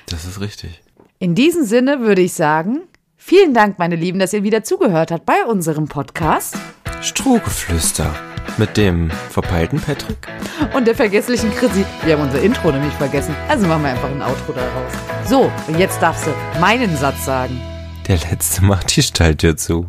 Das 0.07 0.25
ist 0.25 0.39
richtig. 0.39 0.81
In 1.19 1.35
diesem 1.35 1.63
Sinne 1.63 2.01
würde 2.01 2.21
ich 2.21 2.33
sagen, 2.33 2.81
vielen 3.25 3.53
Dank, 3.53 3.79
meine 3.79 3.95
Lieben, 3.95 4.19
dass 4.19 4.33
ihr 4.33 4.43
wieder 4.43 4.63
zugehört 4.63 5.11
habt 5.11 5.25
bei 5.25 5.43
unserem 5.47 5.87
Podcast. 5.87 6.55
Strohgeflüster. 7.01 8.13
Mit 8.57 8.77
dem 8.77 9.09
verpeilten 9.31 9.79
Patrick. 9.81 10.27
und 10.75 10.85
der 10.85 10.95
vergesslichen 10.95 11.51
Chrissy. 11.51 11.83
Wir 12.03 12.13
haben 12.15 12.23
unser 12.23 12.41
Intro 12.41 12.71
nämlich 12.71 12.93
vergessen. 12.93 13.35
Also 13.49 13.65
machen 13.67 13.81
wir 13.81 13.89
einfach 13.89 14.09
ein 14.09 14.21
Outro 14.21 14.53
daraus. 14.53 14.93
So, 15.27 15.51
und 15.67 15.79
jetzt 15.79 15.99
darfst 16.01 16.27
du 16.27 16.31
meinen 16.61 16.95
Satz 16.95 17.25
sagen. 17.25 17.59
Der 18.07 18.17
letzte 18.17 18.63
macht 18.63 18.95
die 18.95 19.01
Stalltür 19.01 19.57
zu. 19.57 19.87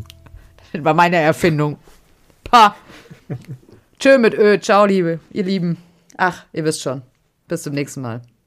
Das 0.73 0.83
war 0.83 0.95
meine 0.95 1.17
Erfindung. 1.17 1.79
Pa. 2.45 2.75
Tschö 4.01 4.19
mit 4.19 4.35
Ö. 4.35 4.59
Ciao, 4.59 4.87
Liebe. 4.87 5.21
Ihr 5.31 5.45
Lieben. 5.45 5.77
Ach, 6.17 6.45
ihr 6.55 6.65
wisst 6.65 6.81
schon. 6.81 7.03
Bis 7.47 7.63
zum 7.63 7.75
nächsten 7.75 8.01
Mal. 8.01 8.23